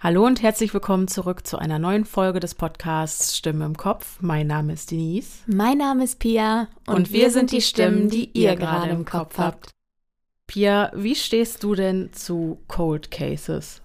[0.00, 4.18] Hallo und herzlich willkommen zurück zu einer neuen Folge des Podcasts Stimme im Kopf.
[4.20, 5.42] Mein Name ist Denise.
[5.48, 9.04] Mein Name ist Pia und, und wir, wir sind die Stimmen, die ihr gerade im
[9.04, 9.70] Kopf habt.
[10.46, 13.82] Pia, wie stehst du denn zu Cold Cases?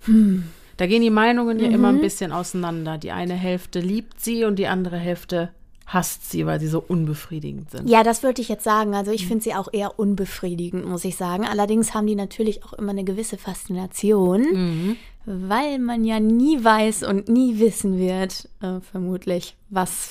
[0.00, 0.44] Hm.
[0.76, 2.02] Da gehen die Meinungen ja immer ein mhm.
[2.02, 2.98] bisschen auseinander.
[2.98, 5.54] Die eine Hälfte liebt sie und die andere Hälfte
[5.88, 7.88] hasst sie, weil sie so unbefriedigend sind.
[7.88, 8.94] Ja, das würde ich jetzt sagen.
[8.94, 9.28] Also ich mhm.
[9.28, 11.46] finde sie auch eher unbefriedigend, muss ich sagen.
[11.46, 14.96] Allerdings haben die natürlich auch immer eine gewisse Faszination, mhm.
[15.24, 20.10] weil man ja nie weiß und nie wissen wird, äh, vermutlich, was,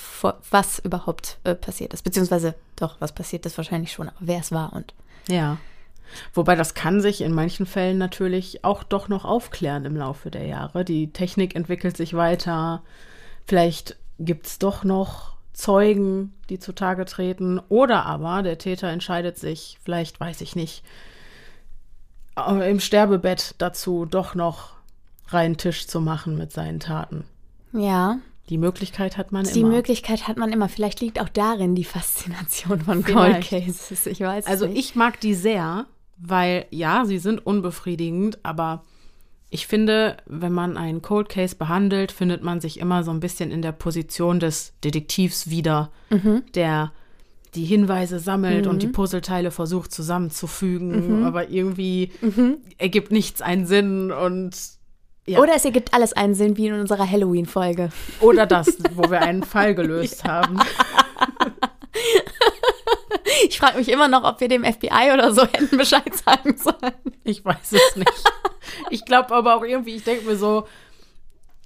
[0.50, 2.04] was überhaupt äh, passiert ist.
[2.04, 4.96] Beziehungsweise doch, was passiert ist wahrscheinlich schon, aber wer es war und.
[5.30, 5.60] Ja.
[6.34, 10.48] Wobei das kann sich in manchen Fällen natürlich auch doch noch aufklären im Laufe der
[10.48, 10.84] Jahre.
[10.84, 12.82] Die Technik entwickelt sich weiter.
[13.46, 17.60] Vielleicht gibt es doch noch Zeugen, die zutage treten.
[17.68, 20.84] Oder aber der Täter entscheidet sich, vielleicht weiß ich nicht,
[22.38, 24.74] äh, im Sterbebett dazu doch noch
[25.30, 27.26] reinen Tisch zu machen mit seinen Taten.
[27.74, 28.20] Ja.
[28.50, 29.70] Die Möglichkeit hat man die immer.
[29.70, 30.70] Die Möglichkeit hat man immer.
[30.70, 34.06] Vielleicht liegt auch darin die Faszination von Cold Cases.
[34.06, 34.78] Ich weiß Also nicht.
[34.78, 38.84] ich mag die sehr, weil ja, sie sind unbefriedigend, aber
[39.50, 43.52] ich finde, wenn man einen Cold Case behandelt, findet man sich immer so ein bisschen
[43.52, 46.44] in der Position des Detektivs wieder, mhm.
[46.54, 46.92] der
[47.56, 48.72] die Hinweise sammelt mhm.
[48.72, 51.26] und die Puzzleteile versucht zusammenzufügen, mhm.
[51.26, 52.58] aber irgendwie mhm.
[52.78, 54.56] ergibt nichts einen Sinn und
[55.30, 55.40] ja.
[55.40, 57.90] Oder es ergibt alles einen Sinn, wie in unserer Halloween-Folge.
[58.22, 60.58] Oder das, wo wir einen Fall gelöst haben.
[63.48, 66.94] Ich frage mich immer noch, ob wir dem FBI oder so hätten Bescheid sagen sollen.
[67.24, 68.12] Ich weiß es nicht.
[68.90, 70.68] Ich glaube aber auch irgendwie, ich denke mir so,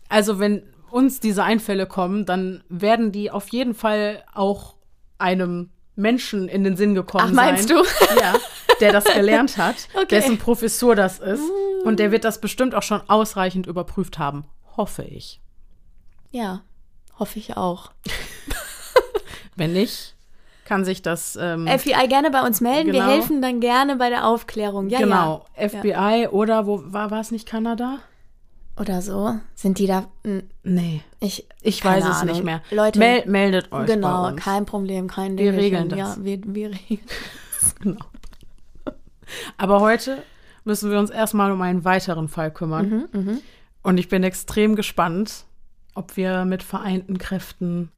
[0.07, 4.75] also wenn uns diese Einfälle kommen, dann werden die auf jeden Fall auch
[5.17, 7.77] einem Menschen in den Sinn gekommen Ach, meinst sein.
[7.77, 8.19] du?
[8.19, 8.35] Ja,
[8.79, 10.07] der das gelernt hat, okay.
[10.09, 11.41] dessen Professor das ist.
[11.41, 11.87] Mm.
[11.87, 14.45] Und der wird das bestimmt auch schon ausreichend überprüft haben.
[14.77, 15.41] Hoffe ich.
[16.31, 16.61] Ja,
[17.17, 17.91] hoffe ich auch.
[19.55, 20.15] Wenn nicht,
[20.71, 21.37] kann sich das.
[21.39, 22.93] Ähm, FBI gerne bei uns melden.
[22.93, 23.05] Genau.
[23.05, 24.87] Wir helfen dann gerne bei der Aufklärung.
[24.87, 25.45] Ja, genau.
[25.59, 25.67] Ja.
[25.67, 27.97] FBI oder wo war, war es nicht Kanada?
[28.79, 29.35] Oder so.
[29.53, 30.05] Sind die da?
[30.63, 31.01] Nee.
[31.19, 32.35] Ich, ich weiß es Ahnung.
[32.35, 32.61] nicht mehr.
[32.71, 33.85] Leute, Mel meldet euch.
[33.85, 35.45] Genau, kein Problem, kein Ding.
[35.45, 35.99] Wir regeln das.
[35.99, 37.01] Ja, wir, wir regeln
[37.59, 37.75] das.
[37.81, 38.05] genau.
[39.57, 40.23] Aber heute
[40.63, 43.09] müssen wir uns erstmal um einen weiteren Fall kümmern.
[43.11, 43.37] Mhm, mh.
[43.83, 45.43] Und ich bin extrem gespannt,
[45.95, 47.91] ob wir mit vereinten Kräften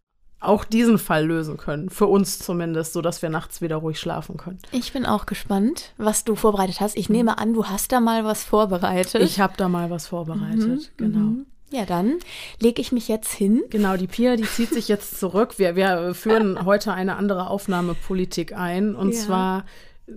[0.46, 1.90] auch diesen Fall lösen können.
[1.90, 4.60] Für uns zumindest, sodass wir nachts wieder ruhig schlafen können.
[4.72, 6.98] Ich bin auch gespannt, was du vorbereitet hast.
[6.98, 9.22] Ich nehme an, du hast da mal was vorbereitet.
[9.22, 11.20] Ich habe da mal was vorbereitet, mhm, genau.
[11.20, 11.46] Mhm.
[11.74, 12.20] Ja, dann
[12.60, 13.64] lege ich mich jetzt hin.
[13.72, 15.58] Genau, die Pia, die zieht sich jetzt zurück.
[15.58, 18.96] Wir, wir führen heute eine andere Aufnahmepolitik ein.
[18.96, 19.20] Und ja.
[19.20, 19.66] zwar,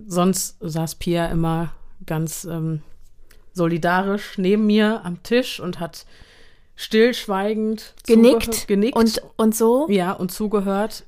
[0.05, 1.71] sonst saß Pia immer
[2.05, 2.83] ganz ähm,
[3.53, 6.05] solidarisch neben mir am Tisch und hat
[6.77, 9.87] stillschweigend genickt, genickt und, und so.
[9.89, 11.05] Ja, und zugehört.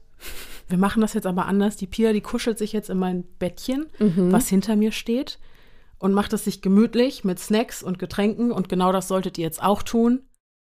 [0.68, 1.78] Wir machen das jetzt aber anders.
[1.78, 4.32] Die Pia, die kuschelt sich jetzt in mein Bettchen, mhm.
[4.32, 5.40] was hinter mir steht,
[5.98, 8.52] und macht es sich gemütlich mit Snacks und Getränken.
[8.52, 10.24] Und genau das solltet ihr jetzt auch tun.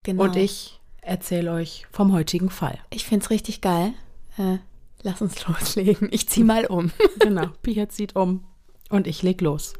[0.04, 0.24] Genau.
[0.24, 2.78] Und ich erzähle euch vom heutigen Fall.
[2.90, 3.94] Ich finde es richtig geil.
[4.36, 4.58] Äh,
[5.02, 6.08] lass uns loslegen.
[6.12, 6.92] Ich zieh mal um.
[7.18, 8.44] genau, Pia zieht um
[8.90, 9.74] und ich leg los.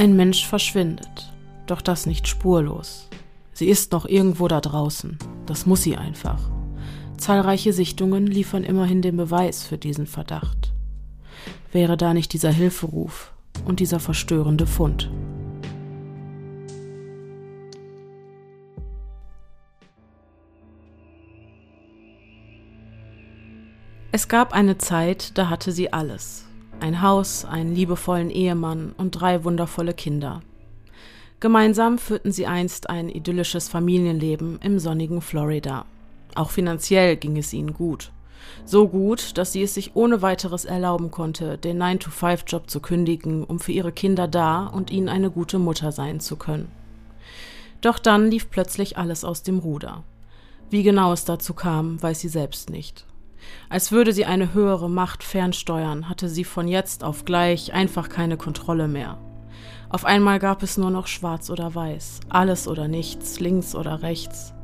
[0.00, 1.30] Ein Mensch verschwindet,
[1.66, 3.10] doch das nicht spurlos.
[3.52, 6.40] Sie ist noch irgendwo da draußen, das muss sie einfach.
[7.18, 10.72] Zahlreiche Sichtungen liefern immerhin den Beweis für diesen Verdacht.
[11.70, 13.34] Wäre da nicht dieser Hilferuf
[13.66, 15.10] und dieser verstörende Fund?
[24.12, 26.46] Es gab eine Zeit, da hatte sie alles
[26.82, 30.40] ein Haus, einen liebevollen Ehemann und drei wundervolle Kinder.
[31.40, 35.86] Gemeinsam führten sie einst ein idyllisches Familienleben im sonnigen Florida.
[36.34, 38.12] Auch finanziell ging es ihnen gut.
[38.64, 43.58] So gut, dass sie es sich ohne weiteres erlauben konnte, den 9-to-5-Job zu kündigen, um
[43.58, 46.70] für ihre Kinder da und ihnen eine gute Mutter sein zu können.
[47.80, 50.04] Doch dann lief plötzlich alles aus dem Ruder.
[50.68, 53.06] Wie genau es dazu kam, weiß sie selbst nicht.
[53.68, 58.36] Als würde sie eine höhere Macht fernsteuern, hatte sie von jetzt auf gleich einfach keine
[58.36, 59.18] Kontrolle mehr.
[59.88, 64.54] Auf einmal gab es nur noch schwarz oder weiß, alles oder nichts, links oder rechts.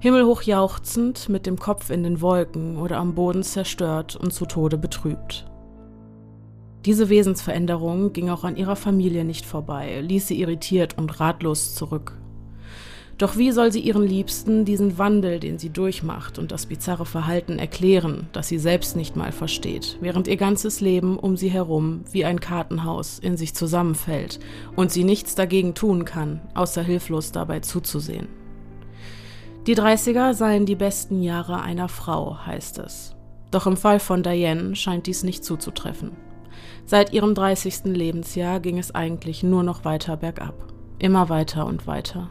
[0.00, 4.78] Himmelhoch jauchzend, mit dem Kopf in den Wolken oder am Boden zerstört und zu Tode
[4.78, 5.46] betrübt.
[6.84, 12.18] Diese Wesensveränderung ging auch an ihrer Familie nicht vorbei, ließ sie irritiert und ratlos zurück.
[13.16, 17.60] Doch wie soll sie ihren Liebsten diesen Wandel, den sie durchmacht und das bizarre Verhalten
[17.60, 22.24] erklären, das sie selbst nicht mal versteht, während ihr ganzes Leben um sie herum wie
[22.24, 24.40] ein Kartenhaus in sich zusammenfällt
[24.74, 28.26] und sie nichts dagegen tun kann, außer hilflos dabei zuzusehen?
[29.68, 33.14] Die 30er seien die besten Jahre einer Frau, heißt es.
[33.50, 36.10] Doch im Fall von Diane scheint dies nicht zuzutreffen.
[36.84, 37.84] Seit ihrem 30.
[37.84, 40.72] Lebensjahr ging es eigentlich nur noch weiter bergab.
[40.98, 42.30] Immer weiter und weiter.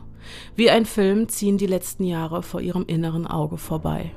[0.55, 4.11] Wie ein Film ziehen die letzten Jahre vor ihrem inneren Auge vorbei.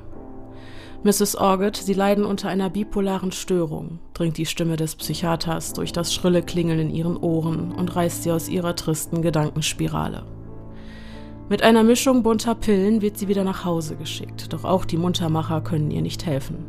[1.03, 1.35] Mrs.
[1.35, 6.41] Orgett, Sie leiden unter einer bipolaren Störung, dringt die Stimme des Psychiaters durch das schrille
[6.41, 10.25] Klingeln in ihren Ohren und reißt sie aus ihrer tristen Gedankenspirale.
[11.49, 15.61] Mit einer Mischung bunter Pillen wird sie wieder nach Hause geschickt, doch auch die Muntermacher
[15.61, 16.65] können ihr nicht helfen.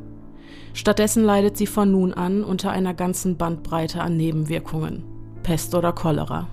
[0.73, 5.03] Stattdessen leidet sie von nun an unter einer ganzen Bandbreite an Nebenwirkungen,
[5.43, 6.47] Pest oder Cholera.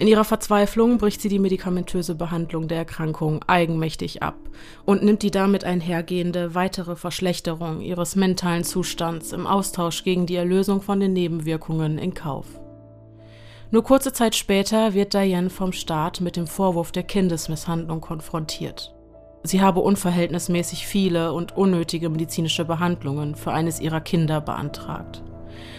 [0.00, 4.36] In ihrer Verzweiflung bricht sie die medikamentöse Behandlung der Erkrankung eigenmächtig ab
[4.84, 10.82] und nimmt die damit einhergehende weitere Verschlechterung ihres mentalen Zustands im Austausch gegen die Erlösung
[10.82, 12.46] von den Nebenwirkungen in Kauf.
[13.72, 18.94] Nur kurze Zeit später wird Diane vom Staat mit dem Vorwurf der Kindesmisshandlung konfrontiert.
[19.42, 25.24] Sie habe unverhältnismäßig viele und unnötige medizinische Behandlungen für eines ihrer Kinder beantragt.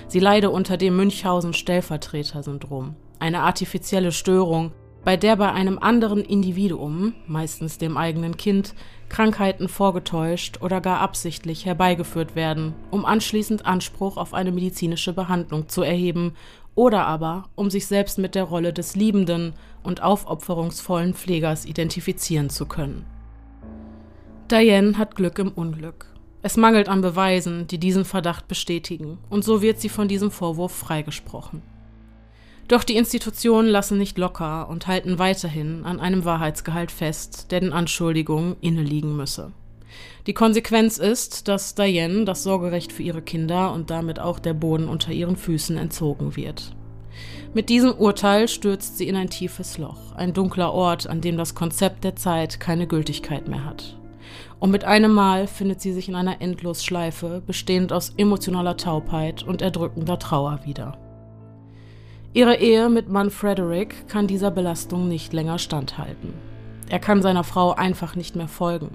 [0.08, 4.72] Sie leide unter dem Münchhausen-Stellvertreter-Syndrom eine artifizielle Störung,
[5.04, 8.76] bei der bei einem anderen Individuum, meistens dem eigenen Kind,
[9.08, 15.82] Krankheiten vorgetäuscht oder gar absichtlich herbeigeführt werden, um anschließend Anspruch auf eine medizinische Behandlung zu
[15.82, 16.34] erheben
[16.76, 22.66] oder aber um sich selbst mit der Rolle des liebenden und aufopferungsvollen Pflegers identifizieren zu
[22.66, 23.06] können.
[24.52, 26.08] Diane hat Glück im Unglück.
[26.42, 30.72] Es mangelt an Beweisen, die diesen Verdacht bestätigen, und so wird sie von diesem Vorwurf
[30.72, 31.62] freigesprochen.
[32.70, 37.74] Doch die Institutionen lassen nicht locker und halten weiterhin an einem Wahrheitsgehalt fest, der den
[37.74, 39.52] Anschuldigungen inneliegen müsse.
[40.28, 44.88] Die Konsequenz ist, dass Diane das Sorgerecht für ihre Kinder und damit auch der Boden
[44.88, 46.76] unter ihren Füßen entzogen wird.
[47.56, 51.56] Mit diesem Urteil stürzt sie in ein tiefes Loch, ein dunkler Ort, an dem das
[51.56, 53.98] Konzept der Zeit keine Gültigkeit mehr hat.
[54.60, 59.64] Und mit einem Mal findet sie sich in einer Endlosschleife, bestehend aus emotionaler Taubheit und
[59.64, 61.09] erdrückender Trauer wieder.
[62.32, 66.36] Ihre Ehe mit Mann Frederick kann dieser Belastung nicht länger standhalten.
[66.88, 68.92] Er kann seiner Frau einfach nicht mehr folgen,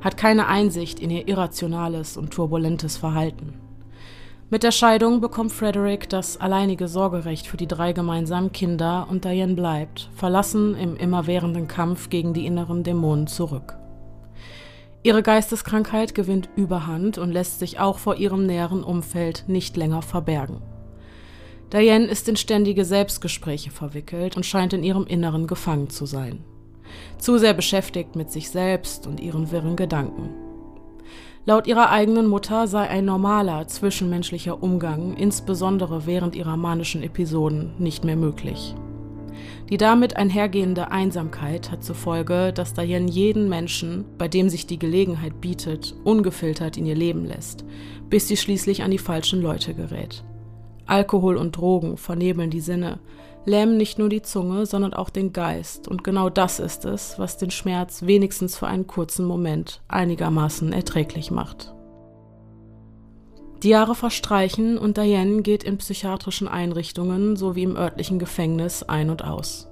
[0.00, 3.60] hat keine Einsicht in ihr irrationales und turbulentes Verhalten.
[4.48, 9.54] Mit der Scheidung bekommt Frederick das alleinige Sorgerecht für die drei gemeinsamen Kinder und Diane
[9.54, 13.76] bleibt, verlassen im immerwährenden Kampf gegen die inneren Dämonen zurück.
[15.02, 20.62] Ihre Geisteskrankheit gewinnt Überhand und lässt sich auch vor ihrem näheren Umfeld nicht länger verbergen.
[21.72, 26.42] Diane ist in ständige Selbstgespräche verwickelt und scheint in ihrem Inneren gefangen zu sein.
[27.18, 30.30] Zu sehr beschäftigt mit sich selbst und ihren wirren Gedanken.
[31.44, 38.04] Laut ihrer eigenen Mutter sei ein normaler zwischenmenschlicher Umgang, insbesondere während ihrer manischen Episoden, nicht
[38.04, 38.74] mehr möglich.
[39.68, 44.78] Die damit einhergehende Einsamkeit hat zur Folge, dass Diane jeden Menschen, bei dem sich die
[44.78, 47.64] Gelegenheit bietet, ungefiltert in ihr Leben lässt,
[48.08, 50.24] bis sie schließlich an die falschen Leute gerät.
[50.88, 52.98] Alkohol und Drogen vernebeln die Sinne,
[53.44, 57.36] lähmen nicht nur die Zunge, sondern auch den Geist, und genau das ist es, was
[57.36, 61.74] den Schmerz wenigstens für einen kurzen Moment einigermaßen erträglich macht.
[63.62, 69.24] Die Jahre verstreichen und Diane geht in psychiatrischen Einrichtungen sowie im örtlichen Gefängnis ein und
[69.24, 69.68] aus.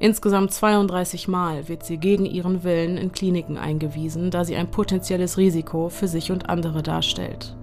[0.00, 5.36] Insgesamt 32 Mal wird sie gegen ihren Willen in Kliniken eingewiesen, da sie ein potenzielles
[5.36, 7.54] Risiko für sich und andere darstellt.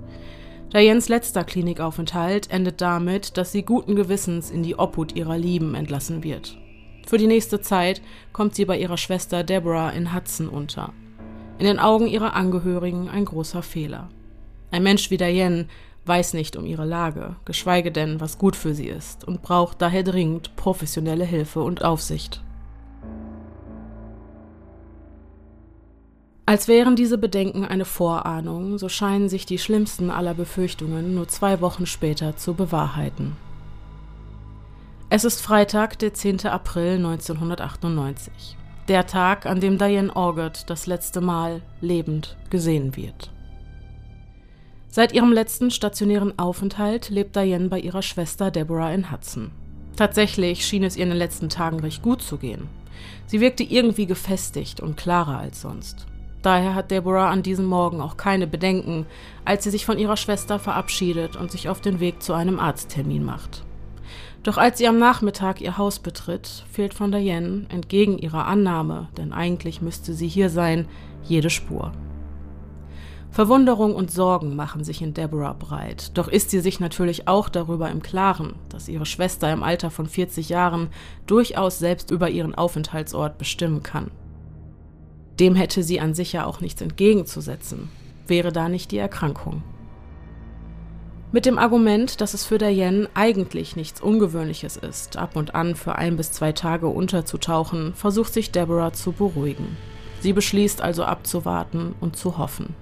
[0.76, 6.22] Dianes letzter Klinikaufenthalt endet damit, dass sie guten Gewissens in die Obhut ihrer Lieben entlassen
[6.22, 6.58] wird.
[7.08, 8.02] Für die nächste Zeit
[8.34, 10.92] kommt sie bei ihrer Schwester Deborah in Hudson unter.
[11.60, 14.10] In den Augen ihrer Angehörigen ein großer Fehler.
[14.70, 15.68] Ein Mensch wie Diane
[16.08, 20.04] weiß nicht um ihre Lage, geschweige denn, was gut für sie ist, und braucht daher
[20.04, 22.44] dringend professionelle Hilfe und Aufsicht.
[26.48, 31.60] Als wären diese Bedenken eine Vorahnung, so scheinen sich die schlimmsten aller Befürchtungen nur zwei
[31.60, 33.36] Wochen später zu bewahrheiten.
[35.10, 36.46] Es ist Freitag, der 10.
[36.46, 43.32] April 1998, der Tag, an dem Diane Orgott das letzte Mal lebend gesehen wird.
[44.88, 49.50] Seit ihrem letzten stationären Aufenthalt lebt Diane bei ihrer Schwester Deborah in Hudson.
[49.96, 52.68] Tatsächlich schien es ihr in den letzten Tagen recht gut zu gehen.
[53.26, 56.06] Sie wirkte irgendwie gefestigt und klarer als sonst.
[56.46, 59.08] Daher hat Deborah an diesem Morgen auch keine Bedenken,
[59.46, 63.24] als sie sich von ihrer Schwester verabschiedet und sich auf den Weg zu einem Arzttermin
[63.24, 63.64] macht.
[64.44, 69.34] Doch als sie am Nachmittag ihr Haus betritt, fehlt von Diane, entgegen ihrer Annahme, denn
[69.34, 70.88] eigentlich müsste sie hier sein,
[71.24, 71.94] jede Spur.
[73.32, 77.90] Verwunderung und Sorgen machen sich in Deborah breit, doch ist sie sich natürlich auch darüber
[77.90, 80.90] im Klaren, dass ihre Schwester im Alter von 40 Jahren
[81.26, 84.12] durchaus selbst über ihren Aufenthaltsort bestimmen kann.
[85.40, 87.90] Dem hätte sie an sich ja auch nichts entgegenzusetzen,
[88.28, 89.62] wäre da nicht die Erkrankung.
[91.32, 95.96] Mit dem Argument, dass es für Diane eigentlich nichts Ungewöhnliches ist, ab und an für
[95.96, 99.76] ein bis zwei Tage unterzutauchen, versucht sich Deborah zu beruhigen.
[100.22, 102.74] Sie beschließt also abzuwarten und zu hoffen.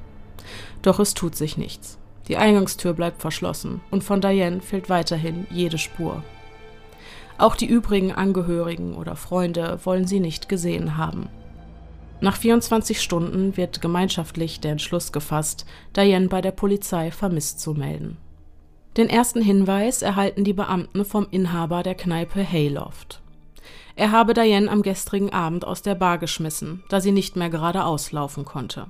[0.84, 1.98] Doch es tut sich nichts.
[2.28, 6.24] Die Eingangstür bleibt verschlossen und von Diane fehlt weiterhin jede Spur.
[7.40, 11.28] Auch die übrigen Angehörigen oder Freunde wollen sie nicht gesehen haben.
[12.24, 18.16] Nach 24 Stunden wird gemeinschaftlich der Entschluss gefasst, Diane bei der Polizei vermisst zu melden.
[18.96, 23.22] Den ersten Hinweis erhalten die Beamten vom Inhaber der Kneipe Hayloft.
[23.98, 28.14] Er habe Diane am gestrigen Abend aus der Bar geschmissen, da sie nicht mehr geradeaus
[28.14, 28.88] laufen konnte.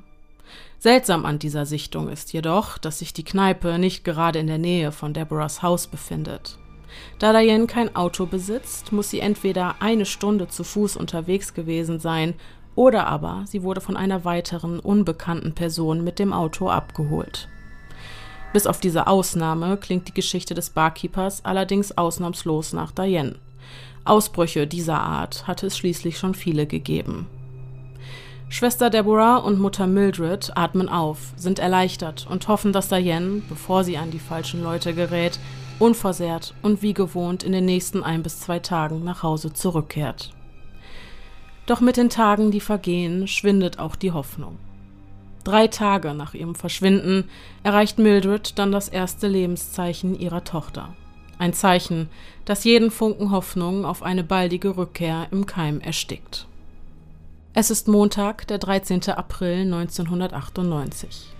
[0.77, 4.91] Seltsam an dieser Sichtung ist jedoch, dass sich die Kneipe nicht gerade in der Nähe
[4.91, 6.59] von Deborahs Haus befindet.
[7.17, 12.35] Da Diane kein Auto besitzt, muss sie entweder eine Stunde zu Fuß unterwegs gewesen sein
[12.75, 17.47] oder aber sie wurde von einer weiteren unbekannten Person mit dem Auto abgeholt.
[18.53, 23.35] Bis auf diese Ausnahme klingt die Geschichte des Barkeepers allerdings ausnahmslos nach Diane.
[24.05, 27.27] Ausbrüche dieser Art hatte es schließlich schon viele gegeben.
[28.49, 33.97] Schwester Deborah und Mutter Mildred atmen auf, sind erleichtert und hoffen, dass Diane, bevor sie
[33.97, 35.39] an die falschen Leute gerät,
[35.79, 40.31] unversehrt und wie gewohnt in den nächsten ein bis zwei Tagen nach Hause zurückkehrt.
[41.65, 44.57] Doch mit den Tagen, die vergehen, schwindet auch die Hoffnung.
[45.43, 47.29] Drei Tage nach ihrem Verschwinden
[47.63, 50.93] erreicht Mildred dann das erste Lebenszeichen ihrer Tochter.
[51.37, 52.09] Ein Zeichen,
[52.45, 56.47] das jeden Funken Hoffnung auf eine baldige Rückkehr im Keim erstickt.
[57.53, 59.09] Es ist Montag, der 13.
[59.09, 61.33] April 1998.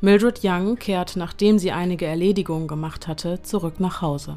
[0.00, 4.36] Mildred Young kehrt, nachdem sie einige Erledigungen gemacht hatte, zurück nach Hause.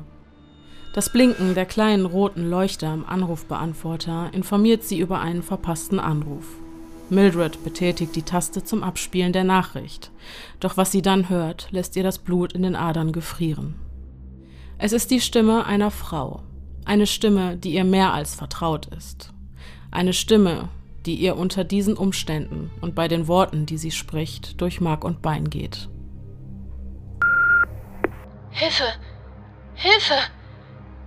[0.97, 6.47] Das Blinken der kleinen roten Leuchte am Anrufbeantworter informiert sie über einen verpassten Anruf.
[7.11, 10.09] Mildred betätigt die Taste zum Abspielen der Nachricht,
[10.59, 13.75] doch was sie dann hört, lässt ihr das Blut in den Adern gefrieren.
[14.79, 16.41] Es ist die Stimme einer Frau,
[16.83, 19.33] eine Stimme, die ihr mehr als vertraut ist,
[19.91, 20.69] eine Stimme,
[21.05, 25.21] die ihr unter diesen Umständen und bei den Worten, die sie spricht, durch Mark und
[25.21, 25.89] Bein geht.
[28.49, 28.85] Hilfe!
[29.75, 30.15] Hilfe!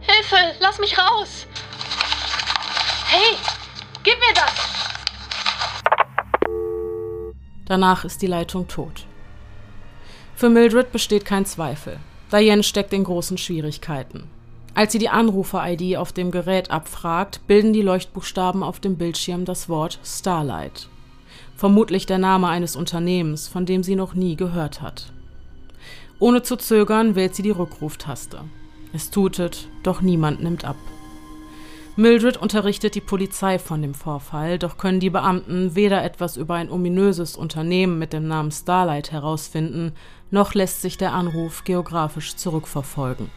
[0.01, 0.55] Hilfe!
[0.61, 1.47] Lass mich raus!
[3.07, 3.37] Hey!
[4.03, 4.71] Gib mir das!
[7.67, 9.07] Danach ist die Leitung tot.
[10.35, 11.99] Für Mildred besteht kein Zweifel.
[12.33, 14.29] Diane steckt in großen Schwierigkeiten.
[14.75, 19.69] Als sie die Anrufer-ID auf dem Gerät abfragt, bilden die Leuchtbuchstaben auf dem Bildschirm das
[19.69, 20.89] Wort Starlight.
[21.57, 25.13] Vermutlich der Name eines Unternehmens, von dem sie noch nie gehört hat.
[26.19, 28.45] Ohne zu zögern wählt sie die Rückruftaste.
[28.93, 30.77] Es tutet, doch niemand nimmt ab.
[31.97, 36.71] Mildred unterrichtet die Polizei von dem Vorfall, doch können die Beamten weder etwas über ein
[36.71, 39.93] ominöses Unternehmen mit dem Namen Starlight herausfinden,
[40.31, 43.31] noch lässt sich der Anruf geografisch zurückverfolgen.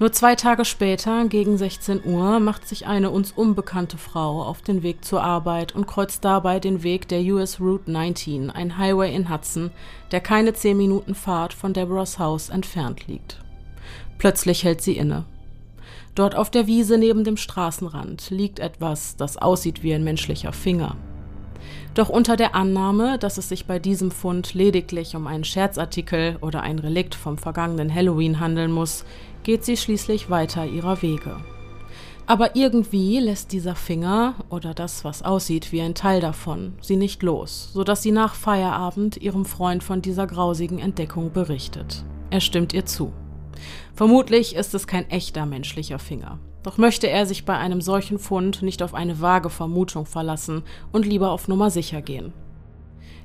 [0.00, 4.82] Nur zwei Tage später, gegen 16 Uhr, macht sich eine uns unbekannte Frau auf den
[4.82, 9.30] Weg zur Arbeit und kreuzt dabei den Weg der US Route 19, ein Highway in
[9.30, 9.70] Hudson,
[10.10, 13.43] der keine zehn Minuten Fahrt von Deborahs Haus entfernt liegt.
[14.18, 15.24] Plötzlich hält sie inne.
[16.14, 20.96] Dort auf der Wiese neben dem Straßenrand liegt etwas, das aussieht wie ein menschlicher Finger.
[21.94, 26.62] Doch unter der Annahme, dass es sich bei diesem Fund lediglich um einen Scherzartikel oder
[26.62, 29.04] ein Relikt vom vergangenen Halloween handeln muss,
[29.42, 31.36] geht sie schließlich weiter ihrer Wege.
[32.26, 37.22] Aber irgendwie lässt dieser Finger oder das, was aussieht wie ein Teil davon, sie nicht
[37.22, 42.02] los, sodass sie nach Feierabend ihrem Freund von dieser grausigen Entdeckung berichtet.
[42.30, 43.12] Er stimmt ihr zu.
[43.94, 46.38] Vermutlich ist es kein echter menschlicher Finger.
[46.64, 51.06] Doch möchte er sich bei einem solchen Fund nicht auf eine vage Vermutung verlassen und
[51.06, 52.32] lieber auf Nummer sicher gehen.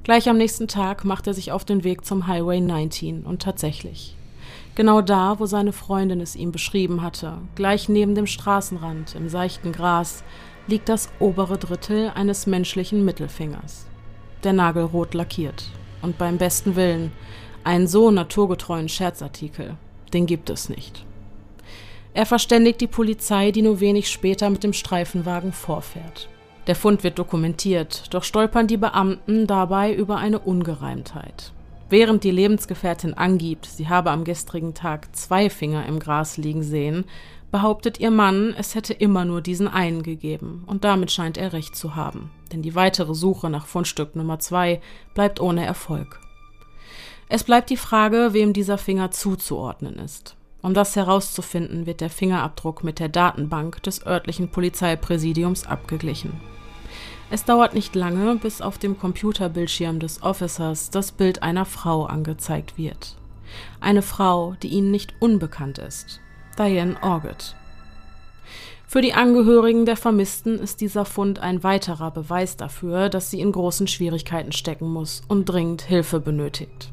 [0.03, 4.15] Gleich am nächsten Tag macht er sich auf den Weg zum Highway 19 und tatsächlich.
[4.75, 9.71] Genau da, wo seine Freundin es ihm beschrieben hatte, gleich neben dem Straßenrand im seichten
[9.71, 10.23] Gras,
[10.67, 13.87] liegt das obere Drittel eines menschlichen Mittelfingers.
[14.43, 15.65] Der Nagel rot lackiert.
[16.01, 17.11] Und beim besten Willen,
[17.63, 19.75] einen so naturgetreuen Scherzartikel
[20.13, 21.05] den gibt es nicht.
[22.13, 26.27] Er verständigt die Polizei, die nur wenig später mit dem Streifenwagen vorfährt.
[26.67, 31.53] Der Fund wird dokumentiert, doch stolpern die Beamten dabei über eine Ungereimtheit.
[31.89, 37.05] Während die Lebensgefährtin angibt, sie habe am gestrigen Tag zwei Finger im Gras liegen sehen,
[37.51, 41.75] behauptet ihr Mann, es hätte immer nur diesen einen gegeben, und damit scheint er recht
[41.75, 44.81] zu haben, denn die weitere Suche nach Fundstück Nummer zwei
[45.15, 46.19] bleibt ohne Erfolg.
[47.31, 50.35] Es bleibt die Frage, wem dieser Finger zuzuordnen ist.
[50.63, 56.41] Um das herauszufinden, wird der Fingerabdruck mit der Datenbank des örtlichen Polizeipräsidiums abgeglichen.
[57.29, 62.79] Es dauert nicht lange, bis auf dem Computerbildschirm des Officers das Bild einer Frau angezeigt
[62.79, 63.15] wird.
[63.79, 66.19] Eine Frau, die ihnen nicht unbekannt ist.
[66.57, 67.55] Diane Orgett.
[68.87, 73.51] Für die Angehörigen der Vermissten ist dieser Fund ein weiterer Beweis dafür, dass sie in
[73.51, 76.91] großen Schwierigkeiten stecken muss und dringend Hilfe benötigt.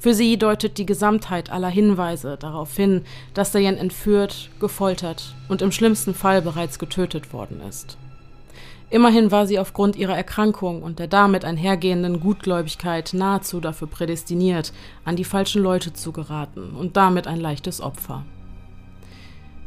[0.00, 3.02] Für sie deutet die Gesamtheit aller Hinweise darauf hin,
[3.34, 7.98] dass Diane entführt, gefoltert und im schlimmsten Fall bereits getötet worden ist.
[8.88, 14.72] Immerhin war sie aufgrund ihrer Erkrankung und der damit einhergehenden Gutgläubigkeit nahezu dafür prädestiniert,
[15.04, 18.24] an die falschen Leute zu geraten und damit ein leichtes Opfer.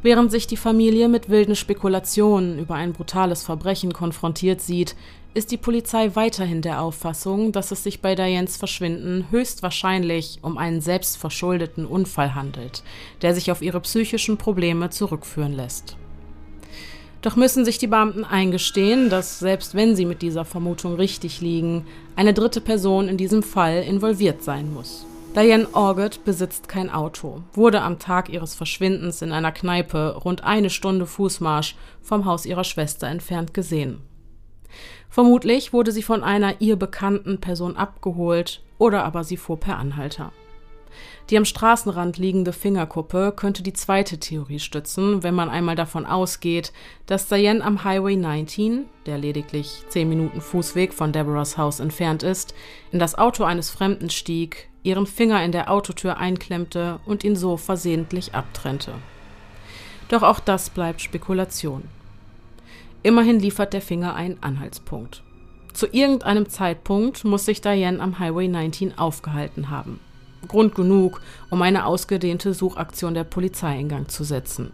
[0.01, 4.95] Während sich die Familie mit wilden Spekulationen über ein brutales Verbrechen konfrontiert sieht,
[5.33, 10.79] ist die Polizei weiterhin der Auffassung, dass es sich bei Dianes Verschwinden höchstwahrscheinlich um einen
[10.79, 12.83] selbstverschuldeten Unfall handelt,
[13.21, 15.97] der sich auf ihre psychischen Probleme zurückführen lässt.
[17.23, 21.87] Doch müssen sich die Beamten eingestehen, dass selbst wenn sie mit dieser Vermutung richtig liegen,
[22.15, 25.05] eine dritte Person in diesem Fall involviert sein muss.
[25.33, 30.69] Diane Orgett besitzt kein Auto, wurde am Tag ihres Verschwindens in einer Kneipe rund eine
[30.69, 34.01] Stunde Fußmarsch vom Haus ihrer Schwester entfernt gesehen.
[35.13, 40.31] Vermutlich wurde sie von einer ihr bekannten Person abgeholt oder aber sie fuhr per Anhalter.
[41.29, 46.73] Die am Straßenrand liegende Fingerkuppe könnte die zweite Theorie stützen, wenn man einmal davon ausgeht,
[47.05, 52.55] dass Diane am Highway 19, der lediglich 10 Minuten Fußweg von Deborahs Haus entfernt ist,
[52.91, 57.57] in das Auto eines Fremden stieg, ihren Finger in der Autotür einklemmte und ihn so
[57.57, 58.93] versehentlich abtrennte.
[60.09, 61.83] Doch auch das bleibt Spekulation.
[63.03, 65.21] Immerhin liefert der Finger einen Anhaltspunkt.
[65.73, 69.99] Zu irgendeinem Zeitpunkt muss sich Diane am Highway 19 aufgehalten haben.
[70.47, 74.71] Grund genug, um eine ausgedehnte Suchaktion der Polizei in Gang zu setzen.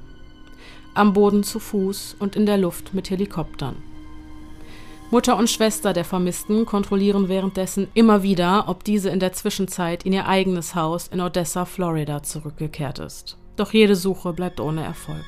[0.94, 3.78] Am Boden zu Fuß und in der Luft mit Helikoptern.
[5.12, 10.14] Mutter und Schwester der Vermissten kontrollieren währenddessen immer wieder, ob diese in der Zwischenzeit in
[10.14, 13.38] ihr eigenes Haus in Odessa, Florida zurückgekehrt ist.
[13.56, 15.26] Doch jede Suche bleibt ohne Erfolg.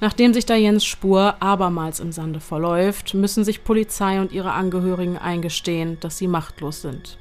[0.00, 5.98] Nachdem sich Dianes Spur abermals im Sande verläuft, müssen sich Polizei und ihre Angehörigen eingestehen,
[6.00, 7.18] dass sie machtlos sind.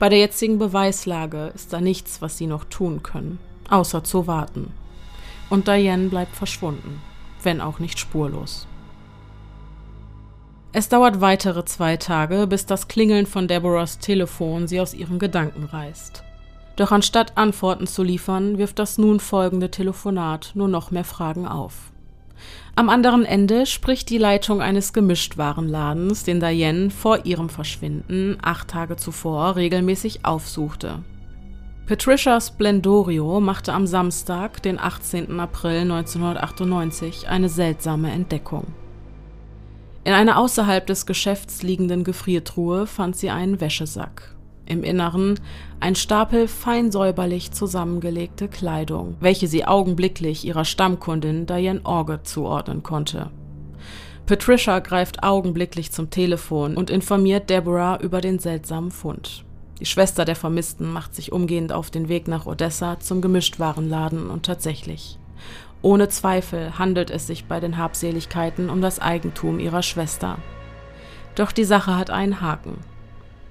[0.00, 3.38] Bei der jetzigen Beweislage ist da nichts, was sie noch tun können,
[3.70, 4.72] außer zu warten.
[5.50, 7.00] Und Diane bleibt verschwunden,
[7.42, 8.66] wenn auch nicht spurlos.
[10.72, 15.62] Es dauert weitere zwei Tage, bis das Klingeln von Deborahs Telefon sie aus ihren Gedanken
[15.62, 16.24] reißt.
[16.76, 21.92] Doch anstatt Antworten zu liefern, wirft das nun folgende Telefonat nur noch mehr Fragen auf.
[22.74, 28.96] Am anderen Ende spricht die Leitung eines Gemischtwarenladens, den Diane vor ihrem Verschwinden acht Tage
[28.96, 31.04] zuvor regelmäßig aufsuchte.
[31.86, 35.38] Patricia Splendorio machte am Samstag, den 18.
[35.38, 38.66] April 1998, eine seltsame Entdeckung.
[40.02, 44.33] In einer außerhalb des Geschäfts liegenden Gefriertruhe fand sie einen Wäschesack
[44.66, 45.38] im Inneren
[45.80, 53.30] ein Stapel fein säuberlich zusammengelegte Kleidung, welche sie augenblicklich ihrer Stammkundin Diane Orgett zuordnen konnte.
[54.26, 59.44] Patricia greift augenblicklich zum Telefon und informiert Deborah über den seltsamen Fund.
[59.80, 64.46] Die Schwester der Vermissten macht sich umgehend auf den Weg nach Odessa zum Gemischtwarenladen und
[64.46, 65.18] tatsächlich.
[65.82, 70.38] Ohne Zweifel handelt es sich bei den Habseligkeiten um das Eigentum ihrer Schwester.
[71.34, 72.78] Doch die Sache hat einen Haken.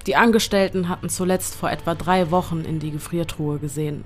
[0.06, 4.04] Die Angestellten hatten zuletzt vor etwa drei Wochen in die Gefriertruhe gesehen.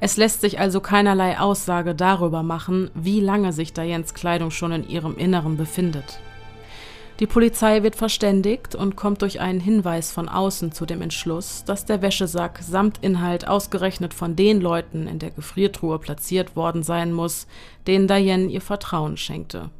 [0.00, 4.88] Es lässt sich also keinerlei Aussage darüber machen, wie lange sich Dianes Kleidung schon in
[4.88, 6.20] ihrem Inneren befindet.
[7.20, 11.84] Die Polizei wird verständigt und kommt durch einen Hinweis von außen zu dem Entschluss, dass
[11.84, 17.48] der Wäschesack samt Inhalt ausgerechnet von den Leuten in der Gefriertruhe platziert worden sein muss,
[17.88, 19.70] denen Diane ihr Vertrauen schenkte.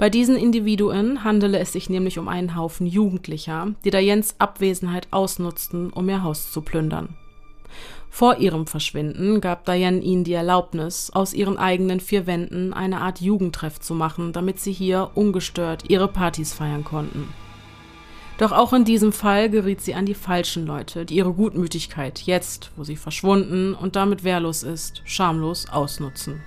[0.00, 5.90] Bei diesen Individuen handele es sich nämlich um einen Haufen Jugendlicher, die Dianes Abwesenheit ausnutzten,
[5.90, 7.10] um ihr Haus zu plündern.
[8.08, 13.20] Vor ihrem Verschwinden gab Diane ihnen die Erlaubnis, aus ihren eigenen vier Wänden eine Art
[13.20, 17.28] Jugendtreff zu machen, damit sie hier ungestört ihre Partys feiern konnten.
[18.38, 22.70] Doch auch in diesem Fall geriet sie an die falschen Leute, die ihre Gutmütigkeit jetzt,
[22.74, 26.40] wo sie verschwunden und damit wehrlos ist, schamlos ausnutzen.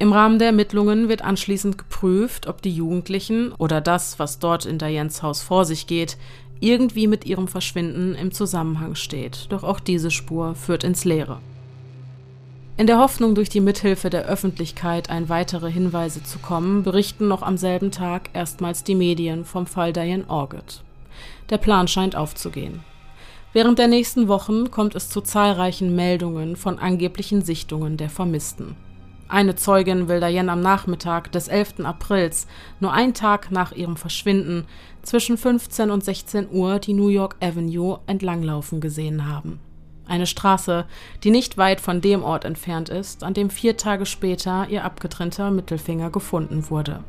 [0.00, 4.78] Im Rahmen der Ermittlungen wird anschließend geprüft, ob die Jugendlichen oder das, was dort in
[4.78, 6.16] Dianes Haus vor sich geht,
[6.58, 11.40] irgendwie mit ihrem Verschwinden im Zusammenhang steht, doch auch diese Spur führt ins Leere.
[12.78, 17.42] In der Hoffnung, durch die Mithilfe der Öffentlichkeit ein weitere Hinweise zu kommen, berichten noch
[17.42, 20.82] am selben Tag erstmals die Medien vom Fall Diane Orgett.
[21.50, 22.80] Der Plan scheint aufzugehen.
[23.52, 28.76] Während der nächsten Wochen kommt es zu zahlreichen Meldungen von angeblichen Sichtungen der Vermissten.
[29.30, 31.80] Eine Zeugin will Diane am Nachmittag des 11.
[31.84, 32.46] Aprils,
[32.80, 34.66] nur einen Tag nach ihrem Verschwinden,
[35.02, 39.60] zwischen 15 und 16 Uhr die New York Avenue entlanglaufen gesehen haben
[40.10, 40.86] eine Straße,
[41.22, 45.50] die nicht weit von dem Ort entfernt ist, an dem vier Tage später ihr abgetrennter
[45.50, 47.04] Mittelfinger gefunden wurde.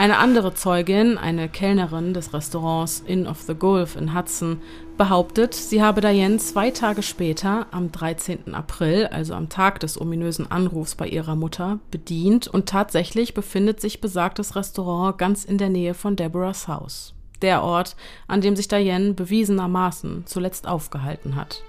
[0.00, 4.62] Eine andere Zeugin, eine Kellnerin des Restaurants Inn of the Gulf in Hudson,
[4.96, 8.54] behauptet, sie habe Diane zwei Tage später, am 13.
[8.54, 14.00] April, also am Tag des ominösen Anrufs bei ihrer Mutter, bedient und tatsächlich befindet sich
[14.00, 17.94] besagtes Restaurant ganz in der Nähe von Deborahs Haus der Ort,
[18.26, 21.62] an dem sich Diane bewiesenermaßen zuletzt aufgehalten hat.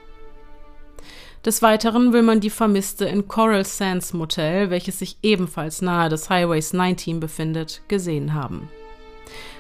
[1.46, 6.30] Des Weiteren will man die Vermisste in Coral Sands Motel, welches sich ebenfalls nahe des
[6.30, 8.70] Highways 19 befindet, gesehen haben.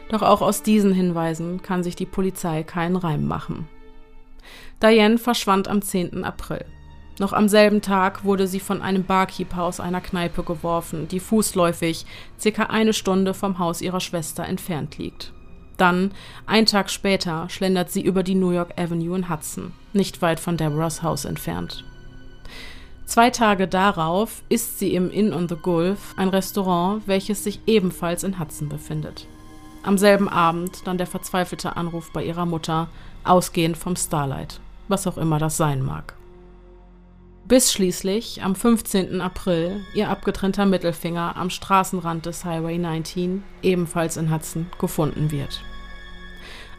[0.09, 3.67] Doch auch aus diesen Hinweisen kann sich die Polizei keinen Reim machen.
[4.83, 6.23] Diane verschwand am 10.
[6.23, 6.65] April.
[7.17, 12.05] Noch am selben Tag wurde sie von einem Barkeeper aus einer Kneipe geworfen, die fußläufig
[12.39, 15.33] circa eine Stunde vom Haus ihrer Schwester entfernt liegt.
[15.81, 16.11] Dann,
[16.45, 20.55] einen Tag später, schlendert sie über die New York Avenue in Hudson, nicht weit von
[20.55, 21.83] Deborahs Haus entfernt.
[23.07, 28.23] Zwei Tage darauf isst sie im Inn on the Gulf, ein Restaurant, welches sich ebenfalls
[28.23, 29.25] in Hudson befindet.
[29.81, 32.87] Am selben Abend dann der verzweifelte Anruf bei ihrer Mutter,
[33.23, 36.13] ausgehend vom Starlight, was auch immer das sein mag.
[37.47, 39.19] Bis schließlich am 15.
[39.19, 45.63] April ihr abgetrennter Mittelfinger am Straßenrand des Highway 19, ebenfalls in Hudson, gefunden wird.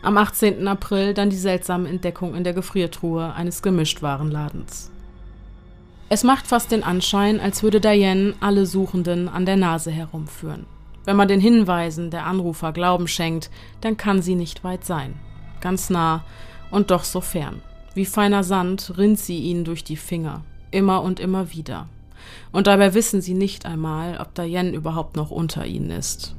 [0.04, 0.66] Am 18.
[0.66, 4.90] April dann die seltsame Entdeckung in der Gefriertruhe eines Gemischtwarenladens.
[6.08, 10.66] Es macht fast den Anschein, als würde Diane alle Suchenden an der Nase herumführen.
[11.04, 13.48] Wenn man den Hinweisen der Anrufer Glauben schenkt,
[13.80, 15.14] dann kann sie nicht weit sein.
[15.60, 16.24] Ganz nah
[16.72, 17.62] und doch so fern.
[17.94, 21.88] Wie feiner Sand rinnt sie ihnen durch die Finger, immer und immer wieder.
[22.50, 26.34] Und dabei wissen sie nicht einmal, ob Diane überhaupt noch unter ihnen ist.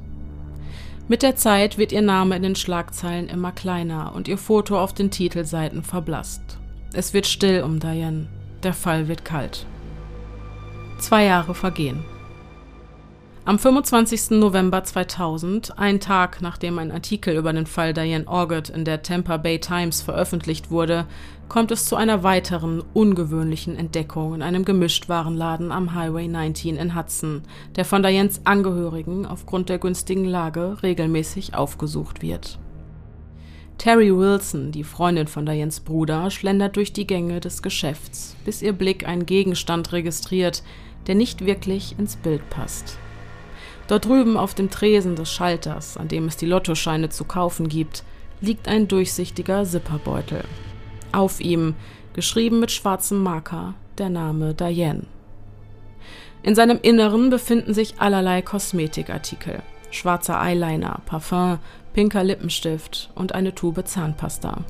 [1.06, 4.94] Mit der Zeit wird ihr Name in den Schlagzeilen immer kleiner und ihr Foto auf
[4.94, 6.40] den Titelseiten verblasst.
[6.94, 8.26] Es wird still um Diane.
[8.62, 9.66] Der Fall wird kalt.
[10.98, 12.04] Zwei Jahre vergehen.
[13.44, 14.30] Am 25.
[14.30, 19.36] November 2000, ein Tag nachdem ein Artikel über den Fall Diane Orgett in der Tampa
[19.36, 21.06] Bay Times veröffentlicht wurde,
[21.48, 27.42] kommt es zu einer weiteren ungewöhnlichen Entdeckung in einem Gemischtwarenladen am Highway 19 in Hudson,
[27.76, 32.58] der von Dianes Angehörigen aufgrund der günstigen Lage regelmäßig aufgesucht wird.
[33.78, 38.72] Terry Wilson, die Freundin von Dianes Bruder, schlendert durch die Gänge des Geschäfts, bis ihr
[38.72, 40.62] Blick einen Gegenstand registriert,
[41.06, 42.98] der nicht wirklich ins Bild passt.
[43.88, 48.04] Dort drüben auf dem Tresen des Schalters, an dem es die Lottoscheine zu kaufen gibt,
[48.40, 50.44] liegt ein durchsichtiger Zipperbeutel.
[51.14, 51.76] Auf ihm,
[52.12, 55.06] geschrieben mit schwarzem Marker, der Name Diane.
[56.42, 59.62] In seinem Inneren befinden sich allerlei Kosmetikartikel.
[59.92, 61.60] Schwarzer Eyeliner, Parfum,
[61.92, 64.64] pinker Lippenstift und eine Tube Zahnpasta.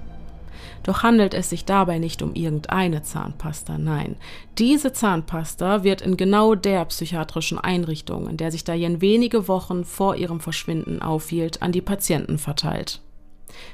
[0.82, 4.16] Doch handelt es sich dabei nicht um irgendeine Zahnpasta, nein.
[4.58, 10.16] Diese Zahnpasta wird in genau der psychiatrischen Einrichtung, in der sich Diane wenige Wochen vor
[10.16, 13.00] ihrem Verschwinden aufhielt, an die Patienten verteilt.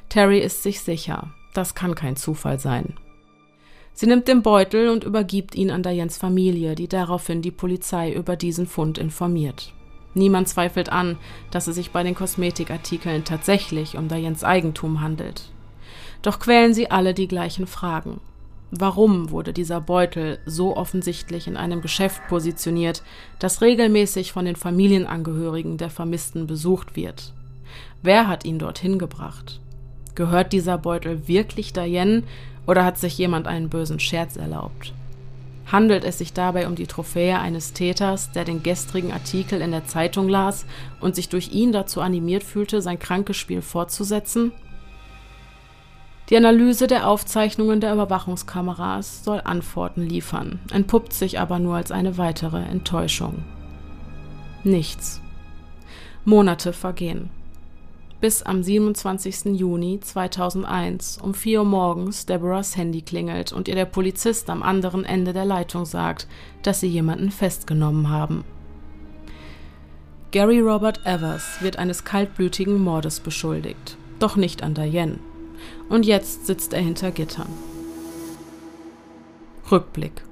[0.08, 2.94] Terry ist sich sicher, das kann kein Zufall sein.
[3.92, 8.36] Sie nimmt den Beutel und übergibt ihn an Dianes Familie, die daraufhin die Polizei über
[8.36, 9.72] diesen Fund informiert.
[10.14, 11.18] Niemand zweifelt an,
[11.50, 15.50] dass es sich bei den Kosmetikartikeln tatsächlich um Dianes Eigentum handelt.
[16.22, 18.20] Doch quälen sie alle die gleichen Fragen.
[18.72, 23.02] Warum wurde dieser Beutel so offensichtlich in einem Geschäft positioniert,
[23.40, 27.34] das regelmäßig von den Familienangehörigen der Vermissten besucht wird?
[28.02, 29.60] Wer hat ihn dorthin gebracht?
[30.14, 32.22] Gehört dieser Beutel wirklich Diane
[32.66, 34.92] oder hat sich jemand einen bösen Scherz erlaubt?
[35.70, 39.86] Handelt es sich dabei um die Trophäe eines Täters, der den gestrigen Artikel in der
[39.86, 40.66] Zeitung las
[41.00, 44.50] und sich durch ihn dazu animiert fühlte, sein krankes Spiel fortzusetzen?
[46.28, 52.18] Die Analyse der Aufzeichnungen der Überwachungskameras soll Antworten liefern, entpuppt sich aber nur als eine
[52.18, 53.44] weitere Enttäuschung.
[54.64, 55.20] Nichts.
[56.24, 57.30] Monate vergehen
[58.20, 59.58] bis am 27.
[59.58, 65.04] Juni 2001 um 4 Uhr morgens Deborahs Handy klingelt und ihr der Polizist am anderen
[65.04, 66.26] Ende der Leitung sagt,
[66.62, 68.44] dass sie jemanden festgenommen haben.
[70.32, 73.96] Gary Robert Evers wird eines kaltblütigen Mordes beschuldigt.
[74.20, 75.18] doch nicht an Diane.
[75.88, 77.48] Und jetzt sitzt er hinter Gittern.
[79.70, 80.22] Rückblick.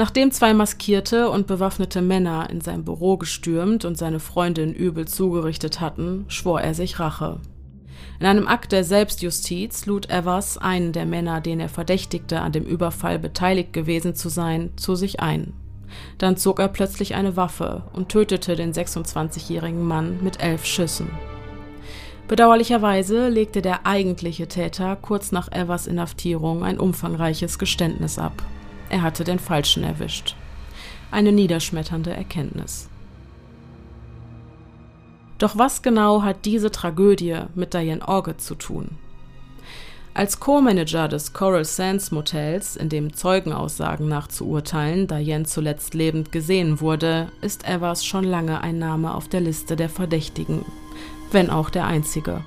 [0.00, 5.82] Nachdem zwei maskierte und bewaffnete Männer in sein Büro gestürmt und seine Freundin übel zugerichtet
[5.82, 7.38] hatten, schwor er sich Rache.
[8.18, 12.64] In einem Akt der Selbstjustiz lud Evers einen der Männer, den er verdächtigte, an dem
[12.64, 15.52] Überfall beteiligt gewesen zu sein, zu sich ein.
[16.16, 21.10] Dann zog er plötzlich eine Waffe und tötete den 26-jährigen Mann mit elf Schüssen.
[22.26, 28.42] Bedauerlicherweise legte der eigentliche Täter kurz nach Evers Inhaftierung ein umfangreiches Geständnis ab.
[28.90, 30.34] Er hatte den Falschen erwischt.
[31.10, 32.88] Eine niederschmetternde Erkenntnis.
[35.38, 38.98] Doch was genau hat diese Tragödie mit Diane Orgett zu tun?
[40.12, 46.32] Als Co-Manager des Coral Sands Motels, in dem Zeugenaussagen nach zu urteilen Diane zuletzt lebend
[46.32, 50.64] gesehen wurde, ist Evers schon lange ein Name auf der Liste der Verdächtigen,
[51.30, 52.42] wenn auch der einzige.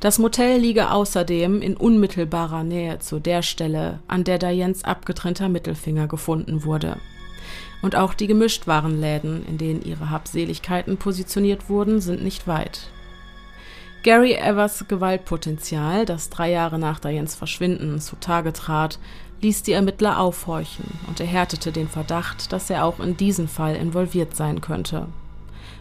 [0.00, 6.08] Das Motel liege außerdem in unmittelbarer Nähe zu der Stelle, an der Dianes abgetrennter Mittelfinger
[6.08, 6.98] gefunden wurde
[7.84, 12.88] und auch die Gemischtwarenläden, in denen ihre Habseligkeiten positioniert wurden, sind nicht weit.
[14.02, 18.98] Gary Evers Gewaltpotenzial, das drei Jahre nach Dianes Verschwinden zutage trat,
[19.42, 24.34] ließ die Ermittler aufhorchen und erhärtete den Verdacht, dass er auch in diesem Fall involviert
[24.34, 25.06] sein könnte.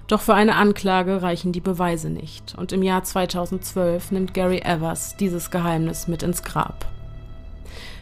[0.08, 5.16] Doch für eine Anklage reichen die Beweise nicht, und im Jahr 2012 nimmt Gary Evers
[5.18, 6.86] dieses Geheimnis mit ins Grab.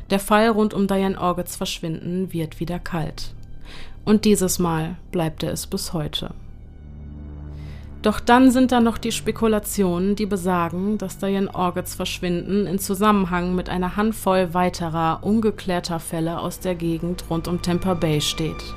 [0.09, 3.33] Der Fall rund um Diane Orgets Verschwinden wird wieder kalt.
[4.03, 6.33] Und dieses Mal bleibt er es bis heute.
[8.01, 13.53] Doch dann sind da noch die Spekulationen, die besagen, dass Diane Orgets Verschwinden in Zusammenhang
[13.53, 18.75] mit einer Handvoll weiterer ungeklärter Fälle aus der Gegend rund um Tampa Bay steht.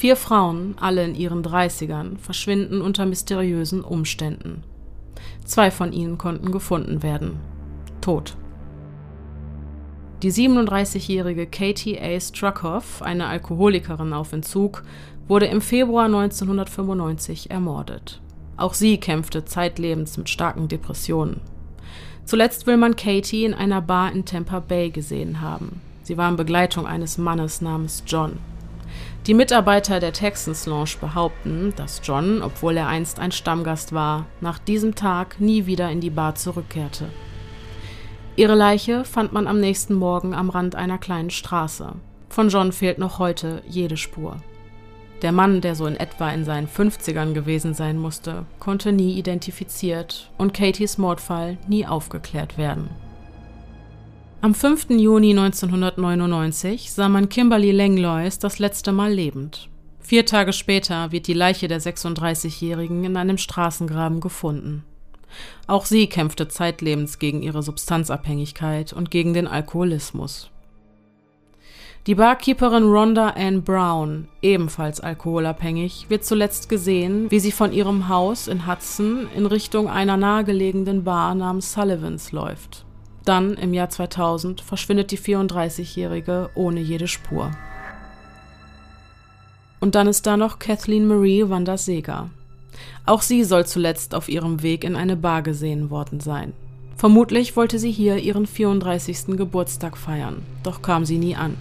[0.00, 4.62] Vier Frauen, alle in ihren Dreißigern, verschwinden unter mysteriösen Umständen.
[5.44, 7.38] Zwei von ihnen konnten gefunden werden.
[8.00, 8.34] Tot.
[10.22, 12.18] Die 37-jährige Katie A.
[12.18, 14.84] Struckhoff, eine Alkoholikerin auf Entzug,
[15.28, 18.22] wurde im Februar 1995 ermordet.
[18.56, 21.42] Auch sie kämpfte zeitlebens mit starken Depressionen.
[22.24, 25.82] Zuletzt will man Katie in einer Bar in Tampa Bay gesehen haben.
[26.04, 28.38] Sie war in Begleitung eines Mannes namens John.
[29.26, 34.58] Die Mitarbeiter der Texans Lounge behaupten, dass John, obwohl er einst ein Stammgast war, nach
[34.58, 37.10] diesem Tag nie wieder in die Bar zurückkehrte.
[38.36, 41.92] Ihre Leiche fand man am nächsten Morgen am Rand einer kleinen Straße.
[42.30, 44.36] Von John fehlt noch heute jede Spur.
[45.20, 50.30] Der Mann, der so in etwa in seinen 50ern gewesen sein musste, konnte nie identifiziert
[50.38, 52.88] und Katies Mordfall nie aufgeklärt werden.
[54.42, 54.88] Am 5.
[54.88, 59.68] Juni 1999 sah man Kimberly Langlois das letzte Mal lebend.
[60.00, 64.82] Vier Tage später wird die Leiche der 36-Jährigen in einem Straßengraben gefunden.
[65.66, 70.50] Auch sie kämpfte zeitlebens gegen ihre Substanzabhängigkeit und gegen den Alkoholismus.
[72.06, 78.48] Die Barkeeperin Rhonda Ann Brown, ebenfalls alkoholabhängig, wird zuletzt gesehen, wie sie von ihrem Haus
[78.48, 82.86] in Hudson in Richtung einer nahegelegenen Bar namens Sullivans läuft.
[83.24, 87.50] Dann, im Jahr 2000, verschwindet die 34-Jährige ohne jede Spur.
[89.80, 92.30] Und dann ist da noch Kathleen Marie Wanderseger.
[93.06, 96.52] Auch sie soll zuletzt auf ihrem Weg in eine Bar gesehen worden sein.
[96.96, 99.38] Vermutlich wollte sie hier ihren 34.
[99.38, 101.56] Geburtstag feiern, doch kam sie nie an.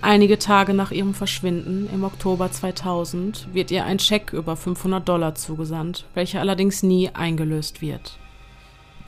[0.00, 5.34] Einige Tage nach ihrem Verschwinden im Oktober 2000 wird ihr ein Scheck über 500 Dollar
[5.34, 8.18] zugesandt, welcher allerdings nie eingelöst wird.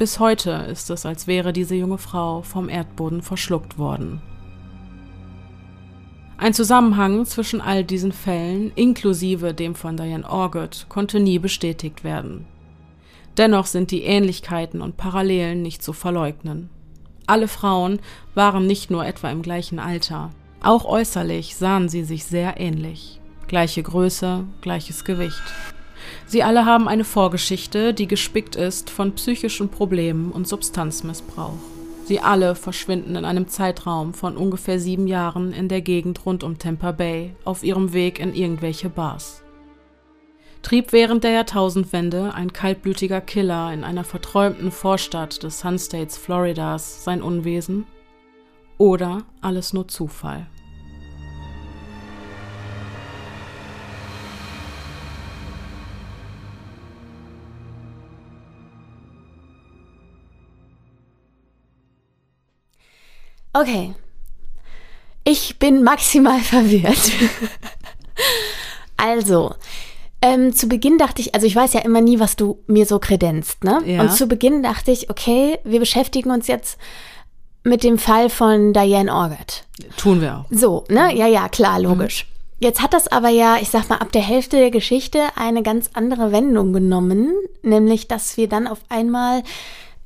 [0.01, 4.23] Bis heute ist es, als wäre diese junge Frau vom Erdboden verschluckt worden.
[6.39, 12.47] Ein Zusammenhang zwischen all diesen Fällen, inklusive dem von Diane Orgott, konnte nie bestätigt werden.
[13.37, 16.71] Dennoch sind die Ähnlichkeiten und Parallelen nicht zu verleugnen.
[17.27, 18.01] Alle Frauen
[18.35, 20.31] waren nicht nur etwa im gleichen Alter,
[20.63, 23.21] auch äußerlich sahen sie sich sehr ähnlich.
[23.49, 25.43] Gleiche Größe, gleiches Gewicht.
[26.31, 31.59] Sie alle haben eine Vorgeschichte, die gespickt ist von psychischen Problemen und Substanzmissbrauch.
[32.05, 36.57] Sie alle verschwinden in einem Zeitraum von ungefähr sieben Jahren in der Gegend rund um
[36.57, 39.43] Tampa Bay auf ihrem Weg in irgendwelche Bars.
[40.63, 47.03] Trieb während der Jahrtausendwende ein kaltblütiger Killer in einer verträumten Vorstadt des Sun States Floridas
[47.03, 47.89] sein Unwesen?
[48.79, 50.47] Oder alles nur Zufall?
[63.53, 63.95] Okay.
[65.25, 67.13] Ich bin maximal verwirrt.
[68.97, 69.55] also,
[70.23, 72.99] Ähm, zu Beginn dachte ich, also ich weiß ja immer nie, was du mir so
[72.99, 73.81] kredenzt, ne?
[73.87, 74.03] Ja.
[74.03, 76.79] Und zu Beginn dachte ich, okay, wir beschäftigen uns jetzt
[77.65, 79.65] mit dem Fall von Diane Orgert.
[79.97, 80.45] Tun wir auch.
[80.51, 81.15] So, ne?
[81.17, 82.27] Ja, ja, klar, logisch.
[82.59, 85.89] Jetzt hat das aber ja, ich sag mal, ab der Hälfte der Geschichte eine ganz
[85.95, 87.33] andere Wendung genommen,
[87.63, 89.43] nämlich, dass wir dann auf einmal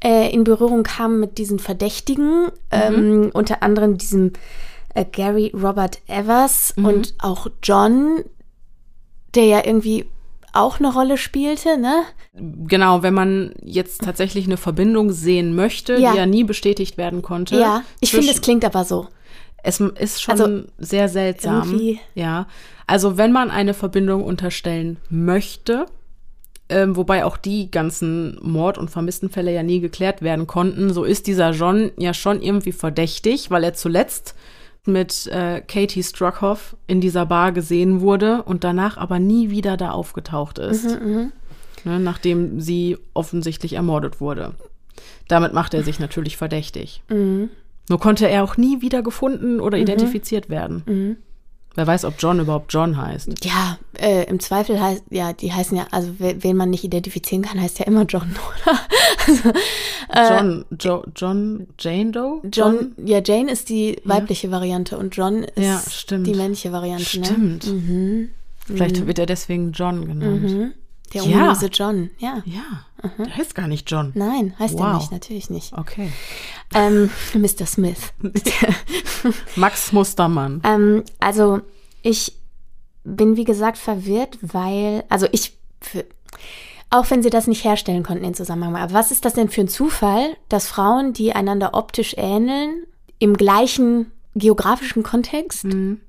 [0.05, 4.33] äh, in Berührung kamen mit diesen Verdächtigen, ähm, unter anderem diesem
[4.95, 8.23] äh, Gary Robert Evers und auch John,
[9.35, 10.05] der ja irgendwie
[10.53, 12.03] auch eine Rolle spielte, ne?
[12.35, 16.12] Genau, wenn man jetzt tatsächlich eine Verbindung sehen möchte, Ja.
[16.12, 17.59] die ja nie bestätigt werden konnte.
[17.59, 19.09] Ja, ich finde, es klingt aber so.
[19.64, 21.62] Es ist schon Also, sehr seltsam.
[21.71, 22.47] irgendwie- Ja.
[22.87, 25.87] Also wenn man eine Verbindung unterstellen möchte,
[26.68, 31.27] ähm, wobei auch die ganzen Mord- und Vermisstenfälle ja nie geklärt werden konnten, so ist
[31.27, 34.35] dieser John ja schon irgendwie verdächtig, weil er zuletzt
[34.87, 39.90] mit äh, Katie Struckhoff in dieser Bar gesehen wurde und danach aber nie wieder da
[39.92, 40.85] aufgetaucht ist,
[41.85, 44.53] ne, nachdem sie offensichtlich ermordet wurde.
[45.29, 47.03] Damit macht er sich natürlich verdächtig.
[47.88, 51.16] Nur konnte er auch nie wieder gefunden oder identifiziert werden.
[51.76, 53.44] Wer weiß, ob John überhaupt John heißt.
[53.44, 57.42] Ja, äh, im Zweifel heißt, ja, die heißen ja, also we- wen man nicht identifizieren
[57.42, 58.30] kann, heißt ja immer John,
[58.62, 60.28] oder?
[60.28, 62.40] John, jo, John, Jane Doe?
[62.44, 65.56] Äh, John, ja, Jane ist die weibliche Variante und John ist
[66.10, 67.26] Ja, die männliche Variante, ne?
[67.26, 67.72] Stimmt.
[68.66, 70.74] Vielleicht wird er deswegen John genannt.
[71.12, 71.37] Der Ja.
[71.43, 72.43] ominöse John, ja.
[72.47, 72.62] Ja,
[73.19, 74.12] der heißt gar nicht John.
[74.14, 74.99] Nein, heißt er Wow.
[74.99, 75.73] nicht, natürlich nicht.
[75.77, 76.11] Okay.
[76.75, 77.67] Ähm, Mr.
[77.67, 78.12] Smith.
[79.57, 80.61] Max Mustermann.
[80.64, 81.61] Ähm, also
[82.03, 82.33] ich
[83.05, 86.05] bin wie gesagt verwirrt, weil, also ich, für,
[86.90, 89.61] auch wenn sie das nicht herstellen konnten, den Zusammenhang, aber was ist das denn für
[89.62, 92.85] ein Zufall, dass Frauen, die einander optisch ähneln,
[93.19, 96.01] im gleichen geografischen Kontext, Mhm.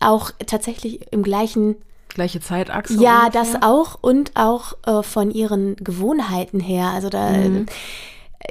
[0.00, 1.76] auch tatsächlich im gleichen,
[2.14, 2.94] Gleiche Zeitachse.
[3.02, 3.42] ja, ungefähr.
[3.42, 6.88] das auch und auch äh, von ihren Gewohnheiten her.
[6.94, 7.66] Also da Mhm.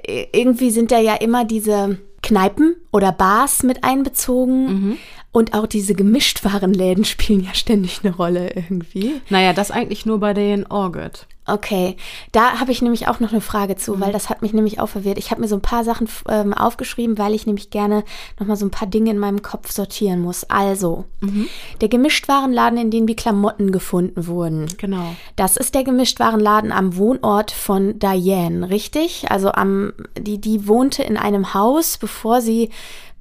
[0.06, 4.66] äh, irgendwie sind da ja immer diese Kneipen oder Bars mit einbezogen.
[4.66, 4.98] Mhm.
[5.32, 9.22] Und auch diese Gemischtwarenläden spielen ja ständig eine Rolle irgendwie.
[9.30, 11.26] Naja, das eigentlich nur bei den Orgit.
[11.46, 11.98] Okay,
[12.32, 13.78] da habe ich nämlich auch noch eine Frage Mhm.
[13.78, 15.18] zu, weil das hat mich nämlich auch verwirrt.
[15.18, 18.04] Ich habe mir so ein paar Sachen ähm, aufgeschrieben, weil ich nämlich gerne
[18.40, 20.46] noch mal so ein paar Dinge in meinem Kopf sortieren muss.
[20.46, 21.48] Also, Mhm.
[21.82, 24.68] der Gemischtwarenladen, in dem die Klamotten gefunden wurden.
[24.78, 25.16] Genau.
[25.36, 29.30] Das ist der Gemischtwarenladen am Wohnort von Diane, richtig?
[29.30, 32.70] Also am, die, die wohnte in einem Haus, bevor sie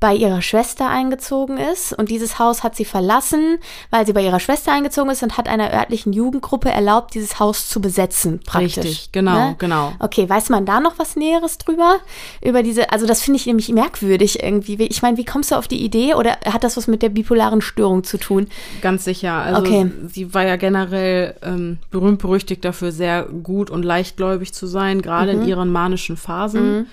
[0.03, 1.93] bei ihrer Schwester eingezogen ist.
[1.93, 3.59] Und dieses Haus hat sie verlassen,
[3.91, 7.69] weil sie bei ihrer Schwester eingezogen ist und hat einer örtlichen Jugendgruppe erlaubt, dieses Haus
[7.69, 8.77] zu besetzen, praktisch.
[8.79, 9.93] Richtig, genau, genau.
[10.01, 12.01] Okay, weiß man da noch was Näheres drüber?
[12.43, 14.79] Über diese, also das finde ich nämlich merkwürdig irgendwie.
[14.81, 17.09] Wie- Ich meine, wie kommst du auf die Idee oder hat das was mit der
[17.09, 18.49] bipolaren Störung zu tun?
[18.81, 19.33] Ganz sicher.
[19.35, 19.89] Also Okay.
[20.09, 25.33] sie war ja generell ähm, berühmt berüchtigt dafür, sehr gut und leichtgläubig zu sein, gerade
[25.35, 25.43] Mhm.
[25.43, 26.89] in ihren manischen Phasen.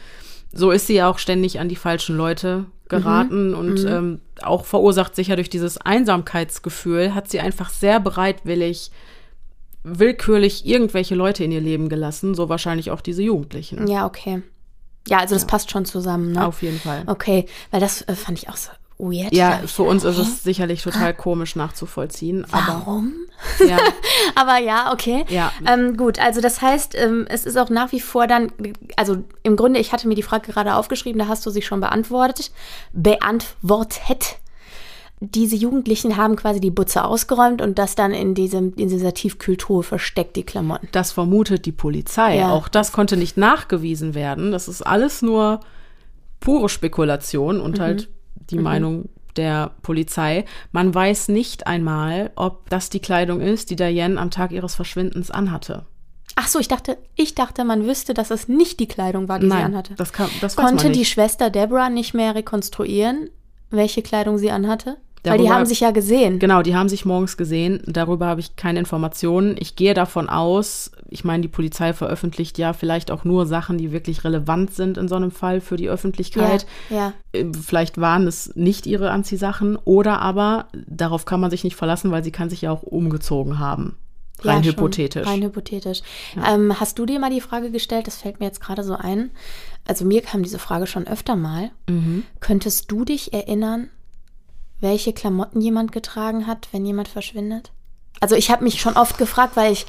[0.54, 3.58] So ist sie ja auch ständig an die falschen Leute geraten Mhm.
[3.58, 8.91] und ähm, auch verursacht sicher durch dieses Einsamkeitsgefühl, hat sie einfach sehr bereitwillig
[9.84, 13.88] willkürlich irgendwelche Leute in ihr Leben gelassen, so wahrscheinlich auch diese Jugendlichen.
[13.88, 14.41] Ja, okay.
[15.08, 16.45] Ja, also das passt schon zusammen, ne?
[16.45, 17.04] Auf jeden Fall.
[17.08, 19.33] Okay, weil das äh, fand ich auch so weird.
[19.33, 22.51] Ja, hab ich für uns ist es sicherlich total komisch nachzuvollziehen, hä?
[22.51, 23.13] aber Warum?
[23.67, 23.77] ja,
[24.35, 25.25] Aber ja, okay.
[25.29, 25.51] Ja.
[25.65, 28.51] Ähm, gut, also das heißt, ähm, es ist auch nach wie vor dann,
[28.95, 31.79] also im Grunde, ich hatte mir die Frage gerade aufgeschrieben, da hast du sie schon
[31.79, 32.51] beantwortet.
[32.93, 34.38] Beantwortet.
[35.21, 39.83] Diese Jugendlichen haben quasi die Butze ausgeräumt und das dann in, diesem, in dieser Tiefkühltruhe
[39.83, 40.88] versteckt, die Klamotten.
[40.93, 42.38] Das vermutet die Polizei.
[42.38, 42.51] Ja.
[42.51, 44.51] Auch das konnte nicht nachgewiesen werden.
[44.51, 45.59] Das ist alles nur
[46.39, 48.07] pure Spekulation und halt
[48.51, 50.45] die Meinung der Polizei.
[50.71, 55.31] Man weiß nicht einmal, ob das die Kleidung ist, die Diane am Tag ihres Verschwindens
[55.31, 55.85] anhatte.
[56.35, 59.49] Ach so, ich dachte, ich dachte, man wüsste, dass es nicht die Kleidung war, die
[59.49, 59.95] sie anhatte.
[59.95, 61.05] das, kann, das Konnte die.
[61.05, 63.29] Schwester Deborah nicht mehr rekonstruieren,
[63.69, 64.97] welche Kleidung sie anhatte?
[65.23, 66.39] Weil die Darüber- haben sich ja gesehen.
[66.39, 67.82] Genau, die haben sich morgens gesehen.
[67.86, 69.55] Darüber habe ich keine Informationen.
[69.60, 73.91] Ich gehe davon aus, ich meine, die Polizei veröffentlicht ja vielleicht auch nur Sachen, die
[73.91, 76.65] wirklich relevant sind in so einem Fall für die Öffentlichkeit.
[76.89, 77.13] Ja, ja.
[77.33, 82.12] Äh, Vielleicht waren es nicht ihre Anziehsachen oder aber darauf kann man sich nicht verlassen,
[82.12, 83.98] weil sie kann sich ja auch umgezogen haben.
[84.41, 84.71] Rein Ja, schon.
[84.71, 85.27] hypothetisch.
[85.27, 86.00] Rein hypothetisch.
[86.48, 89.31] Ähm, hast du dir mal die Frage gestellt, das fällt mir jetzt gerade so ein.
[89.85, 91.71] Also mir kam diese Frage schon öfter mal.
[91.89, 92.23] Mhm.
[92.39, 93.89] Könntest du dich erinnern,
[94.82, 97.71] welche Klamotten jemand getragen hat, wenn jemand verschwindet?
[98.21, 99.86] Also ich habe mich schon oft gefragt, weil ich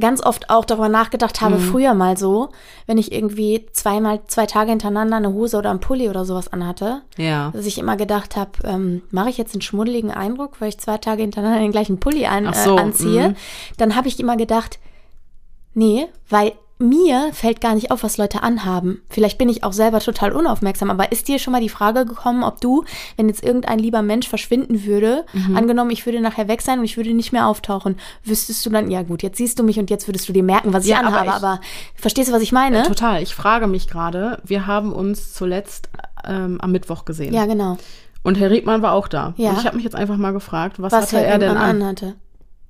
[0.00, 2.48] ganz oft auch darüber nachgedacht habe, früher mal so,
[2.86, 7.02] wenn ich irgendwie zweimal, zwei Tage hintereinander eine Hose oder einen Pulli oder sowas anhatte,
[7.16, 7.50] Ja.
[7.54, 10.98] dass ich immer gedacht habe, ähm, mache ich jetzt einen schmuddeligen Eindruck, weil ich zwei
[10.98, 13.28] Tage hintereinander den gleichen Pulli an, Ach so, äh, anziehe.
[13.30, 13.36] mhm.
[13.76, 14.80] Dann habe ich immer gedacht,
[15.74, 16.52] nee, weil
[16.88, 19.02] mir fällt gar nicht auf, was Leute anhaben.
[19.08, 22.44] Vielleicht bin ich auch selber total unaufmerksam, aber ist dir schon mal die Frage gekommen,
[22.44, 22.84] ob du,
[23.16, 25.56] wenn jetzt irgendein lieber Mensch verschwinden würde, Mhm.
[25.56, 28.90] angenommen, ich würde nachher weg sein und ich würde nicht mehr auftauchen, wüsstest du dann,
[28.90, 30.98] ja gut, jetzt siehst du mich und jetzt würdest du dir merken, was ich Ja,
[31.00, 31.60] aber anhabe, ich- aber,
[31.94, 32.82] verstehst du, was ich meine?
[32.84, 33.22] Total.
[33.22, 35.88] Ich frage mich gerade, wir haben uns zuletzt
[36.26, 37.34] ähm, am Mittwoch gesehen.
[37.34, 37.76] Ja, genau.
[38.22, 39.34] Und Herr Riedmann war auch da.
[39.36, 39.50] Ja.
[39.50, 41.82] Und ich habe mich jetzt einfach mal gefragt, was, Was hatte Herr er denn an?
[41.82, 42.14] anhatte.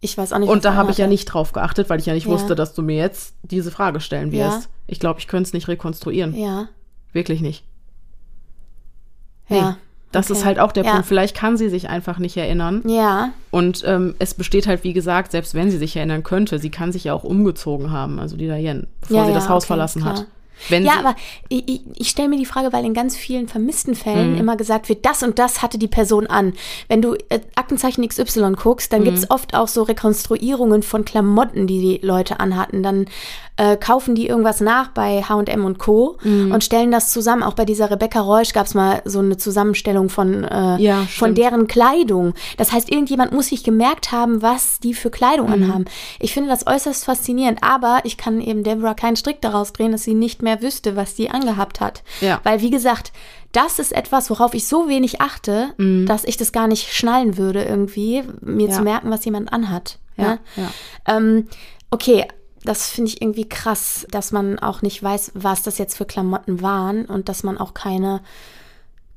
[0.05, 2.13] Ich weiß auch nicht, Und da habe ich ja nicht drauf geachtet, weil ich ja
[2.13, 2.33] nicht Ja.
[2.33, 4.49] wusste, dass du mir jetzt diese Frage stellen Ja.
[4.53, 4.69] wirst.
[4.87, 6.35] Ich glaube, ich könnte es nicht rekonstruieren.
[6.37, 6.69] Ja,
[7.15, 7.65] Wirklich nicht.
[9.49, 9.59] Nee.
[9.59, 9.77] ja.
[10.13, 10.39] Das okay.
[10.39, 10.93] ist halt auch der Ja.
[10.93, 11.07] Punkt.
[11.07, 12.83] Vielleicht kann sie sich einfach nicht erinnern.
[12.87, 16.71] Ja, Und ähm, es besteht halt, wie gesagt, selbst wenn sie sich erinnern könnte, sie
[16.71, 19.65] kann sich ja auch umgezogen haben, also die Diane, bevor Ja, sie ja, das Haus
[19.65, 20.19] okay, verlassen klar.
[20.19, 20.27] hat.
[20.69, 21.17] Wenn ja, aber
[21.49, 23.97] ich, ich, ich stelle mir die Frage, weil in ganz vielen vermissten Mhm.
[23.97, 26.55] Fällen immer gesagt wird, das und das hatte die Person an.
[26.89, 29.05] Wenn du äh, Aktenzeichen XY guckst, dann Mhm.
[29.07, 32.83] gibt's oft auch so Rekonstruierungen von Klamotten, die die Leute anhatten.
[32.83, 33.07] Dann
[33.57, 36.19] äh, kaufen die irgendwas nach bei H&M und Co.
[36.25, 36.51] Mhm.
[36.53, 37.43] und stellen das zusammen.
[37.45, 41.69] Auch bei dieser Rebecca Reusch gab's mal so eine Zusammenstellung von, äh, Ja, von deren
[41.69, 42.35] Kleidung.
[42.57, 45.53] Das heißt, irgendjemand muss sich gemerkt haben, was die für Kleidung Mhm.
[45.53, 45.85] anhaben.
[46.19, 50.03] Ich finde das äußerst faszinierend, aber ich kann eben Deborah keinen Strick daraus drehen, dass
[50.03, 52.03] sie nicht mehr wüsste, was die angehabt hat.
[52.21, 52.41] Ja.
[52.43, 53.13] Weil, wie gesagt,
[53.53, 57.63] das ist etwas, worauf ich so wenig achte, dass ich das gar nicht schnallen würde,
[57.63, 58.71] irgendwie, mir Mhm.
[58.71, 58.77] Ja.
[58.77, 59.99] zu merken, was jemand anhat.
[60.17, 60.39] Ja, ne?
[60.57, 61.17] ja.
[61.17, 61.47] Ähm,
[61.91, 62.27] okay,
[62.65, 66.63] das finde ich irgendwie krass, dass man auch nicht weiß, was das jetzt für Klamotten
[66.63, 68.21] waren und dass man auch keine,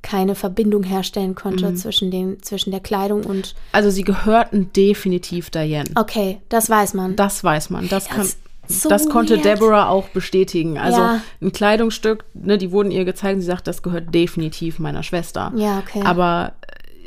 [0.02, 1.76] keine Verbindung herstellen konnte Mhm.
[1.78, 3.56] zwischen, den, zwischen der Kleidung und.
[3.72, 5.90] also sie gehörten definitiv Diane.
[5.96, 7.16] Okay, das weiß man.
[7.16, 7.90] Das weiß man.
[7.90, 8.28] Das, kann,
[8.68, 9.46] so das konnte weird.
[9.46, 10.78] Deborah auch bestätigen.
[10.78, 11.22] Also Ja.
[11.42, 15.52] ein Kleidungsstück, ne, die wurden ihr gezeigt und sie sagt, das gehört definitiv meiner Schwester.
[15.56, 16.02] Ja, okay.
[16.06, 16.54] Aber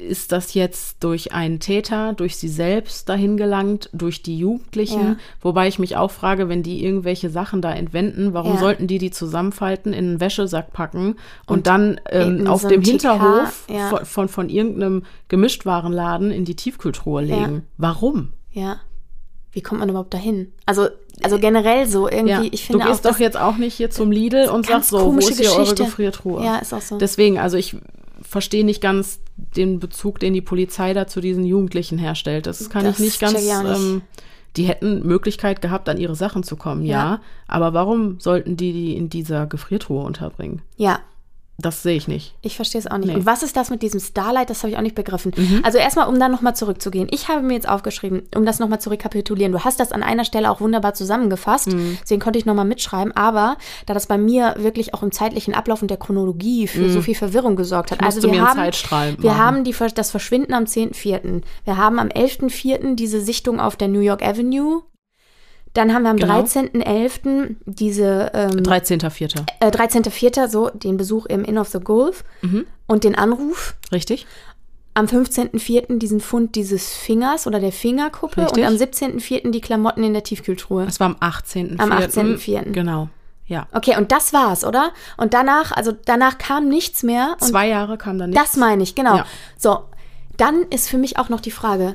[0.00, 5.00] ist das jetzt durch einen Täter, durch sie selbst dahin gelangt, durch die Jugendlichen?
[5.00, 5.16] Ja.
[5.40, 8.58] Wobei ich mich auch frage, wenn die irgendwelche Sachen da entwenden, warum Ja.
[8.58, 13.66] sollten die die zusammenfalten, in einen Wäschesack packen und, dann ähm, auf so dem Hinterhof
[13.68, 13.88] ja.
[13.88, 17.66] von, von, von irgendeinem Gemischtwarenladen in die Tiefkühltruhe legen?
[17.76, 18.32] Warum?
[18.52, 18.80] ja.
[19.52, 20.52] Wie kommt man überhaupt dahin?
[20.64, 20.88] Also,
[21.22, 24.12] also generell so irgendwie, ich finde du gehst auch, doch jetzt auch nicht hier zum
[24.12, 25.84] Lidl und sagst so, wo ist hier eure Geschichte.
[25.84, 26.44] Gefriertruhe?
[26.44, 26.98] Ja, ist auch so.
[26.98, 27.76] Deswegen, also ich
[28.22, 29.18] verstehe nicht ganz
[29.56, 32.46] den Bezug, den die Polizei da zu diesen Jugendlichen herstellt.
[32.46, 33.34] Das kann Das ich nicht ganz.
[33.34, 33.76] auch nicht.
[33.76, 34.02] Ähm,
[34.56, 36.96] die hätten Möglichkeit gehabt, an ihre Sachen zu kommen, ja.
[37.12, 37.20] Ja.
[37.46, 40.62] Aber warum sollten die die in dieser Gefriertruhe unterbringen?
[40.76, 41.00] ja,
[41.60, 42.34] Das sehe ich nicht.
[42.42, 43.06] Ich verstehe es auch nicht.
[43.06, 43.12] Nee.
[43.12, 43.20] Mhm.
[43.20, 44.50] Und was ist das mit diesem Starlight?
[44.50, 45.32] Das habe ich auch nicht begriffen.
[45.62, 47.08] Also erstmal, um dann nochmal zurückzugehen.
[47.10, 49.52] Ich habe mir jetzt aufgeschrieben, um das nochmal zu rekapitulieren.
[49.52, 51.68] Du hast das an einer Stelle auch wunderbar zusammengefasst.
[51.68, 51.98] Mhm.
[52.02, 53.16] Deswegen konnte ich nochmal mitschreiben.
[53.16, 53.56] Aber
[53.86, 57.14] da das bei mir wirklich auch im zeitlichen Ablauf und der Chronologie für so viel
[57.14, 58.00] Verwirrung gesorgt hat.
[58.00, 58.06] Mhm.
[58.06, 58.72] Also wir haben,
[59.18, 61.42] wir haben die, das Verschwinden am 10.4.
[61.64, 62.94] Wir haben am 11.4.
[62.94, 64.82] diese Sichtung auf der New York Avenue.
[65.74, 66.40] Dann haben wir am Genau.
[66.42, 67.56] 13.11.
[67.66, 69.44] diese ähm, 13.04.
[69.60, 70.48] äh, 13.04.
[70.48, 72.66] so den Besuch im Inn of the Gulf Mhm.
[72.86, 73.76] und den Anruf.
[73.92, 74.26] Richtig?
[74.94, 75.98] Am 15.04.
[75.98, 78.64] diesen Fund dieses Fingers oder der Fingerkuppe Richtig.
[78.64, 79.52] und am 17.04.
[79.52, 80.84] die Klamotten in der Tiefkühltruhe.
[80.86, 81.78] Es war am 18.04.
[81.78, 82.72] Am 18.04..
[82.72, 83.08] Genau.
[83.46, 83.66] Ja.
[83.72, 84.92] Okay, und das war's, oder?
[85.16, 87.36] Und danach, also danach kam nichts mehr.
[87.38, 88.44] Zwei Jahre kam dann nichts.
[88.44, 89.16] das meine ich, genau.
[89.18, 89.26] Ja.
[89.56, 89.80] So,
[90.36, 91.94] dann ist für mich auch noch die Frage,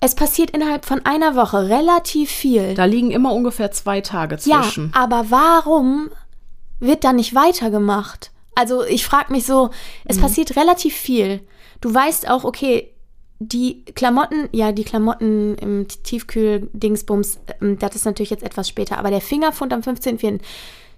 [0.00, 2.74] es passiert innerhalb von einer Woche relativ viel.
[2.74, 4.92] Da liegen immer ungefähr zwei Tage Ja, zwischen.
[4.94, 6.10] aber warum
[6.78, 8.30] wird da nicht weitergemacht?
[8.54, 9.70] Also ich frage mich so,
[10.06, 10.20] es Mhm.
[10.22, 11.40] passiert relativ viel.
[11.80, 12.92] Du weißt auch, okay,
[13.38, 19.10] die Klamotten, ja, die Klamotten im Tiefkühl-Dingsbums, ähm, das ist natürlich jetzt etwas später, aber
[19.10, 20.40] der Fingerfund am 15.04.,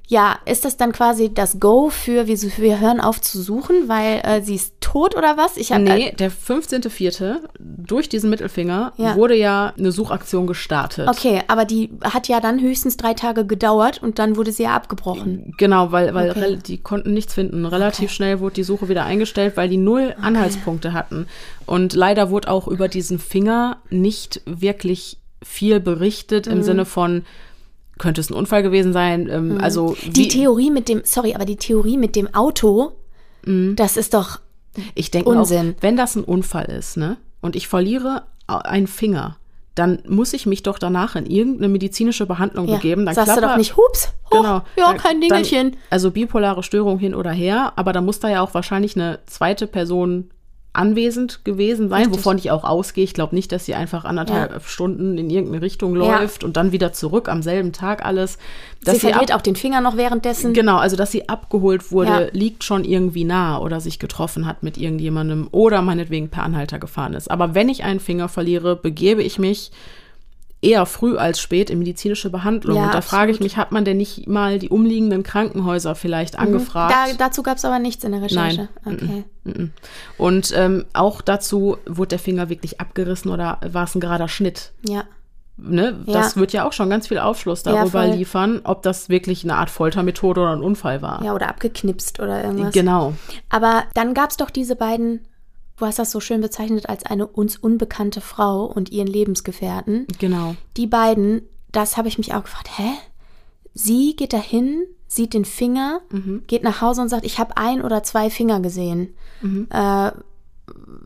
[0.08, 4.20] ja, ist das dann quasi das Go für, wir, wir hören auf zu suchen, weil
[4.24, 5.56] äh, sie ist tot oder was?
[5.56, 7.36] Ich hab, Nee, der 15.04.
[7.58, 9.16] durch diesen Mittelfinger Ja.
[9.16, 11.08] wurde ja eine Suchaktion gestartet.
[11.08, 14.74] Okay, aber die hat ja dann höchstens drei Tage gedauert und dann wurde sie ja
[14.74, 15.54] abgebrochen.
[15.56, 16.58] Genau, weil, weil Okay.
[16.66, 17.64] die konnten nichts finden.
[17.64, 18.14] Relativ Okay.
[18.14, 21.26] schnell wurde die Suche wieder eingestellt, weil die null Anhaltspunkte hatten.
[21.64, 26.52] Und leider wurde auch über diesen Finger nicht wirklich viel berichtet Mhm.
[26.52, 27.24] im Sinne von,
[27.98, 29.28] könnte es ein Unfall gewesen sein?
[29.30, 32.92] Ähm, Also Die Theorie mit dem, sorry, aber die Theorie mit dem Auto,
[33.44, 34.40] das ist doch,
[34.94, 35.74] Ich denke auch, Unsinn.
[35.80, 39.36] wenn das ein Unfall ist, ne, und ich verliere einen Finger,
[39.74, 43.06] dann muss ich mich doch danach in irgendeine medizinische Behandlung ja, begeben.
[43.06, 44.62] Dann sagst du doch nicht, hups, hoch, Genau.
[44.76, 45.70] ja, kein Dingelchen.
[45.72, 49.20] Dann, also bipolare Störung hin oder her, aber da muss da ja auch wahrscheinlich eine
[49.26, 50.30] zweite Person
[50.74, 52.18] anwesend gewesen sein, Richtig.
[52.18, 53.04] wovon ich auch ausgehe.
[53.04, 54.60] Ich glaube nicht, dass sie einfach anderthalb Ja.
[54.60, 56.18] Stunden in irgendeine Richtung Ja.
[56.20, 58.38] läuft und dann wieder zurück am selben Tag alles.
[58.84, 60.54] Dass sie verliert ab- auch den Finger noch währenddessen.
[60.54, 62.26] Genau, also dass sie abgeholt wurde, Ja.
[62.32, 67.14] liegt schon irgendwie nah oder sich getroffen hat mit irgendjemandem oder meinetwegen per Anhalter gefahren
[67.14, 67.30] ist.
[67.30, 69.70] Aber wenn ich einen Finger verliere, begebe ich mich
[70.62, 72.76] eher früh als spät in medizinische Behandlung.
[72.76, 73.52] Ja, und da frage ich absolut.
[73.52, 76.94] mich, hat man denn nicht mal die umliegenden Krankenhäuser vielleicht angefragt?
[76.94, 78.68] Da, dazu gab es aber nichts in der Recherche.
[78.84, 78.94] Nein.
[78.94, 79.24] Okay.
[79.44, 79.72] Mhm.
[80.16, 84.72] Und ähm, auch dazu, wurde der Finger wirklich abgerissen oder war es ein gerader Schnitt?
[84.86, 85.04] Ja.
[85.56, 86.00] Ne?
[86.06, 86.12] Ja.
[86.14, 88.16] Das wird ja auch schon ganz viel Aufschluss Ja, darüber voll.
[88.16, 91.22] liefern, ob das wirklich eine Art Foltermethode oder ein Unfall war.
[91.22, 92.72] Ja, oder abgeknipst oder irgendwas.
[92.72, 93.14] Genau.
[93.50, 95.20] Aber dann gab es doch diese beiden,
[95.82, 100.06] du hast das so schön bezeichnet als eine uns unbekannte Frau und ihren Lebensgefährten.
[100.20, 100.54] Genau.
[100.76, 102.90] Die beiden, das habe ich mich auch gefragt, hä?
[103.74, 106.44] Sie geht dahin, sieht den Finger, Mhm.
[106.46, 109.14] geht nach Hause und sagt, ich habe ein oder zwei Finger gesehen.
[109.40, 109.66] Mhm.
[109.70, 110.12] Äh,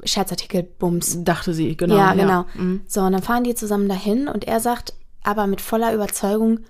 [0.04, 1.24] Scherzartikel, Bums.
[1.24, 1.96] Dachte sie, genau.
[1.96, 2.44] ja, genau.
[2.54, 2.82] Mhm.
[2.86, 6.60] So, und dann fahren die zusammen dahin und er sagt aber mit voller Überzeugung,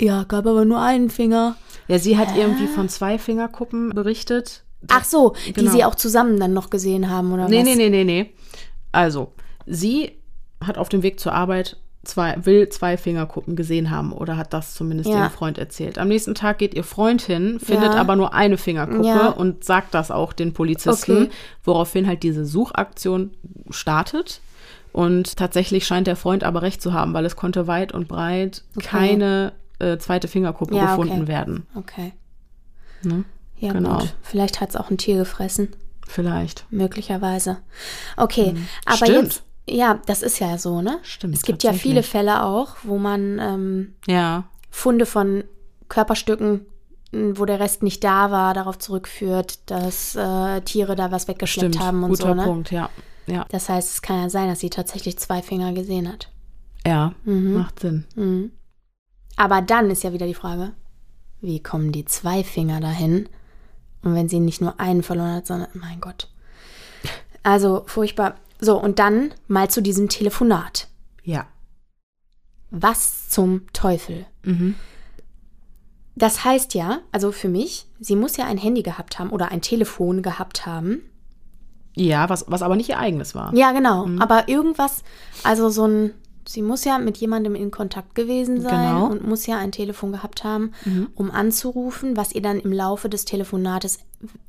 [0.00, 1.56] ja, gab aber nur einen Finger.
[1.88, 4.62] Ja, sie hat irgendwie von zwei Fingerkuppen berichtet.
[4.88, 5.70] Ach so, die Genau.
[5.72, 7.64] sie auch zusammen dann noch gesehen haben, oder Nee, was?
[7.64, 8.30] nee, nee, nee, nee.
[8.92, 9.32] Also,
[9.66, 10.12] sie
[10.64, 14.74] hat auf dem Weg zur Arbeit zwei, will zwei Fingerkuppen gesehen haben oder hat das
[14.74, 15.18] zumindest Ja.
[15.18, 15.98] ihrem Freund erzählt.
[15.98, 18.00] Am nächsten Tag geht ihr Freund hin, findet Ja.
[18.00, 19.28] aber nur eine Fingerkuppe Ja.
[19.28, 21.30] und sagt das auch den Polizisten, Okay.
[21.62, 23.32] woraufhin halt diese Suchaktion
[23.68, 24.40] startet.
[24.92, 28.64] Und tatsächlich scheint der Freund aber recht zu haben, weil es konnte weit und breit
[28.76, 28.86] Okay.
[28.88, 31.02] keine äh, zweite Fingerkuppe Ja, okay.
[31.02, 31.66] gefunden werden.
[31.74, 32.12] Okay.
[33.02, 33.24] Ne?
[33.60, 33.98] Ja, Genau.
[33.98, 34.14] gut.
[34.22, 35.68] Vielleicht hat es auch ein Tier gefressen.
[36.08, 36.66] Vielleicht.
[36.70, 37.58] Möglicherweise.
[38.16, 38.54] Okay,
[38.86, 39.22] aber Stimmt.
[39.22, 39.42] jetzt.
[39.68, 40.98] Ja, das ist ja so, ne?
[41.02, 45.44] Stimmt, Es gibt ja viele Fälle auch, wo man ähm, Ja, Funde von
[45.88, 46.66] Körperstücken,
[47.12, 51.74] m, wo der Rest nicht da war, darauf zurückführt, dass äh, Tiere da was weggeschleppt
[51.74, 51.84] stimmt.
[51.86, 52.42] haben und Guter so, ne?
[52.44, 52.88] Punkt, ja.
[53.26, 56.30] Ja, Das heißt, es kann ja sein, dass sie tatsächlich zwei Finger gesehen hat.
[56.86, 57.12] ja.
[57.24, 57.54] Mhm.
[57.54, 58.06] macht Sinn.
[58.16, 58.50] Mhm.
[59.36, 60.72] Aber dann ist ja wieder die Frage,
[61.40, 63.28] wie kommen die zwei Finger dahin?
[64.02, 66.28] Und wenn sie nicht nur einen verloren hat, sondern, mein Gott.
[67.42, 68.36] Also furchtbar.
[68.58, 70.88] So, und dann mal zu diesem Telefonat.
[71.22, 71.46] Ja.
[72.70, 74.26] Was zum Teufel?
[74.42, 74.74] Mhm.
[76.14, 79.62] Das heißt ja, also für mich, sie muss ja ein Handy gehabt haben oder ein
[79.62, 81.02] Telefon gehabt haben.
[81.94, 83.54] Ja, was, was aber nicht ihr eigenes war.
[83.54, 84.06] Ja, genau.
[84.06, 84.20] Mhm.
[84.20, 85.02] Aber irgendwas,
[85.42, 86.14] also so ein,
[86.52, 89.06] sie muss ja mit jemandem in Kontakt gewesen sein Genau.
[89.06, 91.08] und muss ja ein Telefon gehabt haben, Mhm.
[91.14, 93.98] um anzurufen, was ihr dann im Laufe des Telefonates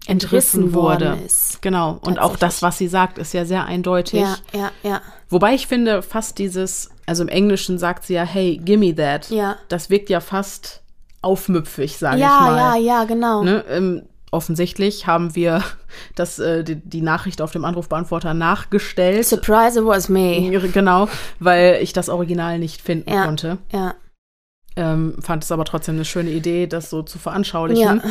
[0.06, 1.18] Entrissen entrissen wurde.
[1.26, 1.62] ist.
[1.62, 1.98] Genau.
[2.02, 4.22] Und auch das, was sie sagt, ist ja sehr eindeutig.
[4.22, 5.02] Ja, ja, ja.
[5.30, 9.30] Wobei ich finde, fast dieses, also im Englischen sagt sie ja, hey, gimme that.
[9.30, 9.56] Ja.
[9.70, 10.82] Das wirkt ja fast
[11.22, 12.58] aufmüpfig, sage ich Ja, mal.
[12.58, 13.44] ja, ja, genau.
[13.44, 13.64] Ne?
[13.70, 14.02] Ähm,
[14.32, 15.64] offensichtlich haben wir
[16.16, 19.26] das, äh, die, die Nachricht auf dem Anrufbeantworter nachgestellt.
[19.26, 20.50] Surprise, it was me.
[20.74, 21.08] Genau,
[21.40, 23.26] weil ich das Original nicht finden Ja.
[23.26, 23.58] konnte.
[23.72, 23.96] Ja,
[24.78, 28.02] Ähm, fand es aber trotzdem eine schöne Idee, das so zu veranschaulichen.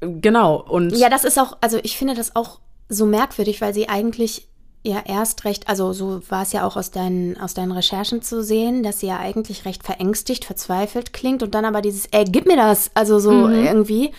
[0.00, 3.88] Genau, und ja, das ist auch, also ich finde das auch so merkwürdig, weil sie
[3.88, 4.46] eigentlich
[4.82, 8.42] ja erst recht, also so war es ja auch aus deinen, aus deinen Recherchen zu
[8.42, 12.46] sehen, dass sie ja eigentlich recht verängstigt, verzweifelt klingt und dann aber dieses, ey, gib
[12.46, 13.54] mir das, also so Mhm.
[13.54, 14.10] irgendwie,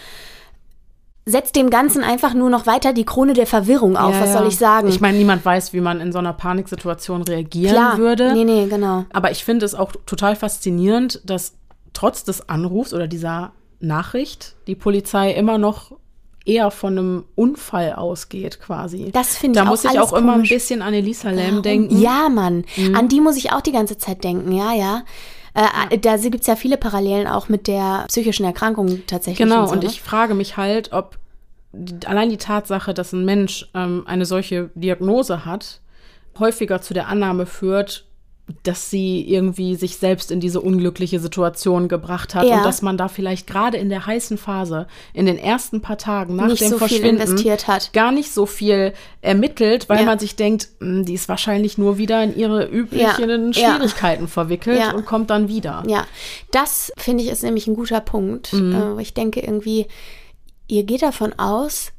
[1.25, 4.47] setzt dem Ganzen einfach nur noch weiter die Krone der Verwirrung auf, Ja, was soll
[4.47, 4.87] ich sagen?
[4.87, 8.33] Ich meine, niemand weiß, wie man in so einer Paniksituation reagieren Klar, würde.
[8.33, 9.05] nee, nee, genau.
[9.13, 11.53] Aber ich finde es auch total faszinierend, dass
[11.93, 15.91] trotz des Anrufs oder dieser Nachricht die Polizei immer noch
[16.43, 19.11] eher von einem Unfall ausgeht, quasi.
[19.11, 20.49] Das finde Da ich auch muss ich auch immer ein komisch.
[20.49, 21.99] bisschen an Elisa Lam denken.
[21.99, 22.65] Ja, Mann.
[22.77, 22.95] Mhm.
[22.95, 25.03] An die muss ich auch die ganze Zeit denken, ja, ja.
[25.53, 29.47] Äh, Da gibt es ja viele Parallelen auch mit der psychischen Erkrankung tatsächlich.
[29.47, 29.89] Genau, so, und ne?
[29.89, 31.17] ich frage mich halt, ob
[31.73, 35.81] die, allein die Tatsache, dass ein Mensch ähm, eine solche Diagnose hat,
[36.39, 38.05] häufiger zu der Annahme führt,
[38.63, 42.57] dass sie irgendwie sich selbst in diese unglückliche Situation gebracht hat Ja.
[42.57, 46.35] und dass man da vielleicht gerade in der heißen Phase, in den ersten paar Tagen
[46.35, 47.93] nach Nicht dem so Verschwinden investiert hat.
[47.93, 50.05] gar nicht so viel ermittelt, weil Ja.
[50.05, 53.53] man sich denkt, "Hm, die ist wahrscheinlich nur wieder in ihre üblichen Ja.
[53.53, 55.83] Schwierigkeiten verwickelt und kommt dann wieder.
[55.87, 56.05] Ja,
[56.51, 58.53] das finde ich ist nämlich ein guter Punkt.
[58.53, 58.97] Mhm.
[58.97, 59.87] Äh, ich denke irgendwie,
[60.67, 61.91] ihr geht davon aus,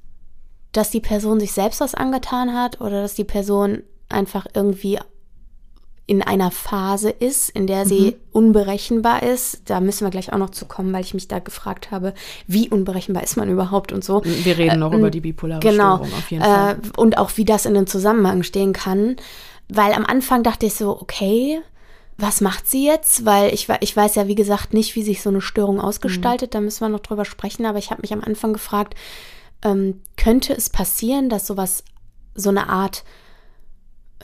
[0.73, 4.99] dass die Person sich selbst was angetan hat oder dass die Person einfach irgendwie
[6.13, 9.63] in einer Phase ist, in der sie unberechenbar ist.
[9.71, 12.13] Da müssen wir gleich auch noch zu kommen, weil ich mich da gefragt habe,
[12.47, 14.23] wie unberechenbar ist man überhaupt und so.
[14.23, 15.97] Wir reden noch über die bipolare Genau.
[15.97, 16.73] Störung auf jeden Fall.
[16.75, 19.17] Äh, und auch wie das in den Zusammenhang stehen kann.
[19.71, 21.63] Weil am Anfang dachte ich so, okay,
[22.19, 23.25] was macht sie jetzt?
[23.25, 26.55] Weil ich, ich weiß ja, wie gesagt, nicht, wie sich so eine Störung ausgestaltet.
[26.55, 27.65] Da müssen wir noch drüber sprechen.
[27.65, 28.97] Aber ich habe mich am Anfang gefragt,
[29.65, 31.85] ähm, könnte es passieren, dass sowas
[32.35, 33.22] so eine Art, äh,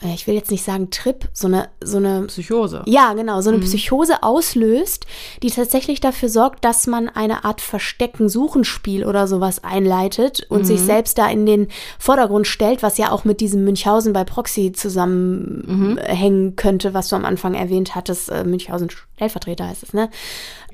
[0.01, 2.83] ich will jetzt nicht sagen Trip, so eine, so eine Psychose.
[2.85, 5.05] ja, genau, so eine Psychose auslöst,
[5.43, 11.17] die tatsächlich dafür sorgt, dass man eine Art Verstecken-Suchenspiel oder sowas einleitet und sich selbst
[11.17, 16.93] da in den Vordergrund stellt, was ja auch mit diesem Münchhausen bei Proxy zusammenhängen könnte,
[16.93, 18.29] was du am Anfang erwähnt hattest.
[18.29, 20.09] Äh, Münchhausen Stellvertreter heißt es, ne?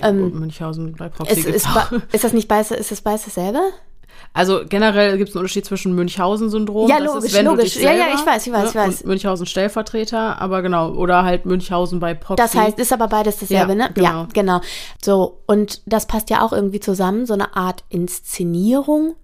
[0.01, 1.67] Und Münchhausen bei Proxy Ist, ist,
[2.11, 3.59] ist das nicht beides, ist das beides dasselbe?
[4.34, 6.89] Also generell gibt es einen Unterschied zwischen Münchhausen-Syndrom.
[6.89, 7.74] Ja, das logisch, ist, logisch.
[7.74, 9.01] Dich Ja, ja, selber, ich weiß, ich weiß, ich ne, weiß.
[9.01, 10.91] Und Münchhausen-Stellvertreter, aber genau.
[10.93, 12.41] Oder halt Münchhausen bei Proxy.
[12.43, 13.89] Das heißt, ist aber beides dasselbe, Ja, ne?
[13.93, 14.07] genau.
[14.07, 14.61] Ja, genau.
[15.03, 19.16] So, und das passt ja auch irgendwie zusammen, so eine Art Inszenierung,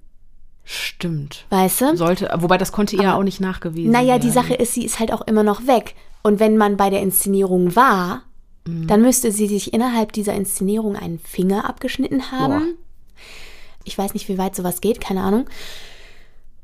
[0.63, 1.45] Stimmt.
[1.49, 1.97] weißt du?
[1.97, 4.21] Sollte, wobei das konnte ihr ja auch nicht nachgewiesen Naja, werden.
[4.21, 5.95] die Sache ist, sie ist halt auch immer noch weg.
[6.23, 8.23] Und wenn man bei der Inszenierung war,
[8.67, 8.85] Mhm.
[8.85, 12.59] dann müsste sie sich innerhalb dieser Inszenierung einen Finger abgeschnitten haben.
[12.59, 12.65] Boah.
[13.83, 15.49] Ich weiß nicht, wie weit sowas geht, keine Ahnung.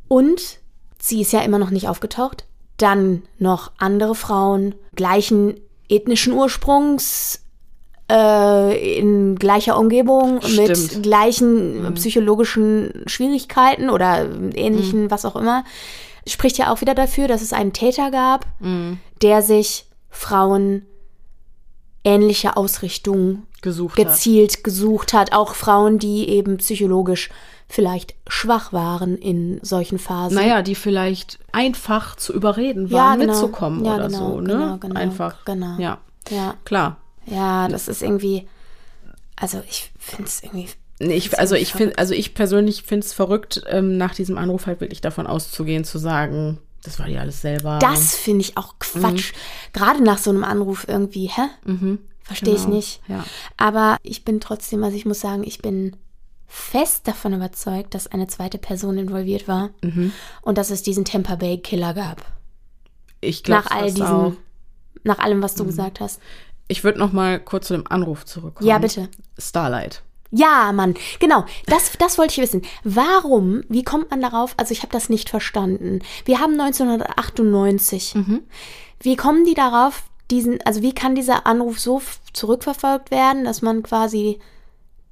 [0.07, 0.59] Und
[0.99, 2.45] sie ist ja immer noch nicht aufgetaucht.
[2.77, 5.59] Dann noch andere Frauen gleichen
[5.89, 7.41] ethnischen Ursprungs,
[8.09, 11.03] äh, in gleicher Umgebung, mit Stimmt.
[11.03, 15.63] gleichen psychologischen Schwierigkeiten oder ähnlichen, was auch immer.
[16.25, 18.45] Spricht ja auch wieder dafür, dass es einen Täter gab,
[19.21, 20.85] der sich Frauen
[22.03, 24.07] ähnliche Ausrichtungen gesucht hat.
[24.07, 25.33] gezielt gesucht hat.
[25.33, 27.29] Auch Frauen, die eben psychologisch
[27.69, 30.35] vielleicht schwach waren in solchen Phasen.
[30.35, 33.33] Naja, die vielleicht einfach zu überreden Ja, waren, genau.
[33.33, 34.53] mitzukommen Ja, oder genau, so, ne?
[34.53, 35.43] genau, genau, einfach.
[35.45, 35.77] genau.
[35.77, 35.97] Ja,
[36.29, 36.97] Ja, klar.
[37.25, 38.47] ja, das ist irgendwie,
[39.35, 40.69] also ich finde es irgendwie.
[40.99, 44.37] Nee, Ich, also irgendwie ich finde, also ich persönlich finde es verrückt, ähm, nach diesem
[44.37, 47.79] Anruf halt wirklich davon auszugehen, zu sagen, das war die alles selber.
[47.79, 49.33] Das finde ich auch Quatsch.
[49.73, 51.49] Gerade nach so einem Anruf irgendwie, hä?
[52.27, 53.01] Verstehe ich Genau, nicht.
[53.07, 53.23] ja.
[53.57, 55.95] Aber ich bin trotzdem, also ich muss sagen, ich bin
[56.45, 60.11] fest davon überzeugt, dass eine zweite Person involviert war Mhm.
[60.41, 62.23] und dass es diesen Tampa Bay Killer gab.
[63.21, 64.33] Ich glaube Nach all diesen, auch.
[65.03, 65.67] nach allem, was du Mhm.
[65.67, 66.21] gesagt hast.
[66.67, 68.67] Ich würde noch mal kurz zu dem Anruf zurückkommen.
[68.69, 69.09] Ja, bitte.
[69.37, 70.03] Starlight.
[70.31, 71.45] Ja, Mann, genau.
[71.67, 72.61] Das, das wollte ich wissen.
[72.83, 74.53] Warum, wie kommt man darauf?
[74.57, 75.99] Also ich habe das nicht verstanden.
[76.25, 78.15] Wir haben 1998.
[78.15, 78.41] Mhm.
[78.99, 82.01] Wie kommen die darauf, diesen, also wie kann dieser Anruf so
[82.33, 84.39] zurückverfolgt werden, dass man quasi,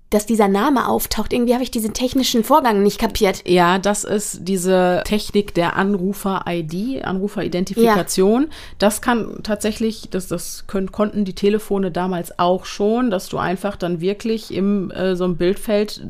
[0.09, 1.33] dass dieser Name auftaucht?
[1.33, 3.47] Irgendwie habe ich diesen technischen Vorgang nicht kapiert.
[3.47, 8.49] Ja, das ist diese Technik der Anrufer-ID, Anruferidentifikation.
[8.77, 13.77] Das kann tatsächlich, das, das können, konnten die Telefone damals auch schon, dass du einfach
[13.77, 16.05] dann wirklich im äh, so einem Bildfeld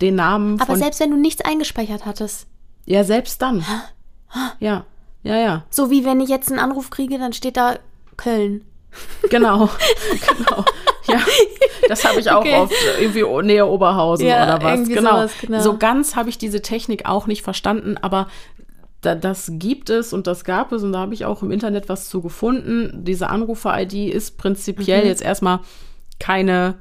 [0.00, 2.46] den Namen Aber selbst wenn du nichts eingespeichert hattest,
[2.86, 3.64] ja selbst dann.
[4.60, 4.84] Ja.
[5.22, 5.64] Ja ja.
[5.70, 7.78] So wie wenn ich jetzt einen Anruf kriege, dann steht da
[8.18, 8.64] Köln.
[9.30, 9.70] genau
[10.28, 10.64] genau
[11.08, 11.20] ja
[11.88, 12.56] das habe ich auch Okay.
[12.56, 15.10] oft irgendwie o- näher Oberhausen Ja, oder was irgendwie genau.
[15.12, 15.60] sowas, genau.
[15.60, 18.28] so ganz habe ich diese Technik auch nicht verstanden aber
[19.00, 21.88] da, das gibt es und das gab es und da habe ich auch im Internet
[21.88, 23.04] was zu gefunden.
[23.04, 25.06] Diese Anrufer-ID ist prinzipiell Mhm.
[25.06, 25.60] jetzt erstmal
[26.18, 26.74] keine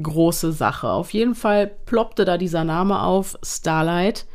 [0.00, 0.88] große Sache.
[0.90, 4.26] Auf jeden Fall ploppte da dieser Name auf, Starlight.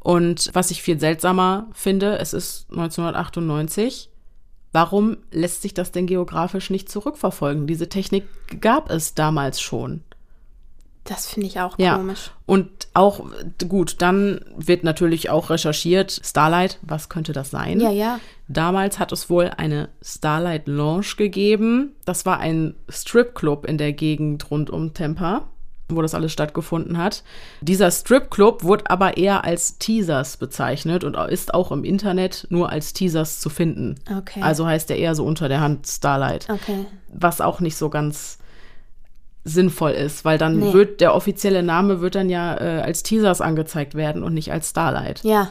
[0.00, 4.10] Und was ich viel seltsamer finde, es ist 1998.
[4.74, 7.68] Warum lässt sich das denn geografisch nicht zurückverfolgen?
[7.68, 8.24] Diese Technik
[8.60, 10.02] gab es damals schon.
[11.04, 11.96] Das finde ich auch Ja.
[11.96, 12.32] komisch.
[12.44, 13.24] Und auch,
[13.68, 17.78] gut, dann wird natürlich auch recherchiert, Starlight, was könnte das sein?
[17.78, 18.18] Ja, ja.
[18.48, 21.92] Damals hat es wohl eine Starlight Lounge gegeben.
[22.04, 25.46] Das war ein Stripclub in der Gegend rund um Tampa,
[25.88, 27.22] wo das alles stattgefunden hat.
[27.60, 32.92] Dieser Stripclub wurde aber eher als Teasers bezeichnet und ist auch im Internet nur als
[32.94, 33.96] Teasers zu finden.
[34.18, 34.40] Okay.
[34.42, 36.86] Also heißt er eher so unter der Hand Starlight Okay.
[37.08, 38.38] was auch nicht so ganz
[39.44, 40.72] sinnvoll ist, weil dann Nee.
[40.72, 44.70] wird der offizielle Name wird dann ja äh, als Teasers angezeigt werden und nicht als
[44.70, 45.20] Starlight.
[45.22, 45.50] Ja.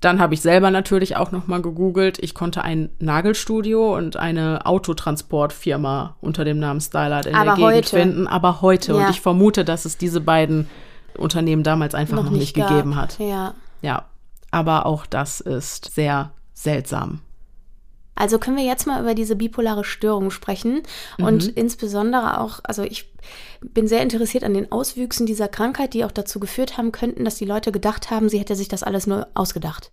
[0.00, 2.18] Dann habe ich selber natürlich auch noch mal gegoogelt.
[2.20, 7.74] Ich konnte ein Nagelstudio und eine Autotransportfirma unter dem Namen Starlight in Aber der Gegend
[7.74, 7.96] heute.
[7.96, 8.92] finden, aber heute.
[8.92, 8.98] Ja.
[8.98, 10.68] Und ich vermute, dass es diese beiden
[11.18, 12.68] Unternehmen damals einfach noch, nicht, gab.
[12.68, 13.18] gegeben hat.
[13.18, 13.54] Ja.
[13.82, 14.06] Ja,
[14.50, 17.20] aber auch das ist sehr seltsam.
[18.14, 20.82] Also können wir jetzt mal über diese bipolare Störung sprechen
[21.18, 23.10] und insbesondere auch, also ich
[23.62, 27.36] bin sehr interessiert an den Auswüchsen dieser Krankheit, die auch dazu geführt haben könnten, dass
[27.36, 29.92] die Leute gedacht haben, sie hätte sich das alles nur ausgedacht.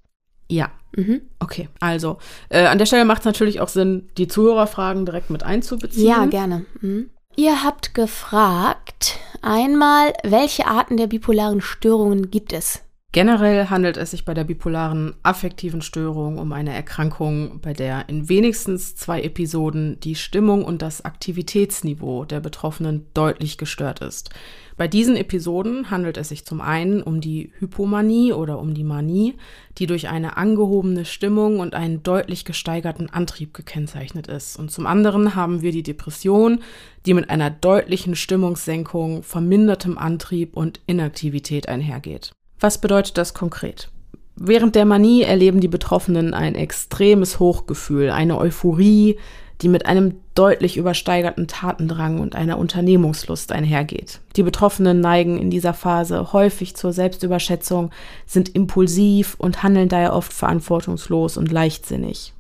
[0.50, 1.22] Ja, Mhm.
[1.40, 1.70] okay.
[1.80, 2.18] Also,
[2.50, 6.08] äh, an der Stelle macht es natürlich auch Sinn, die Zuhörerfragen direkt mit einzubeziehen.
[6.08, 6.66] Ja, gerne.
[6.82, 7.10] Mhm.
[7.36, 12.82] Ihr habt gefragt, einmal, welche Arten der bipolaren Störungen gibt es?
[13.18, 18.30] Generell handelt es sich bei der bipolaren affektiven Störung um eine Erkrankung, bei der in
[18.30, 24.30] wenigstens zwei Episoden die Stimmung und das Aktivitätsniveau der Betroffenen deutlich gestört ist.
[24.76, 29.34] Bei diesen Episoden handelt es sich zum einen um die Hypomanie oder um die Manie,
[29.80, 34.60] die durch eine angehobene Stimmung und einen deutlich gesteigerten Antrieb gekennzeichnet ist.
[34.60, 36.60] Und zum anderen haben wir die Depression,
[37.08, 42.34] die mit einer deutlichen Stimmungssenkung, vermindertem Antrieb und Inaktivität einhergeht.
[42.60, 43.90] Was bedeutet das konkret?
[44.36, 49.18] Während der Manie erleben die Betroffenen ein extremes Hochgefühl, eine Euphorie,
[49.62, 54.20] die mit einem deutlich übersteigerten Tatendrang und einer Unternehmungslust einhergeht.
[54.36, 57.90] Die Betroffenen neigen in dieser Phase häufig zur Selbstüberschätzung,
[58.28, 62.34] sind impulsiv und handeln daher oft verantwortungslos und leichtsinnig.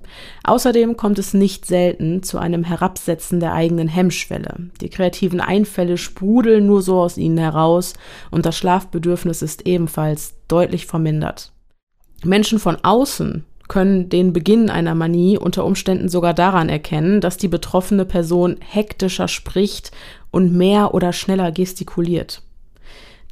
[0.43, 4.69] Außerdem kommt es nicht selten zu einem Herabsetzen der eigenen Hemmschwelle.
[4.81, 7.93] Die kreativen Einfälle sprudeln nur so aus ihnen heraus
[8.31, 11.51] und das Schlafbedürfnis ist ebenfalls deutlich vermindert.
[12.23, 17.49] Menschen von außen können den Beginn einer Manie unter Umständen sogar daran erkennen, dass die
[17.49, 19.91] betroffene Person hektischer spricht
[20.31, 22.41] und mehr oder schneller gestikuliert.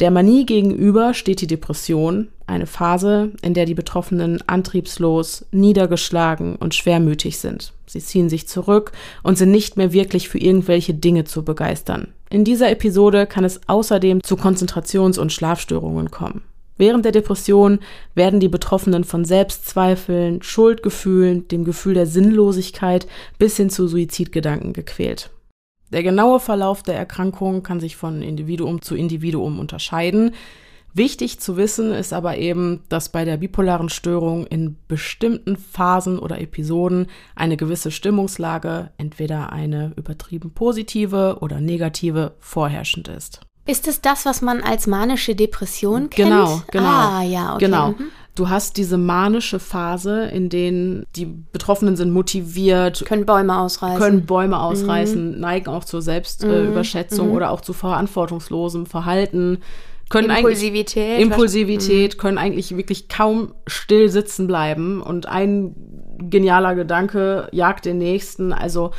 [0.01, 6.75] Der Manie gegenüber steht die Depression, eine Phase, in der die Betroffenen antriebslos, niedergeschlagen und
[6.75, 7.71] schwermütig sind.
[7.87, 8.91] Sie ziehen sich zurück
[9.23, 12.09] und sind nicht mehr wirklich für irgendwelche Dinge zu begeistern.
[12.29, 16.41] In dieser Episode kann es außerdem zu Konzentrations- und Schlafstörungen kommen.
[16.77, 17.79] Während der Depression
[18.15, 23.07] werden die Betroffenen von Selbstzweifeln, Schuldgefühlen, dem Gefühl der Sinnlosigkeit
[23.39, 25.29] bis hin zu Suizidgedanken gequält.
[25.91, 30.31] Der genaue Verlauf der Erkrankung kann sich von Individuum zu Individuum unterscheiden.
[30.93, 36.39] Wichtig zu wissen ist aber eben, dass bei der bipolaren Störung in bestimmten Phasen oder
[36.39, 43.41] Episoden eine gewisse Stimmungslage, entweder eine übertrieben positive oder negative, vorherrschend ist.
[43.67, 46.29] Ist es das, was man als manische Depression kennt?
[46.29, 46.85] Genau, genau.
[46.85, 47.65] Ah, ja, okay.
[47.65, 47.89] Genau.
[47.89, 48.11] Mhm.
[48.35, 53.97] Du hast diese manische Phase, in denen die Betroffenen sind motiviert, Können Bäume ausreißen.
[53.97, 57.33] können Bäume ausreißen, neigen auch zur Selbstüberschätzung Mhm.
[57.33, 59.59] oder auch zu verantwortungslosem Verhalten,
[60.09, 61.19] können Impulsivität.
[61.19, 65.73] Impulsivität, können eigentlich wirklich kaum still sitzen bleiben und ein
[66.19, 68.53] genialer Gedanke jagt den nächsten.
[68.53, 68.91] Also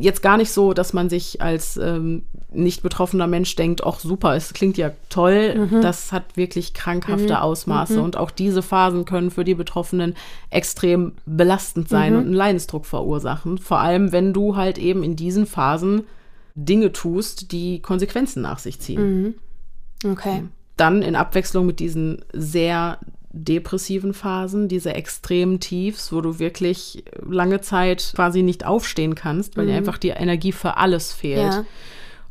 [0.00, 2.22] jetzt gar nicht so, dass man sich als ähm,
[2.52, 5.68] nicht betroffener Mensch denkt, ach super, es klingt ja toll.
[5.82, 8.00] Das hat wirklich krankhafte Ausmaße.
[8.00, 10.14] Und auch diese Phasen können für die Betroffenen
[10.50, 13.58] extrem belastend sein und einen Leidensdruck verursachen.
[13.58, 16.04] Vor allem, wenn du halt eben in diesen Phasen
[16.54, 19.34] Dinge tust, die Konsequenzen nach sich ziehen.
[20.04, 20.44] Okay.
[20.76, 22.98] Dann in Abwechslung mit diesen sehr
[23.44, 29.66] depressiven Phasen, diese extremen Tiefs, wo du wirklich lange Zeit quasi nicht aufstehen kannst, weil
[29.66, 31.52] dir einfach die Energie für alles fehlt.
[31.52, 31.64] Ja.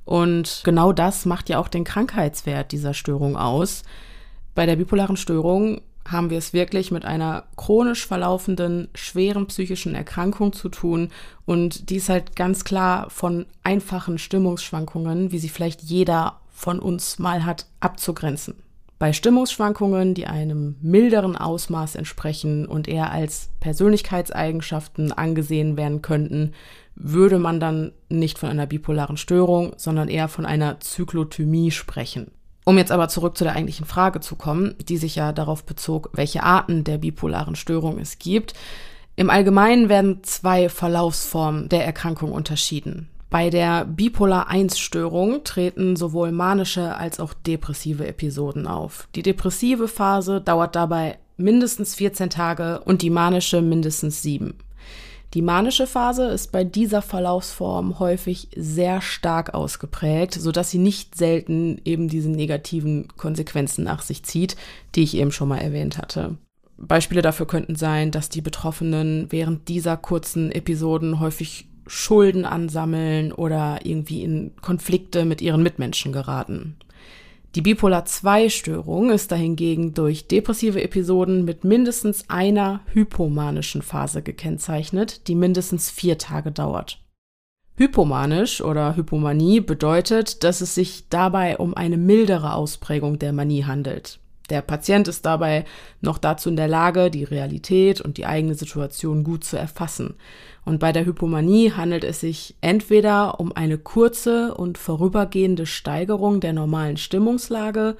[0.03, 3.83] Und genau das macht ja auch den Krankheitswert dieser Störung aus.
[4.53, 10.53] Bei der bipolaren Störung haben wir es wirklich mit einer chronisch verlaufenden, schweren psychischen Erkrankung
[10.53, 11.09] zu tun.
[11.45, 17.17] Und die ist halt ganz klar von einfachen Stimmungsschwankungen, wie sie vielleicht jeder von uns
[17.19, 18.55] mal hat, abzugrenzen.
[19.05, 26.53] Bei Stimmungsschwankungen, die einem milderen Ausmaß entsprechen und eher als Persönlichkeitseigenschaften angesehen werden könnten,
[26.95, 32.31] würde man dann nicht von einer bipolaren Störung, sondern eher von einer Zyklothymie sprechen.
[32.63, 36.09] Um jetzt aber zurück zu der eigentlichen Frage zu kommen, die sich ja darauf bezog,
[36.13, 38.55] welche Arten der bipolaren Störung es gibt.
[39.15, 43.09] Im Allgemeinen werden zwei Verlaufsformen der Erkrankung unterschieden.
[43.29, 49.07] Bei der Bipolar-1-Störung treten sowohl manische als auch depressive Episoden auf.
[49.15, 54.55] Die depressive Phase dauert dabei mindestens 14 Tage und die manische mindestens sieben.
[55.33, 61.81] Die manische Phase ist bei dieser Verlaufsform häufig sehr stark ausgeprägt, sodass sie nicht selten
[61.83, 64.55] eben diese negativen Konsequenzen nach sich zieht,
[64.95, 66.37] die ich eben schon mal erwähnt hatte.
[66.77, 73.79] Beispiele dafür könnten sein, dass die Betroffenen während dieser kurzen Episoden häufig Schulden ansammeln oder
[73.83, 76.77] irgendwie in Konflikte mit ihren Mitmenschen geraten.
[77.55, 85.89] Die Bipolar-2-Störung ist dahingegen durch depressive Episoden mit mindestens einer hypomanischen Phase gekennzeichnet, die mindestens
[85.89, 86.99] vier Tage dauert.
[87.77, 94.19] Hypomanisch oder Hypomanie bedeutet, dass es sich dabei um eine mildere Ausprägung der Manie handelt.
[94.49, 95.65] Der Patient ist dabei
[96.01, 100.15] noch dazu in der Lage, die Realität und die eigene Situation gut zu erfassen.
[100.65, 106.53] Und bei der Hypomanie handelt es sich entweder um eine kurze und vorübergehende Steigerung der
[106.53, 107.95] normalen Stimmungslage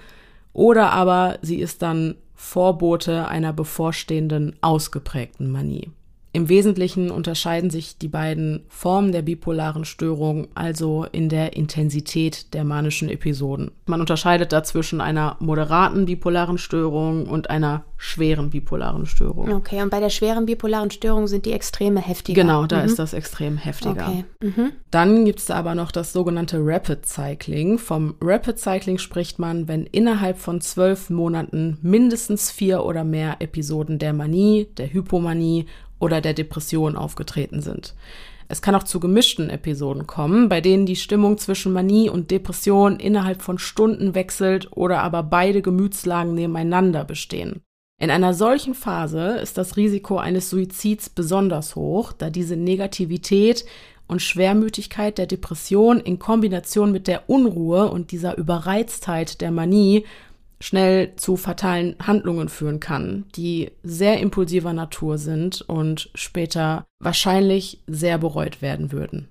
[0.53, 5.91] oder aber sie ist dann Vorbote einer bevorstehenden ausgeprägten Manie.
[6.36, 12.65] Im Wesentlichen unterscheiden sich die beiden Formen der bipolaren Störung also in der Intensität der
[12.65, 13.71] manischen Episoden.
[13.86, 19.49] Man unterscheidet da zwischen einer moderaten bipolaren Störung und einer schweren bipolaren Störung.
[19.53, 22.41] Okay, und bei der schweren bipolaren Störung sind die Extreme heftiger.
[22.41, 22.86] Genau, da mhm.
[22.86, 24.05] ist das extrem heftiger.
[24.09, 24.25] Okay.
[24.41, 24.71] Mhm.
[24.91, 27.77] Dann gibt es da aber noch das sogenannte Rapid Cycling.
[27.77, 33.99] Vom Rapid Cycling spricht man, wenn innerhalb von zwölf Monaten mindestens vier oder mehr Episoden
[33.99, 35.65] der Manie, der Hypomanie
[35.99, 37.95] oder der Depression aufgetreten sind.
[38.47, 42.99] Es kann auch zu gemischten Episoden kommen, bei denen die Stimmung zwischen Manie und Depression
[42.99, 47.61] innerhalb von Stunden wechselt oder aber beide Gemütslagen nebeneinander bestehen.
[47.99, 53.65] In einer solchen Phase ist das Risiko eines Suizids besonders hoch, da diese Negativität
[54.07, 60.05] und Schwermütigkeit der Depression in Kombination mit der Unruhe und dieser Überreiztheit der Manie
[60.66, 68.18] schnell zu fatalen Handlungen führen kann, die sehr impulsiver Natur sind und später wahrscheinlich sehr
[68.18, 69.28] bereut werden würden.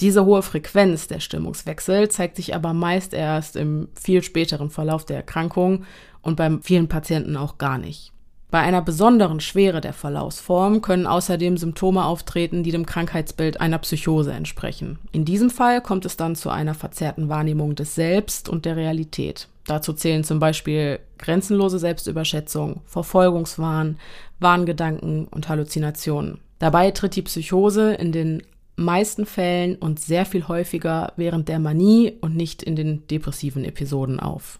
[0.00, 5.16] Diese hohe Frequenz der Stimmungswechsel zeigt sich aber meist erst im viel späteren Verlauf der
[5.16, 5.84] Erkrankung
[6.22, 8.12] und bei vielen Patienten auch gar nicht.
[8.50, 14.32] Bei einer besonderen Schwere der Verlaufsform können außerdem Symptome auftreten, die dem Krankheitsbild einer Psychose
[14.32, 14.98] entsprechen.
[15.12, 19.48] In diesem Fall kommt es dann zu einer verzerrten Wahrnehmung des Selbst und der Realität.
[19.66, 23.98] Dazu zählen zum Beispiel grenzenlose Selbstüberschätzung, Verfolgungswahn,
[24.40, 26.38] Wahngedanken und Halluzinationen.
[26.58, 28.42] Dabei tritt die Psychose in den
[28.76, 34.20] meisten Fällen und sehr viel häufiger während der Manie und nicht in den depressiven Episoden
[34.20, 34.58] auf.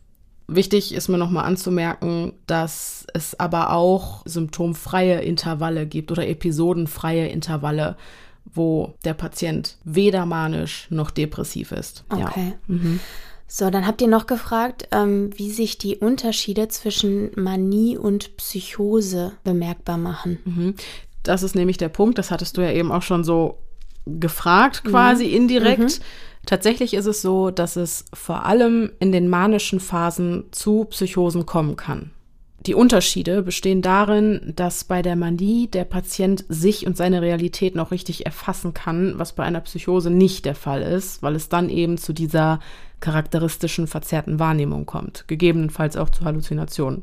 [0.51, 7.97] Wichtig ist mir nochmal anzumerken, dass es aber auch symptomfreie Intervalle gibt oder episodenfreie Intervalle,
[8.47, 12.05] wo der Patient weder manisch noch depressiv ist.
[12.09, 12.55] Okay.
[12.67, 12.75] Ja.
[12.75, 13.01] Mhm.
[13.47, 19.33] So, dann habt ihr noch gefragt, ähm, wie sich die Unterschiede zwischen Manie und Psychose
[19.45, 20.39] bemerkbar machen.
[20.45, 20.75] Mhm.
[21.23, 23.59] Das ist nämlich der Punkt, das hattest du ja eben auch schon so
[24.07, 25.35] gefragt, quasi mhm.
[25.35, 26.01] indirekt.
[26.49, 31.77] Tatsächlich ist es so, dass es vor allem in den manischen Phasen zu Psychosen kommen
[31.77, 32.11] kann.
[32.61, 37.91] Die Unterschiede bestehen darin, dass bei der Manie der Patient sich und seine Realität noch
[37.91, 41.99] richtig erfassen kann, was bei einer Psychose nicht der Fall ist, weil es dann eben
[41.99, 42.61] zu dieser
[43.01, 47.03] charakteristischen verzerrten Wahrnehmung kommt, gegebenenfalls auch zu Halluzinationen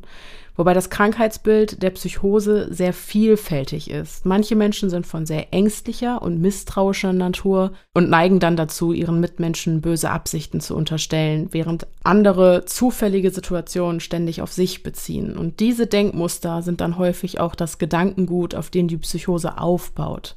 [0.56, 4.26] wobei das Krankheitsbild der Psychose sehr vielfältig ist.
[4.26, 9.82] Manche Menschen sind von sehr ängstlicher und misstrauischer Natur und neigen dann dazu, ihren Mitmenschen
[9.82, 15.38] böse Absichten zu unterstellen, während andere zufällige Situationen ständig auf sich beziehen.
[15.38, 20.36] Und diese Denkmuster sind dann häufig auch das Gedankengut, auf dem die Psychose aufbaut.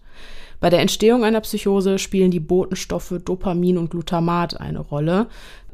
[0.61, 5.29] Bei der Entstehung einer Psychose spielen die Botenstoffe Dopamin und Glutamat eine Rolle.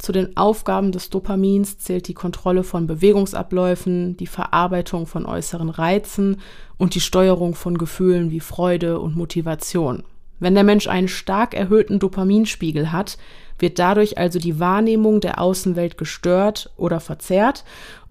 [0.04, 6.42] Zu den Aufgaben des Dopamins zählt die Kontrolle von Bewegungsabläufen, die Verarbeitung von äußeren Reizen
[6.76, 10.02] und die Steuerung von Gefühlen wie Freude und Motivation.
[10.40, 13.16] Wenn der Mensch einen stark erhöhten Dopaminspiegel hat,
[13.58, 17.64] wird dadurch also die Wahrnehmung der Außenwelt gestört oder verzerrt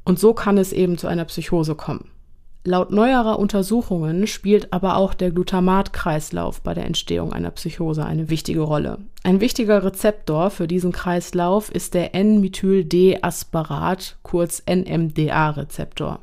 [0.04, 2.10] und so kann es eben zu einer Psychose kommen.
[2.66, 8.62] Laut neuerer Untersuchungen spielt aber auch der Glutamatkreislauf bei der Entstehung einer Psychose eine wichtige
[8.62, 9.00] Rolle.
[9.24, 16.20] Ein wichtiger Rezeptor für diesen Kreislauf ist der N-Methyl-D-Asparat, kurz NMDA-Rezeptor.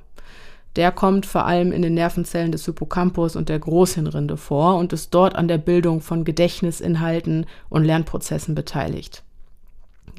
[0.77, 5.13] Der kommt vor allem in den Nervenzellen des Hippocampus und der Großhirnrinde vor und ist
[5.13, 9.25] dort an der Bildung von Gedächtnisinhalten und Lernprozessen beteiligt.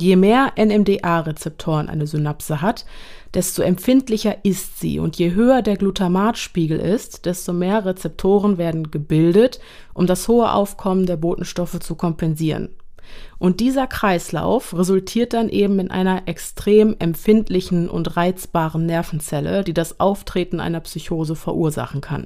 [0.01, 2.87] Je mehr NMDA-Rezeptoren eine Synapse hat,
[3.35, 4.97] desto empfindlicher ist sie.
[4.97, 9.59] Und je höher der Glutamatspiegel ist, desto mehr Rezeptoren werden gebildet,
[9.93, 12.69] um das hohe Aufkommen der Botenstoffe zu kompensieren.
[13.37, 19.99] Und dieser Kreislauf resultiert dann eben in einer extrem empfindlichen und reizbaren Nervenzelle, die das
[19.99, 22.25] Auftreten einer Psychose verursachen kann.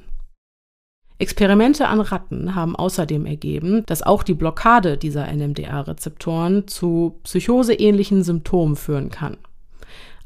[1.17, 8.75] Experimente an Ratten haben außerdem ergeben, dass auch die Blockade dieser NMDA-Rezeptoren zu psychoseähnlichen Symptomen
[8.75, 9.37] führen kann.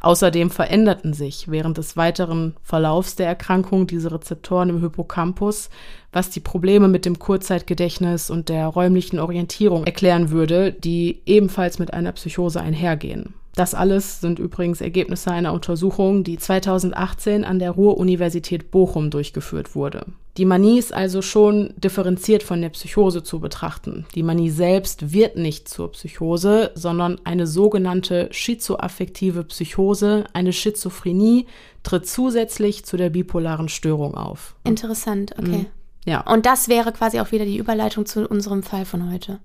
[0.01, 5.69] Außerdem veränderten sich während des weiteren Verlaufs der Erkrankung diese Rezeptoren im Hippocampus,
[6.13, 11.93] was die Probleme mit dem Kurzzeitgedächtnis und der räumlichen Orientierung erklären würde, die ebenfalls mit
[11.93, 13.33] einer Psychose einhergehen.
[13.55, 20.05] Das alles sind übrigens Ergebnisse einer Untersuchung, die 2018 an der Ruhr-Universität Bochum durchgeführt wurde.
[20.37, 24.05] Die Manie ist also schon differenziert von der Psychose zu betrachten.
[24.15, 31.47] Die Manie selbst wird nicht zur Psychose, sondern eine sogenannte schizoaffektive Psychose, eine Schizophrenie,
[31.83, 34.55] tritt zusätzlich zu der bipolaren Störung auf.
[34.63, 35.57] Interessant, okay.
[35.57, 35.65] Mhm.
[36.05, 36.21] Ja.
[36.21, 39.39] Und das wäre quasi auch wieder die Überleitung zu unserem Fall von heute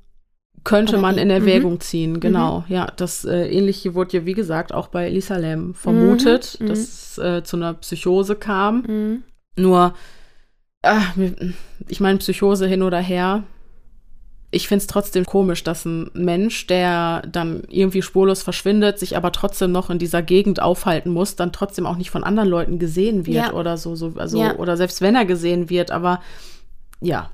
[0.63, 1.81] könnte man in Erwägung mhm.
[1.81, 2.61] ziehen, genau.
[2.61, 2.75] Mhm.
[2.75, 6.67] Ja, das äh, ähnliche wurde ja, wie gesagt, auch bei Lisa Lam vermutet, mhm.
[6.69, 9.23] dass es äh, zu einer Psychose kam.
[9.57, 9.95] Nur
[10.85, 11.15] ach,
[11.89, 13.45] ich meine, Psychose hin oder her.
[14.51, 19.33] Ich finde es trotzdem komisch, dass ein Mensch, der dann irgendwie spurlos verschwindet, sich aber
[19.33, 23.27] trotzdem noch in dieser Gegend aufhalten muss, dann trotzdem auch nicht von anderen Leuten gesehen
[23.27, 23.53] wird Ja.
[23.55, 24.57] oder so, so also Ja.
[24.57, 26.21] oder selbst wenn er gesehen wird, aber
[27.01, 27.31] ja,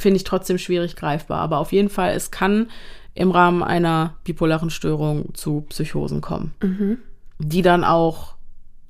[0.00, 1.38] finde ich trotzdem schwierig greifbar.
[1.40, 2.68] Aber auf jeden Fall, es kann
[3.14, 6.98] im Rahmen einer bipolaren Störung zu Psychosen kommen, Mhm.
[7.38, 8.34] die dann auch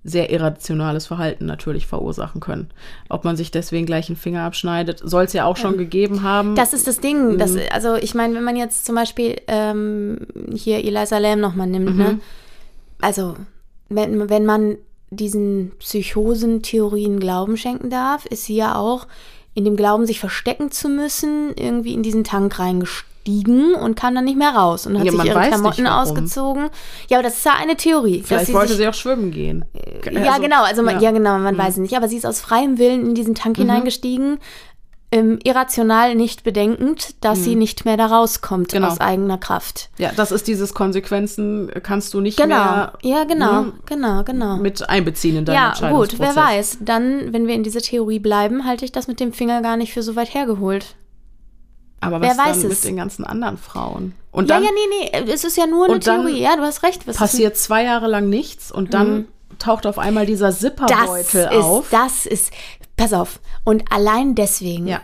[0.09, 2.71] sehr irrationales Verhalten natürlich verursachen können.
[3.09, 6.55] Ob man sich deswegen gleich einen Finger abschneidet, soll es ja auch schon gegeben haben.
[6.55, 7.39] Das ist das Ding.
[7.39, 7.61] Das, Mhm.
[7.73, 10.19] also ich meine, wenn man jetzt zum Beispiel ähm,
[10.55, 12.13] hier Eliza Lam nochmal nimmt, ne?
[12.15, 12.21] Mhm.
[13.01, 13.35] Also
[13.89, 14.77] wenn, wenn man
[15.11, 19.07] diesen Psychosen-Theorien Glauben schenken darf, ist sie ja auch
[19.57, 24.25] in dem Glauben, sich verstecken zu müssen, irgendwie in diesen Tank reingestiegen und kam dann
[24.27, 26.69] nicht mehr raus und hat Ja, sich ihre nicht, Klamotten ausgezogen.
[27.09, 28.23] Ja, aber das ist ja eine Theorie.
[28.23, 29.65] Vielleicht sie wollte sich, sie auch schwimmen gehen.
[30.13, 31.01] ja, Also, genau, also man, ja.
[31.05, 31.11] ja.
[31.11, 31.17] Mhm.
[31.17, 34.39] genau, man weiß es nicht, aber sie ist aus freiem Willen in diesen Tank hineingestiegen,
[35.13, 38.77] ähm, irrational nicht bedenkend, dass sie nicht mehr da rauskommt Mhm.
[38.79, 38.89] Genau.
[38.89, 39.89] aus eigener Kraft.
[39.99, 44.57] Ja, das ist dieses Konsequenzen kannst du nicht Genau, mehr ja, genau, ne, genau, genau.
[44.57, 45.75] mit einbeziehen in deinen Ja, gut,
[46.13, 46.37] Entscheidungsprozess.
[46.37, 46.79] wer weiß.
[46.81, 49.93] Dann, wenn wir in dieser Theorie bleiben, halte ich das mit dem Finger gar nicht
[49.93, 50.97] für so weit hergeholt.
[52.01, 52.83] Aber Wer was weiß dann es?
[52.83, 54.13] mit den ganzen anderen Frauen?
[54.33, 56.41] Und Ja, dann ja, nee, nee, es ist ja nur eine Theorie.
[56.43, 57.07] Ja, du hast recht.
[57.07, 59.29] Was passiert zwei Jahre lang nichts und dann
[59.59, 61.87] taucht auf einmal dieser das Zipperbeutel ist, auf.
[61.91, 62.53] das ist,
[62.97, 63.41] pass auf.
[63.65, 65.01] Und allein deswegen, Ja.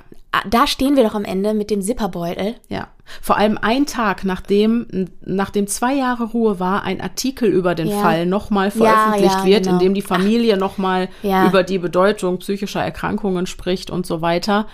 [0.49, 2.55] da stehen wir doch am Ende mit dem Zipperbeutel.
[2.69, 2.89] Ja,
[3.21, 8.01] vor allem ein Tag nachdem, nachdem zwei Jahre Ruhe war, ein Artikel über den Ja.
[8.01, 9.75] Fall nochmal veröffentlicht ja, wird, genau.
[9.75, 14.67] in dem die Familie nochmal über die Bedeutung psychischer Erkrankungen spricht und so weiter.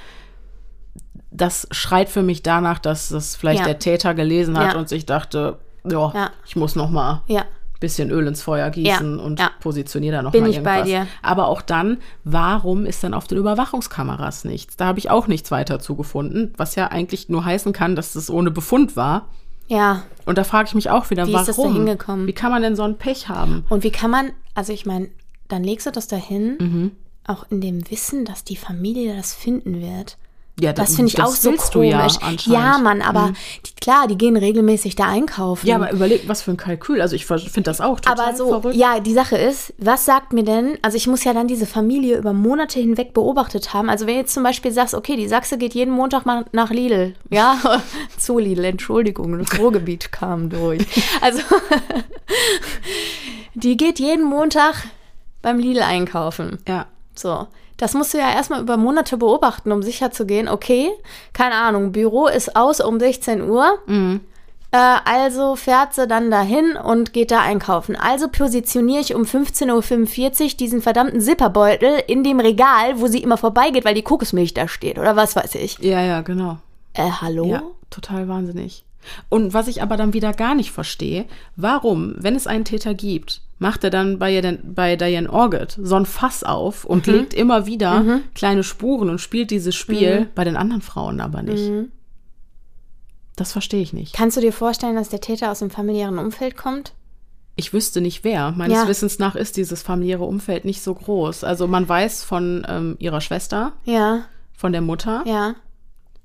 [1.30, 3.66] Das schreit für mich danach, dass das vielleicht Ja.
[3.66, 4.78] der Täter gelesen hat Ja.
[4.78, 6.30] und sich dachte, ja, Ja.
[6.46, 7.44] ich muss nochmal Ja.
[7.80, 9.50] Bisschen Öl ins Feuer gießen Ja, und ja.
[9.60, 10.88] positioniere da noch Bin mal ich bei irgendwas.
[10.88, 11.06] dir.
[11.22, 14.76] Aber auch dann, warum ist dann auf den Überwachungskameras nichts?
[14.76, 18.30] Da habe ich auch nichts weiter zugefunden, was ja eigentlich nur heißen kann, dass das
[18.30, 19.28] ohne Befund war.
[19.68, 20.02] Ja.
[20.24, 21.40] Und da frage ich mich auch wieder, Wie warum?
[21.42, 22.26] ist das da hingekommen?
[22.26, 23.64] Wie kann man denn so ein Pech haben?
[23.68, 25.08] Und wie kann man, also ich meine,
[25.48, 26.90] dann legst du das dahin, Mhm.
[27.26, 30.16] auch in dem Wissen, dass die Familie das finden wird.
[30.60, 31.70] Ja, Das finde ich auch so komisch.
[31.72, 32.06] du ja,
[32.46, 32.78] ja.
[32.78, 32.84] Mhm.
[32.84, 33.32] Mann, aber
[33.64, 35.66] die, klar, die gehen regelmäßig da einkaufen.
[35.66, 37.00] Ja, aber überleg, was für ein Kalkül.
[37.00, 38.74] Also ich finde das auch total Aber so, verrückt.
[38.76, 42.18] ja, die Sache ist, was sagt mir denn, also ich muss ja dann diese Familie
[42.18, 43.88] über Monate hinweg beobachtet haben.
[43.88, 46.70] Also wenn du jetzt zum Beispiel sagst, okay, die Sachse geht jeden Montag mal nach
[46.70, 47.56] Lidl, ja,
[48.18, 50.84] zu Lidl, Entschuldigung, das Ruhrgebiet kam durch.
[51.20, 51.40] Also
[53.54, 54.74] die geht jeden Montag
[55.42, 56.58] beim Lidl einkaufen.
[56.66, 56.86] Ja.
[57.14, 57.46] So.
[57.78, 60.90] Das musst du ja erstmal über Monate beobachten, um sicher zu gehen, okay,
[61.32, 63.78] keine Ahnung, Büro ist aus um 16 Uhr.
[63.86, 64.20] Mhm.
[64.70, 67.96] Äh, also fährt sie dann dahin und geht da einkaufen.
[67.96, 73.38] Also positioniere ich um 15.45 Uhr diesen verdammten Zipperbeutel in dem Regal, wo sie immer
[73.38, 75.78] vorbeigeht, weil die Kokosmilch da steht oder was weiß ich.
[75.78, 76.58] Ja, ja, genau.
[76.94, 77.46] Äh, hallo?
[77.46, 78.84] Ja, total wahnsinnig.
[79.28, 81.24] Und was ich aber dann wieder gar nicht verstehe,
[81.56, 85.94] warum, wenn es einen Täter gibt, macht er dann bei, Diane- bei Diane Orgit so
[85.96, 87.12] ein Fass auf und Mhm.
[87.14, 90.26] legt immer wieder kleine Spuren und spielt dieses Spiel Mhm.
[90.34, 91.70] bei den anderen Frauen aber nicht.
[93.36, 94.14] Das verstehe ich nicht.
[94.14, 96.92] Kannst du dir vorstellen, dass der Täter aus dem familiären Umfeld kommt?
[97.56, 98.52] Ich wüsste nicht wer.
[98.52, 98.88] Meines Ja.
[98.88, 101.44] Wissens nach ist dieses familiäre Umfeld nicht so groß.
[101.44, 105.54] Also man weiß von ähm, ihrer Schwester, Ja, von der Mutter, ja.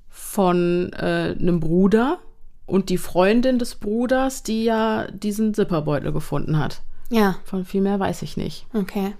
[0.08, 2.18] von äh, einem Bruder
[2.66, 6.82] und die Freundin des Bruders, die ja diesen Zipperbeutel gefunden hat.
[7.10, 8.66] Ja, Von viel mehr weiß ich nicht.
[8.74, 9.14] okay.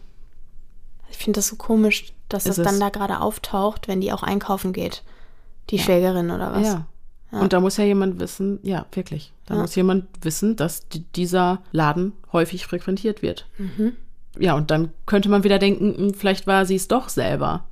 [1.10, 2.80] Ich finde das so komisch, dass Ist das dann es.
[2.80, 5.02] da gerade auftaucht, wenn die auch einkaufen geht.
[5.70, 6.66] Die Schwägerin oder was?
[6.66, 6.86] Ja.
[7.30, 9.32] Und da muss ja jemand wissen, ja, wirklich.
[9.46, 9.60] Da Ja.
[9.60, 13.46] muss jemand wissen, dass di- dieser Laden häufig frequentiert wird.
[13.58, 13.92] Mhm.
[14.38, 17.64] Ja, und dann könnte man wieder denken, hm, vielleicht war sie es doch selber.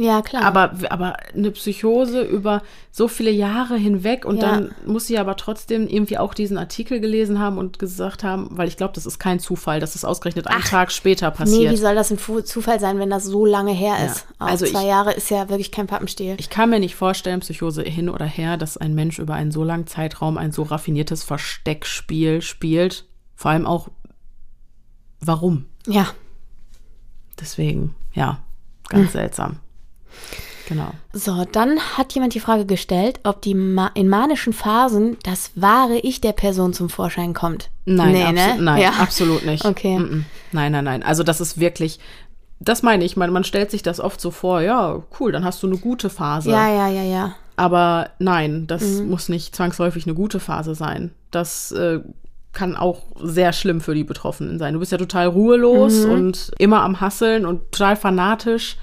[0.00, 0.44] Ja, klar.
[0.44, 4.42] Aber, aber eine Psychose über so viele Jahre hinweg und Ja.
[4.52, 8.68] dann muss sie aber trotzdem irgendwie auch diesen Artikel gelesen haben und gesagt haben, weil
[8.68, 11.72] ich glaube, das ist kein Zufall, dass es ausgerechnet einen Tag später Nee, passiert.
[11.72, 14.04] wie soll das ein Zufall sein, wenn das so lange her Ja.
[14.06, 14.26] ist?
[14.38, 16.36] Auch Also zwei ich- Jahre ist ja wirklich kein Pappenstiel.
[16.38, 19.64] Ich kann mir nicht vorstellen, Psychose hin oder her, dass ein Mensch über einen so
[19.64, 23.04] langen Zeitraum ein so raffiniertes Versteckspiel spielt.
[23.34, 23.88] Vor allem auch,
[25.20, 25.64] warum?
[25.88, 26.06] ja,
[27.40, 28.38] Deswegen, ja,
[28.88, 29.58] ganz seltsam.
[30.68, 30.90] Genau.
[31.14, 35.96] so, dann hat jemand die Frage gestellt, ob die ma in manischen Phasen das wahre
[35.98, 37.70] Ich der Person zum Vorschein kommt.
[37.86, 38.56] Nein, nee, ne?
[38.60, 38.90] nein ja.
[39.00, 39.64] absolut nicht.
[39.64, 39.98] Okay.
[39.98, 40.22] Mm -mm.
[40.52, 41.02] Nein, nein, nein.
[41.02, 41.98] Also das ist wirklich,
[42.60, 45.62] das meine ich, man, man stellt sich das oft so vor, ja, cool, dann hast
[45.62, 46.50] du eine gute Phase.
[46.50, 47.34] Ja, ja, ja, ja.
[47.56, 49.08] Aber nein, das Mhm.
[49.08, 51.12] muss nicht zwangsläufig eine gute Phase sein.
[51.30, 52.00] Das äh,
[52.52, 54.74] kann auch sehr schlimm für die Betroffenen sein.
[54.74, 56.10] Du bist ja total ruhelos Mhm.
[56.12, 58.76] und immer am Hasseln und total fanatisch.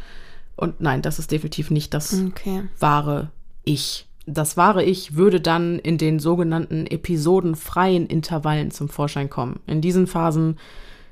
[0.56, 2.64] Und nein, das ist definitiv nicht das Okay.
[2.80, 3.32] wahre
[3.64, 4.08] Ich.
[4.28, 9.60] Das wahre Ich würde dann in den sogenannten episodenfreien Intervallen zum Vorschein kommen.
[9.68, 10.58] In diesen Phasen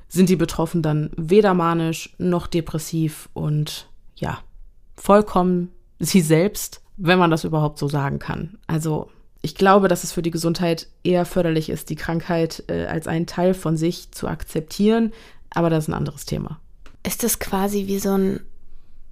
[0.08, 4.40] sind die Betroffenen dann weder manisch noch depressiv und ja,
[4.96, 5.70] vollkommen
[6.00, 8.58] sie selbst, wenn man das überhaupt so sagen kann.
[8.68, 9.10] Also
[9.42, 13.28] ich glaube, dass es für die Gesundheit eher förderlich ist, die Krankheit äh, als einen
[13.28, 15.12] Teil von sich zu akzeptieren,
[15.50, 16.60] aber das ist ein anderes Thema.
[17.06, 18.40] Ist das quasi wie so ein,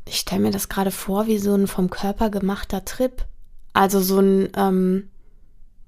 [0.05, 3.25] ich stelle mir das gerade vor, wie so ein vom Körper gemachter Trip?
[3.73, 5.09] Also so ein, ähm,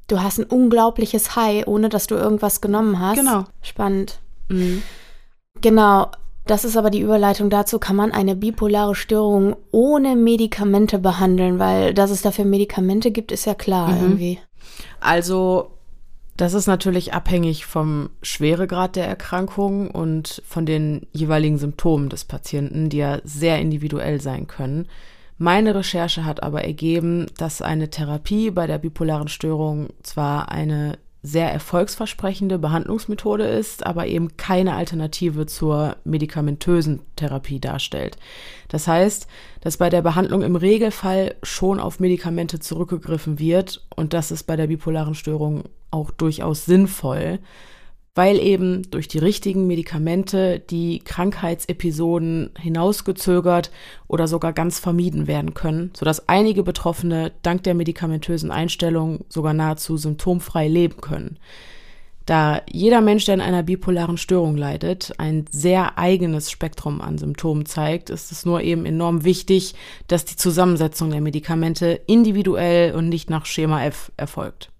[0.07, 3.17] du hast ein unglaubliches High, ohne dass du irgendwas genommen hast.
[3.17, 3.45] Genau.
[3.61, 4.19] Spannend.
[5.61, 6.07] Genau.
[6.45, 11.93] Das ist aber die Überleitung dazu, kann man eine bipolare Störung ohne Medikamente behandeln, weil
[11.93, 14.39] dass es dafür Medikamente gibt, ist ja klar irgendwie.
[14.99, 15.71] Also,
[16.37, 22.89] das ist natürlich abhängig vom Schweregrad der Erkrankung und von den jeweiligen Symptomen des Patienten,
[22.89, 24.87] die ja sehr individuell sein können.
[25.37, 31.49] Meine Recherche hat aber ergeben, dass eine Therapie bei der bipolaren Störung zwar eine sehr
[31.51, 38.17] erfolgsversprechende Behandlungsmethode ist, aber eben keine Alternative zur medikamentösen Therapie darstellt.
[38.67, 39.27] Das heißt,
[39.61, 44.57] dass bei der Behandlung im Regelfall schon auf Medikamente zurückgegriffen wird und das ist bei
[44.57, 47.39] der bipolaren Störung auch durchaus sinnvoll,
[48.15, 53.71] weil eben durch die richtigen Medikamente die Krankheitsepisoden hinausgezögert
[54.07, 59.97] oder sogar ganz vermieden werden können, sodass einige Betroffene dank der medikamentösen Einstellung sogar nahezu
[59.97, 61.39] symptomfrei leben können.
[62.25, 67.65] Da jeder Mensch, der an einer bipolaren Störung leidet, ein sehr eigenes Spektrum an Symptomen
[67.65, 69.75] zeigt, ist es nur eben enorm wichtig,
[70.07, 74.72] dass die Zusammensetzung der Medikamente individuell und nicht nach Schema F erfolgt.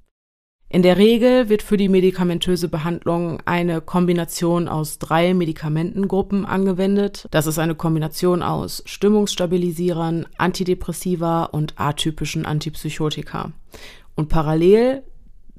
[0.73, 7.27] In der Regel wird für die medikamentöse Behandlung eine Kombination aus drei Medikamentengruppen angewendet.
[7.29, 13.51] Das ist eine Kombination aus Stimmungsstabilisierern, Antidepressiva und atypischen Antipsychotika.
[14.15, 15.03] Und parallel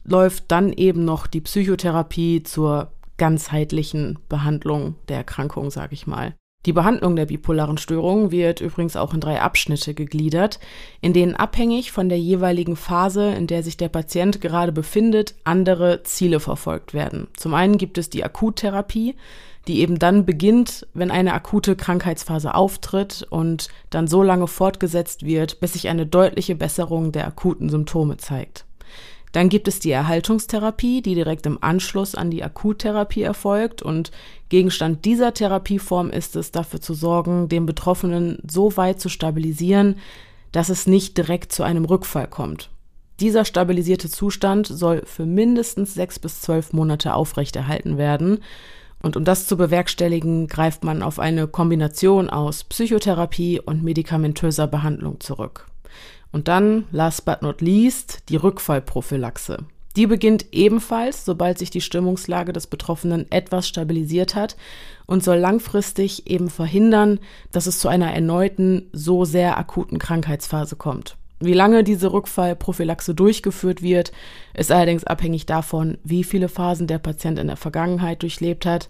[0.02, 6.34] läuft dann eben noch die Psychotherapie zur ganzheitlichen Behandlung der Erkrankung, sage ich mal.
[6.66, 10.58] Die Behandlung der bipolaren Störung wird übrigens auch in drei Abschnitte gegliedert,
[11.02, 16.02] in denen abhängig von der jeweiligen Phase, in der sich der Patient gerade befindet, andere
[16.04, 17.28] Ziele verfolgt werden.
[17.36, 19.14] Zum einen gibt es die Akuttherapie,
[19.68, 25.60] die eben dann beginnt, wenn eine akute Krankheitsphase auftritt und dann so lange fortgesetzt wird,
[25.60, 28.64] bis sich eine deutliche Besserung der akuten Symptome zeigt.
[29.34, 34.12] Dann gibt es die Erhaltungstherapie, die direkt im Anschluss an die Akuttherapie erfolgt und
[34.48, 39.96] Gegenstand dieser Therapieform ist es, dafür zu sorgen, den Betroffenen so weit zu stabilisieren,
[40.52, 42.70] dass es nicht direkt zu einem Rückfall kommt.
[43.18, 48.38] Dieser stabilisierte Zustand soll für mindestens sechs bis zwölf Monate aufrechterhalten werden.
[49.02, 55.18] Und um das zu bewerkstelligen, greift man auf eine Kombination aus Psychotherapie und medikamentöser Behandlung
[55.18, 55.66] zurück.
[56.34, 59.58] Und dann, last but not least, die Rückfallprophylaxe.
[59.94, 64.56] Die beginnt ebenfalls, sobald sich die Stimmungslage des Betroffenen etwas stabilisiert hat
[65.06, 67.20] und soll langfristig eben verhindern,
[67.52, 71.16] dass es zu einer erneuten, so sehr akuten Krankheitsphase kommt.
[71.38, 74.10] Wie lange diese Rückfallprophylaxe durchgeführt wird,
[74.54, 78.88] ist allerdings abhängig davon, wie viele Phasen der Patient in der Vergangenheit durchlebt hat.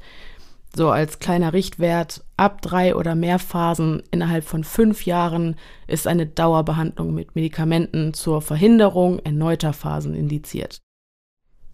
[0.76, 5.54] So als kleiner Richtwert, ab drei oder mehr Phasen innerhalb von fünf Jahren
[5.86, 10.80] ist eine Dauerbehandlung mit Medikamenten zur Verhinderung erneuter Phasen indiziert.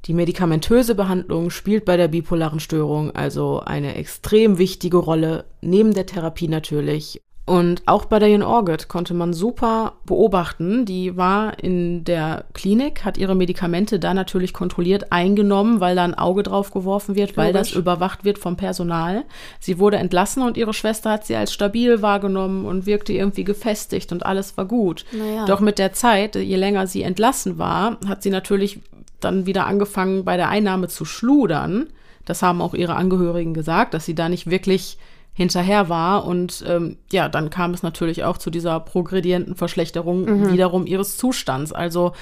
[0.05, 6.07] Die medikamentöse Behandlung spielt bei der bipolaren Störung also eine extrem wichtige Rolle, neben der
[6.07, 7.21] Therapie natürlich.
[7.51, 10.85] Und auch bei der Jan Orget konnte man super beobachten.
[10.85, 16.15] Die war in der Klinik, hat ihre Medikamente da natürlich kontrolliert eingenommen, weil da ein
[16.15, 19.25] Auge drauf geworfen wird, weil das überwacht wird vom Personal.
[19.59, 24.13] Sie wurde entlassen und ihre Schwester hat sie als stabil wahrgenommen und wirkte irgendwie gefestigt
[24.13, 25.05] und alles war gut.
[25.11, 25.45] Naja.
[25.45, 28.79] Doch mit der Zeit, je länger sie entlassen war, hat sie natürlich
[29.19, 31.89] dann wieder angefangen, bei der Einnahme zu schludern.
[32.27, 34.99] Das haben auch ihre Angehörigen gesagt, dass sie da nicht wirklich
[35.41, 36.27] hinterher war.
[36.27, 41.73] Und ähm, ja, dann kam es natürlich auch zu dieser progredienten Verschlechterung wiederum ihres Zustands.
[41.73, 42.13] Also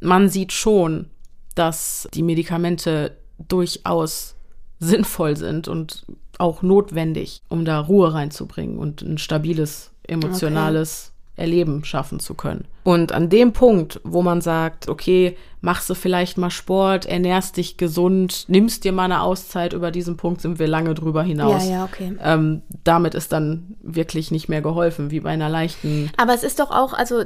[0.00, 1.06] man sieht schon,
[1.54, 4.34] dass die Medikamente durchaus
[4.80, 6.04] sinnvoll sind und
[6.38, 12.64] auch notwendig, um da Ruhe reinzubringen und ein stabiles, emotionales Erleben schaffen zu können.
[12.84, 17.76] Und an dem Punkt, wo man sagt, okay, machst du vielleicht mal Sport, ernährst dich
[17.76, 21.64] gesund, nimmst dir mal eine Auszeit, über diesen Punkt sind wir lange drüber hinaus.
[21.64, 22.16] Ja, ja, okay.
[22.22, 26.10] Ähm, damit ist dann wirklich nicht mehr geholfen, wie bei einer leichten.
[26.18, 27.24] Aber es ist doch auch, also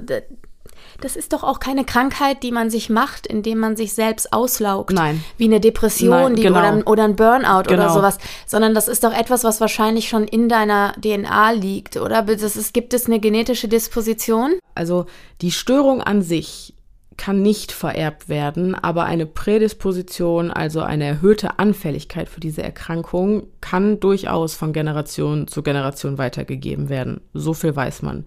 [1.01, 4.93] Das ist doch auch keine Krankheit, die man sich macht, indem man sich selbst auslaugt.
[4.93, 5.23] Nein.
[5.37, 6.59] Wie eine Depression Nein, genau.
[6.59, 7.95] oder, oder ein Burnout oder Genau.
[7.95, 8.19] sowas.
[8.47, 12.23] Sondern das ist doch etwas, was wahrscheinlich schon in deiner DNA liegt, oder?
[12.23, 14.59] Das ist, gibt es eine genetische Disposition?
[14.75, 15.07] Also
[15.41, 16.75] die Störung an sich
[17.17, 24.01] kann nicht vererbt werden, aber eine Prädisposition, also eine erhöhte Anfälligkeit für diese Erkrankung, kann
[24.01, 27.21] durchaus von Generation zu Generation weitergegeben werden.
[27.35, 28.25] So viel weiß man.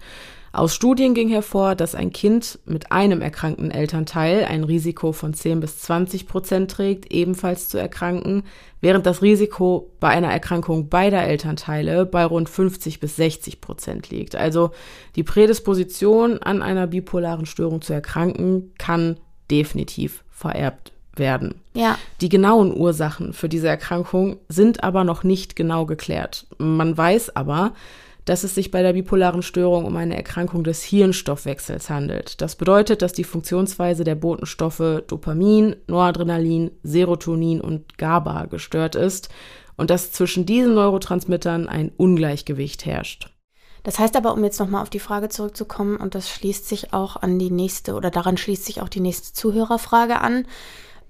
[0.54, 5.62] Aus Studien ging hervor, dass ein Kind mit einem erkrankten Elternteil ein Risiko von 10
[5.62, 8.44] bis 20 Prozent trägt, ebenfalls zu erkranken,
[8.82, 14.36] während das Risiko bei einer Erkrankung beider Elternteile bei rund 50 bis 60 Prozent liegt.
[14.36, 14.72] Also
[15.16, 19.18] die Prädisposition an einer bipolaren Störung zu erkranken kann
[19.50, 21.56] definitiv vererbt werden.
[21.74, 21.98] Ja.
[22.20, 26.46] Die genauen Ursachen für diese Erkrankung sind aber noch nicht genau geklärt.
[26.58, 27.74] Man weiß aber,
[28.26, 32.42] dass es sich bei der bipolaren Störung um eine Erkrankung des Hirnstoffwechsels handelt.
[32.42, 39.30] Das bedeutet, dass die Funktionsweise der Botenstoffe Dopamin, Noradrenalin, Serotonin und GABA gestört ist
[39.78, 43.32] und dass zwischen diesen Neurotransmittern ein Ungleichgewicht herrscht.
[43.84, 47.16] Das heißt aber, um jetzt nochmal auf die Frage zurückzukommen, und das schließt sich auch
[47.16, 50.46] an die nächste, oder daran schließt sich auch die nächste Zuhörerfrage an.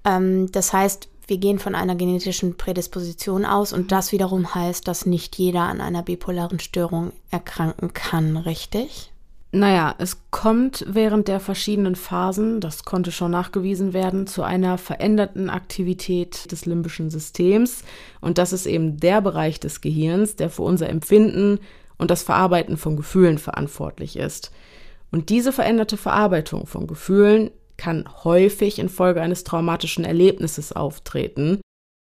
[0.06, 5.06] Ähm, das heißt, wir gehen von einer genetischen Prädisposition aus und das wiederum heißt, dass
[5.06, 9.12] nicht jeder an einer bipolaren Störung erkranken kann, richtig?
[9.54, 15.50] Naja, es kommt während der verschiedenen Phasen, das konnte schon nachgewiesen werden, zu einer veränderten
[15.50, 17.84] Aktivität des limbischen Systems.
[18.22, 21.60] Und das ist eben der Bereich des Gehirns, der für unser Empfinden
[21.98, 24.52] und das Verarbeiten von Gefühlen verantwortlich ist.
[25.10, 27.50] Und diese veränderte Verarbeitung von Gefühlen
[27.82, 31.60] kann häufig infolge eines traumatischen Erlebnisses auftreten.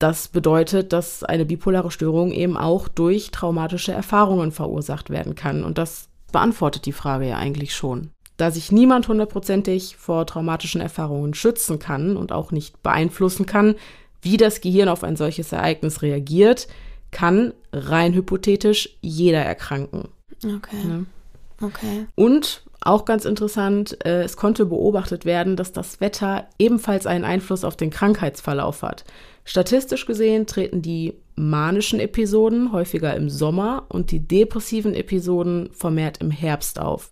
[0.00, 5.64] Das bedeutet, dass eine bipolare Störung eben auch durch traumatische Erfahrungen verursacht werden kann.
[5.64, 8.12] Und das beantwortet die Frage ja eigentlich schon.
[8.38, 13.74] Da sich niemand hundertprozentig vor traumatischen Erfahrungen schützen kann und auch nicht beeinflussen kann,
[14.22, 16.66] wie das Gehirn auf ein solches Ereignis reagiert,
[17.10, 20.08] kann rein hypothetisch jeder erkranken.
[20.42, 20.76] Okay.
[20.88, 21.66] Ja.
[21.66, 22.06] Okay.
[22.14, 27.64] Und auch ganz interessant, äh, es konnte beobachtet werden, dass das Wetter ebenfalls einen Einfluss
[27.64, 29.04] auf den Krankheitsverlauf hat.
[29.44, 36.30] Statistisch gesehen treten die manischen Episoden häufiger im Sommer und die depressiven Episoden vermehrt im
[36.30, 37.10] Herbst auf.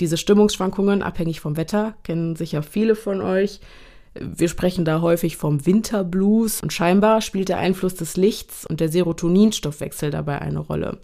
[0.00, 3.60] Diese Stimmungsschwankungen, abhängig vom Wetter, kennen sicher viele von euch.
[4.14, 8.88] Wir sprechen da häufig vom Winterblues und scheinbar spielt der Einfluss des Lichts und der
[8.88, 10.98] Serotoninstoffwechsel dabei eine Rolle.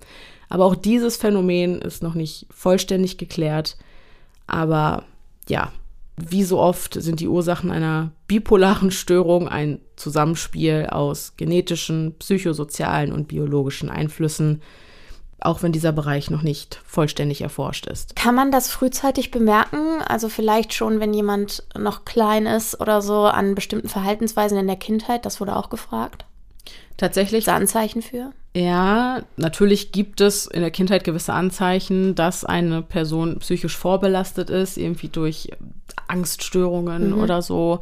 [0.49, 3.77] Aber auch dieses Phänomen ist noch nicht vollständig geklärt.
[4.47, 5.05] Aber
[5.49, 5.73] ja,
[6.17, 13.29] wie so oft sind die Ursachen einer bipolaren Störung ein Zusammenspiel aus genetischen, psychosozialen und
[13.29, 14.63] biologischen Einflüssen,
[15.41, 18.17] auch wenn dieser Bereich noch nicht vollständig erforscht ist.
[18.17, 20.01] Kann man das frühzeitig bemerken?
[20.07, 24.77] Also vielleicht schon, wenn jemand noch klein ist oder so an bestimmten Verhaltensweisen in der
[24.77, 25.27] Kindheit?
[25.27, 26.25] Das wurde auch gefragt.
[26.97, 28.33] Tatsächlich Anzeichen für?
[28.57, 34.77] Ja, natürlich gibt es in der Kindheit gewisse Anzeichen, dass eine Person psychisch vorbelastet ist,
[34.77, 35.51] irgendwie durch
[36.07, 37.19] Angststörungen Mhm.
[37.21, 37.81] oder so.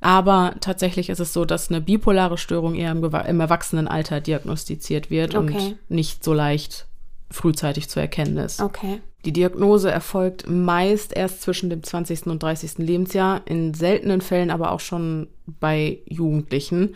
[0.00, 5.34] Aber tatsächlich ist es so, dass eine bipolare Störung eher im, im Erwachsenenalter diagnostiziert wird
[5.34, 5.56] Okay.
[5.56, 6.86] und nicht so leicht
[7.30, 8.60] frühzeitig zu erkennen ist.
[8.62, 9.00] Okay.
[9.24, 12.26] Die Diagnose erfolgt meist erst zwischen dem 20.
[12.26, 12.78] und 30.
[12.78, 16.94] Lebensjahr, in seltenen Fällen aber auch schon bei Jugendlichen.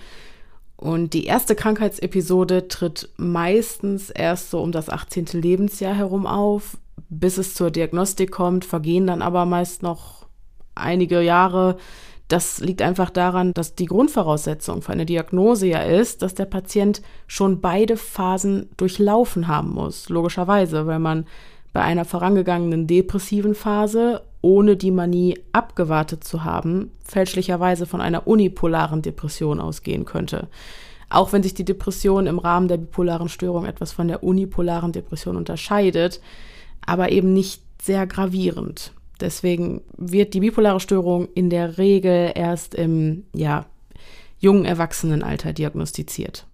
[0.78, 5.26] Und die erste Krankheitsepisode tritt meistens erst so um das 18.
[5.32, 6.78] Lebensjahr herum auf.
[7.08, 10.26] Bis es zur Diagnostik kommt, vergehen dann aber meist noch
[10.76, 11.78] einige Jahre.
[12.28, 17.02] Das liegt einfach daran, dass die Grundvoraussetzung für eine Diagnose ja ist, dass der Patient
[17.26, 20.08] schon beide Phasen durchlaufen haben muss.
[20.08, 21.26] Logischerweise, weil man
[21.72, 29.02] bei einer vorangegangenen depressiven Phase, ohne die Manie abgewartet zu haben, fälschlicherweise von einer unipolaren
[29.02, 30.48] Depression ausgehen könnte.
[31.10, 35.36] Auch wenn sich die Depression im Rahmen der bipolaren Störung etwas von der unipolaren Depression
[35.36, 36.20] unterscheidet,
[36.84, 38.92] aber eben nicht sehr gravierend.
[39.20, 43.66] Deswegen wird die bipolare Störung in der Regel erst im ja,
[44.38, 46.47] jungen Erwachsenenalter diagnostiziert.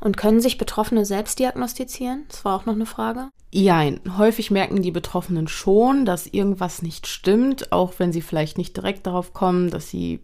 [0.00, 2.24] Und können sich Betroffene selbst diagnostizieren?
[2.28, 3.28] Das war auch noch eine Frage.
[3.50, 8.76] Jein, häufig merken die Betroffenen schon, dass irgendwas nicht stimmt, auch wenn sie vielleicht nicht
[8.76, 10.20] direkt darauf kommen, dass sie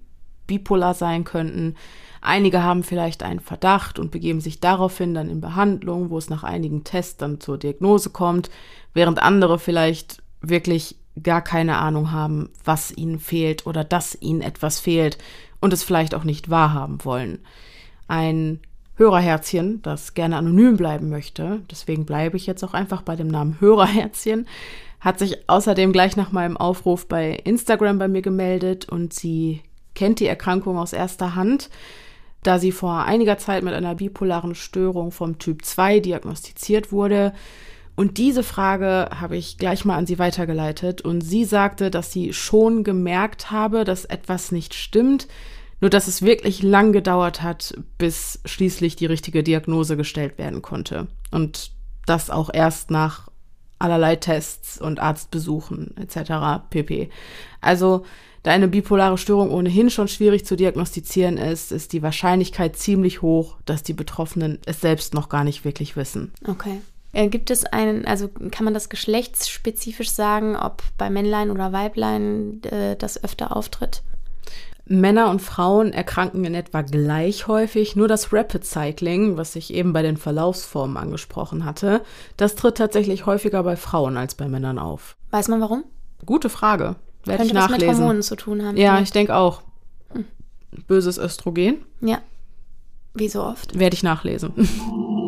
[0.46, 1.76] bipolar sein könnten.
[2.20, 6.42] Einige haben vielleicht einen Verdacht und begeben sich daraufhin dann in Behandlung, wo es nach
[6.42, 8.50] einigen Tests dann zur Diagnose kommt,
[8.94, 14.80] während andere vielleicht wirklich gar keine Ahnung haben, was ihnen fehlt oder dass ihnen etwas
[14.80, 15.18] fehlt
[15.60, 17.40] und es vielleicht auch nicht wahrhaben wollen.
[18.08, 18.60] Ein
[18.98, 23.60] Hörerherzchen, das gerne anonym bleiben möchte, deswegen bleibe ich jetzt auch einfach bei dem Namen
[23.60, 24.46] Hörerherzchen,
[25.00, 29.62] hat sich außerdem gleich nach meinem Aufruf bei Instagram bei mir gemeldet und sie
[29.94, 31.70] kennt die Erkrankung aus erster Hand,
[32.42, 37.32] da sie vor einiger Zeit mit einer bipolaren Störung vom Typ 2 diagnostiziert wurde.
[37.94, 42.32] Und diese Frage habe ich gleich mal an sie weitergeleitet und sie sagte, dass sie
[42.32, 45.26] schon gemerkt habe, dass etwas nicht stimmt,
[45.80, 51.06] nur dass es wirklich lang gedauert hat, bis schließlich die richtige Diagnose gestellt werden konnte.
[51.30, 51.72] Und
[52.06, 53.28] das auch erst nach
[53.78, 56.68] allerlei Tests und Arztbesuchen etc.
[56.70, 57.10] pp.
[57.60, 58.04] Also
[58.42, 63.56] da eine bipolare Störung ohnehin schon schwierig zu diagnostizieren ist, ist die Wahrscheinlichkeit ziemlich hoch,
[63.64, 66.32] dass die Betroffenen es selbst noch gar nicht wirklich wissen.
[66.46, 66.80] Okay.
[67.12, 72.62] Äh, gibt es einen, also kann man das geschlechtsspezifisch sagen, ob bei Männlein oder Weiblein
[72.64, 74.02] äh, das öfter auftritt?
[74.88, 79.92] Männer und Frauen erkranken in etwa gleich häufig, nur das Rapid Cycling, was ich eben
[79.92, 82.02] bei den Verlaufsformen angesprochen hatte,
[82.36, 85.16] das tritt tatsächlich häufiger bei Frauen als bei Männern auf.
[85.30, 85.84] Weiß man warum?
[86.24, 86.96] Gute Frage.
[87.24, 87.86] Werde Könnte ich nachlesen.
[87.86, 88.76] das mit Hormonen zu tun haben?
[88.76, 89.62] Ja, ich denke auch.
[90.86, 91.84] Böses Östrogen.
[92.00, 92.18] Ja.
[93.14, 93.78] Wie so oft.
[93.78, 94.52] Werde ich nachlesen.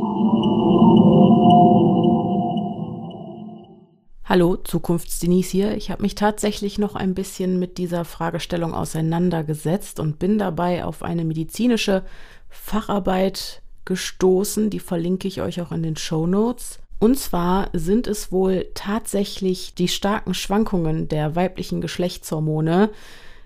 [4.31, 5.77] Hallo, Zukunftsdenise hier.
[5.77, 11.03] Ich habe mich tatsächlich noch ein bisschen mit dieser Fragestellung auseinandergesetzt und bin dabei auf
[11.03, 12.05] eine medizinische
[12.49, 14.71] Facharbeit gestoßen.
[14.71, 16.79] Die verlinke ich euch auch in den Show Notes.
[17.01, 22.91] Und zwar sind es wohl tatsächlich die starken Schwankungen der weiblichen Geschlechtshormone,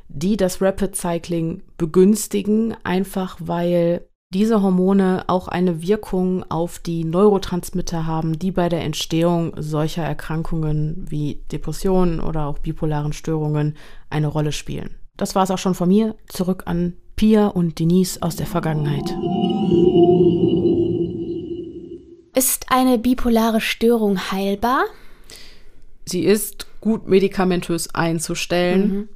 [0.09, 4.05] die das Rapid Cycling begünstigen, einfach weil
[4.35, 11.07] diese Hormone auch eine Wirkung auf die Neurotransmitter haben, die bei der Entstehung solcher Erkrankungen
[11.09, 13.77] wie Depressionen oder auch bipolaren Störungen
[14.11, 14.97] eine Rolle spielen.
[15.17, 16.17] Das war es auch schon von mir.
[16.27, 19.15] Zurück an Pia und Denise aus der Vergangenheit.
[22.37, 24.85] Ist eine bipolare Störung heilbar?
[26.05, 29.09] Sie ist gut medikamentös einzustellen.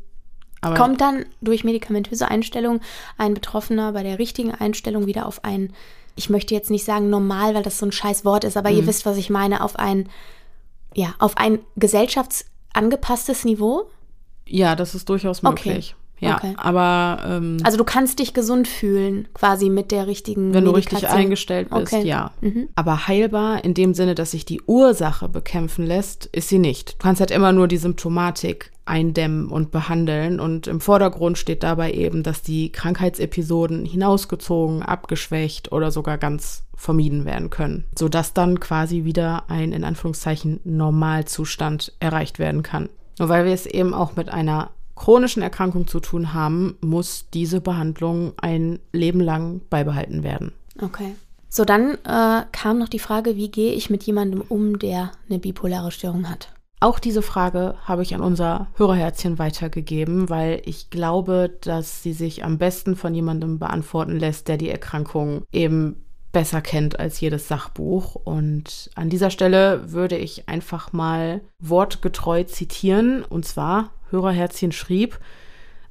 [0.60, 2.80] Aber Kommt dann durch medikamentöse Einstellung
[3.16, 5.72] ein Betroffener bei der richtigen Einstellung wieder auf ein,
[6.16, 8.86] ich möchte jetzt nicht sagen normal, weil das so ein scheiß Wort ist, aber ihr
[8.86, 10.08] wisst, was ich meine, auf ein,
[10.94, 13.88] ja, auf ein gesellschaftsangepasstes Niveau?
[14.48, 15.82] ja, das ist durchaus Okay.
[16.20, 16.54] Ja, Okay.
[16.56, 21.08] aber ähm, Also du kannst dich gesund fühlen, quasi mit der richtigen wenn du richtig
[21.08, 22.06] eingestellt bist, Okay.
[22.06, 22.32] ja.
[22.40, 22.68] Mhm.
[22.74, 26.94] Aber heilbar in dem Sinne, dass sich die Ursache bekämpfen lässt, ist sie nicht.
[26.94, 30.40] Du kannst halt immer nur die Symptomatik eindämmen und behandeln.
[30.40, 37.24] Und im Vordergrund steht dabei eben, dass die Krankheitsepisoden hinausgezogen, abgeschwächt oder sogar ganz vermieden
[37.26, 42.88] werden können, sodass dann quasi wieder ein in Anführungszeichen Normalzustand erreicht werden kann.
[43.18, 47.60] Nur weil wir es eben auch mit einer chronischen Erkrankung zu tun haben, muss diese
[47.60, 50.52] Behandlung ein Leben lang beibehalten werden.
[50.80, 51.14] Okay.
[51.48, 55.38] So, dann äh, kam noch die Frage, wie gehe ich mit jemandem um, der eine
[55.38, 56.52] bipolare Störung hat?
[56.80, 62.44] Auch diese Frage habe ich an unser Hörerherzchen weitergegeben, weil ich glaube, dass sie sich
[62.44, 68.14] am besten von jemandem beantworten lässt, der die Erkrankung eben besser kennt als jedes Sachbuch.
[68.14, 73.24] Und an dieser Stelle würde ich einfach mal wortgetreu zitieren.
[73.24, 75.18] Und zwar, Hörerherzchen schrieb,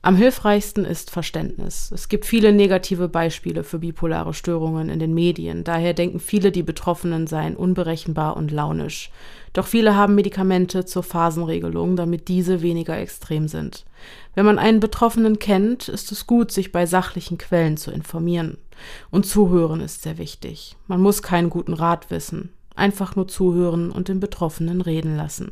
[0.03, 1.91] am hilfreichsten ist Verständnis.
[1.91, 5.63] Es gibt viele negative Beispiele für bipolare Störungen in den Medien.
[5.63, 9.11] Daher denken viele, die Betroffenen seien unberechenbar und launisch.
[9.51, 13.85] Doch viele haben Medikamente zur Phasenregelung, damit diese weniger extrem sind.
[14.33, 18.57] Wenn man einen Betroffenen kennt, ist es gut, sich bei sachlichen Quellen zu informieren.
[19.09, 20.77] Und zuhören ist sehr wichtig.
[20.87, 22.53] Man muss keinen guten Rat wissen.
[22.75, 25.51] Einfach nur zuhören und den Betroffenen reden lassen.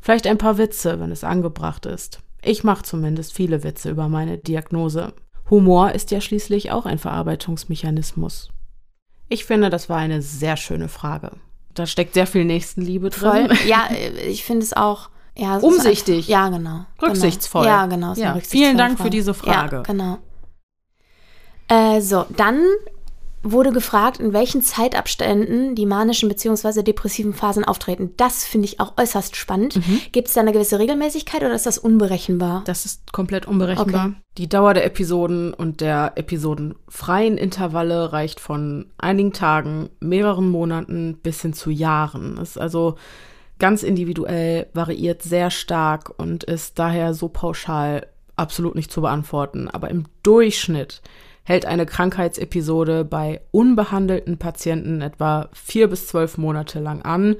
[0.00, 2.20] Vielleicht ein paar Witze, wenn es angebracht ist.
[2.42, 5.12] Ich mache zumindest viele Witze über meine Diagnose.
[5.50, 8.48] Humor ist ja schließlich auch ein Verarbeitungsmechanismus.
[9.28, 11.32] Ich finde, das war eine sehr schöne Frage.
[11.74, 13.48] Da steckt sehr viel Nächstenliebe drin.
[13.48, 13.56] Voll.
[13.66, 15.10] Ja, äh, ich finde es auch.
[15.36, 16.28] Ja, es Umsichtig.
[16.28, 16.84] Einfach, ja, genau.
[17.00, 17.62] Rücksichtsvoll.
[17.62, 17.74] Genau.
[17.74, 18.14] Ja, genau.
[18.14, 19.76] Ja, vielen Dank für diese Frage.
[19.76, 20.18] Ja, genau.
[21.68, 22.62] Äh, so, dann
[23.42, 26.82] wurde gefragt, in welchen Zeitabständen die manischen bzw.
[26.82, 28.12] depressiven Phasen auftreten.
[28.16, 29.76] Das finde ich auch äußerst spannend.
[29.76, 30.00] Mhm.
[30.12, 32.62] Gibt es da eine gewisse Regelmäßigkeit oder ist das unberechenbar?
[32.66, 34.06] Das ist komplett unberechenbar.
[34.06, 34.16] Okay.
[34.38, 41.42] Die Dauer der Episoden und der episodenfreien Intervalle reicht von einigen Tagen, mehreren Monaten bis
[41.42, 42.38] hin zu Jahren.
[42.38, 42.96] Ist also
[43.58, 48.06] ganz individuell, variiert sehr stark und ist daher so pauschal
[48.36, 49.68] absolut nicht zu beantworten.
[49.68, 51.02] Aber im Durchschnitt
[51.44, 57.36] hält eine Krankheitsepisode bei unbehandelten Patienten etwa vier bis zwölf Monate lang an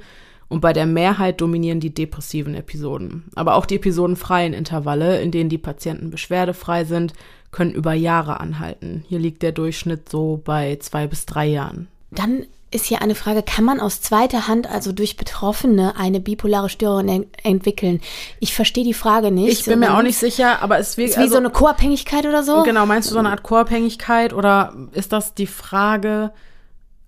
[0.49, 3.23] und bei der Mehrheit dominieren die depressiven Episoden.
[3.33, 7.13] Aber auch die episodenfreien Intervalle, in denen die Patienten beschwerdefrei sind,
[7.51, 9.03] können über Jahre anhalten.
[9.07, 11.87] Hier liegt der Durchschnitt so bei zwei bis drei Jahren.
[12.11, 16.69] Dann ist hier eine Frage, kann man aus zweiter Hand, also durch Betroffene, eine bipolare
[16.69, 18.01] Störung en entwickeln?
[18.39, 19.59] Ich verstehe die Frage nicht.
[19.59, 21.49] Ich bin mir auch nicht sicher, aber es ist wie, ist wie also, so eine
[21.49, 22.63] Co-Abhängigkeit oder so?
[22.63, 26.31] Genau, meinst du so eine Art Co-Abhängigkeit oder ist das die Frage,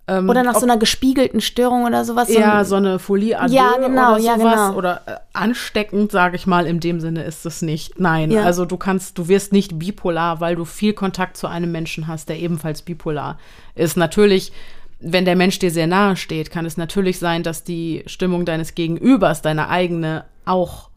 [0.08, 2.32] ähm, oder nach ob, so einer gespiegelten Störung oder sowas.
[2.32, 4.24] Ja, so, eine Folie à ja, genau, oder sowas.
[4.24, 4.74] Ja, genau.
[4.74, 7.98] Oder äh, ansteckend, sage ich mal, in dem Sinne ist es nicht.
[7.98, 8.44] Nein, ja.
[8.44, 12.28] also du kannst, du wirst nicht bipolar, weil du viel Kontakt zu einem Menschen hast,
[12.28, 13.38] der ebenfalls bipolar
[13.74, 13.96] ist.
[13.96, 14.52] Natürlich
[14.98, 18.74] wenn der Mensch dir sehr nahe steht, kann es natürlich sein, dass die Stimmung deines
[18.74, 20.90] Gegenübers, deine eigene, auch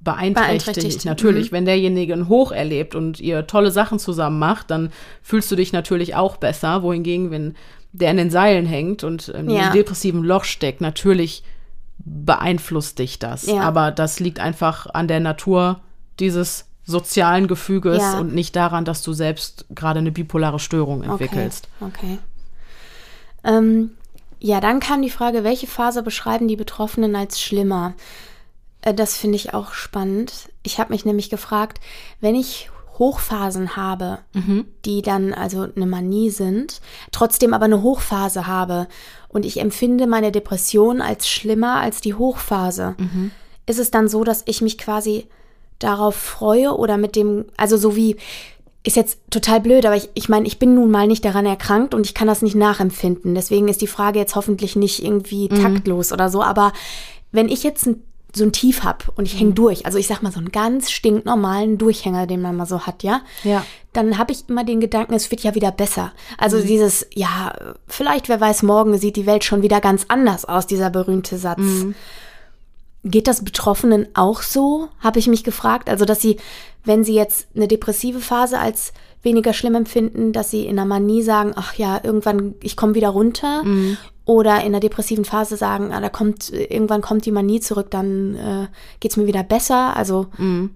[0.00, 0.66] beeinträchtigt.
[0.66, 1.04] beeinträchtigt.
[1.04, 1.56] Natürlich, mhm.
[1.56, 4.90] wenn derjenige ein Hoch erlebt und ihr tolle Sachen zusammen macht, dann
[5.22, 6.82] fühlst du dich natürlich auch besser.
[6.82, 7.54] Wohingegen, wenn
[7.92, 9.62] der in den Seilen hängt und in ja.
[9.62, 11.44] einem depressiven Loch steckt, natürlich
[11.98, 13.46] beeinflusst dich das.
[13.46, 13.60] Ja.
[13.60, 15.80] Aber das liegt einfach an der Natur
[16.18, 18.18] dieses sozialen Gefüges ja.
[18.18, 21.68] und nicht daran, dass du selbst gerade eine bipolare Störung entwickelst.
[21.80, 21.92] Okay.
[21.98, 22.18] okay.
[23.44, 23.92] Ähm,
[24.40, 27.94] ja, dann kam die Frage, welche Phase beschreiben die Betroffenen als schlimmer?
[28.82, 30.50] Äh, das finde ich auch spannend.
[30.62, 31.80] Ich habe mich nämlich gefragt,
[32.20, 34.66] wenn ich Hochphasen habe, mhm.
[34.84, 36.80] die dann also eine Manie sind,
[37.10, 38.86] trotzdem aber eine Hochphase habe
[39.28, 43.32] und ich empfinde meine Depression als schlimmer als die Hochphase, mhm.
[43.66, 45.26] ist es dann so, dass ich mich quasi
[45.80, 48.16] darauf freue oder mit dem, also so wie,
[48.86, 51.94] ist jetzt total blöd, aber ich, ich meine, ich bin nun mal nicht daran erkrankt
[51.94, 53.34] und ich kann das nicht nachempfinden.
[53.34, 55.62] Deswegen ist die Frage jetzt hoffentlich nicht irgendwie mhm.
[55.62, 56.72] taktlos oder so, aber
[57.32, 58.02] wenn ich jetzt ein
[58.36, 59.54] so ein Tief hab und ich häng mhm.
[59.54, 63.02] durch, also ich sag mal so einen ganz stinknormalen Durchhänger, den man mal so hat,
[63.02, 63.64] ja, ja.
[63.92, 66.12] dann habe ich immer den Gedanken, es wird ja wieder besser.
[66.36, 66.66] Also mhm.
[66.66, 67.52] dieses, ja,
[67.86, 71.60] vielleicht, wer weiß, morgen sieht die Welt schon wieder ganz anders aus, dieser berühmte Satz.
[73.04, 75.88] Geht das Betroffenen auch so, habe ich mich gefragt.
[75.88, 76.38] Also, dass sie,
[76.84, 81.22] wenn sie jetzt eine depressive Phase als weniger schlimm empfinden, dass sie in der Manie
[81.22, 83.62] sagen, ach ja, irgendwann, ich komme wieder runter.
[83.64, 87.90] Mhm oder in der depressiven Phase sagen, ah, da kommt, irgendwann kommt die Manie zurück,
[87.90, 88.66] dann äh,
[89.00, 89.96] geht es mir wieder besser.
[89.96, 90.26] Also.
[90.38, 90.70] Mhm.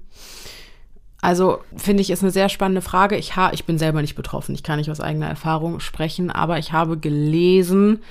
[1.20, 3.16] Also finde ich, ist eine sehr spannende Frage.
[3.16, 6.58] Ich, ha ich bin selber nicht betroffen, ich kann nicht aus eigener Erfahrung sprechen, aber
[6.58, 8.02] ich habe gelesen,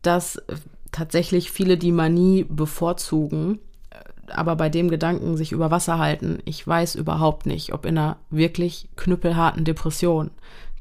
[0.00, 0.40] dass
[0.94, 3.58] tatsächlich viele die Manie bevorzugen,
[3.90, 6.38] äh, aber bei dem Gedanken sich über Wasser halten.
[6.44, 10.30] Ich weiß überhaupt nicht, ob in einer wirklich knüppelharten Depression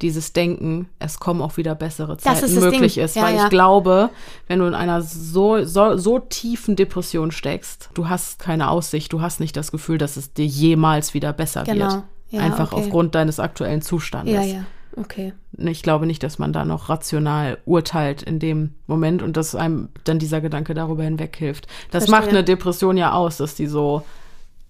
[0.02, 3.06] dieses Denken, es kommen auch wieder bessere Zeiten ist möglich Ding.
[3.06, 3.16] ist.
[3.16, 3.44] Ja, weil ja.
[3.44, 4.10] ich glaube,
[4.48, 9.22] wenn du in einer so, so, so tiefen Depression steckst, du hast keine Aussicht, du
[9.22, 11.86] hast nicht das Gefühl, dass es dir jemals wieder besser genau.
[11.86, 12.04] wird.
[12.32, 12.84] Ja, Einfach okay.
[12.84, 14.34] aufgrund deines aktuellen Zustandes.
[14.34, 14.66] Ja, ja.
[14.96, 15.34] Okay.
[15.58, 19.90] Ich glaube nicht, dass man da noch rational urteilt in dem Moment und dass einem
[20.04, 21.68] dann dieser Gedanke darüber hinweg hilft.
[21.92, 22.12] Das Verstehe.
[22.12, 24.04] macht eine Depression ja aus, dass die so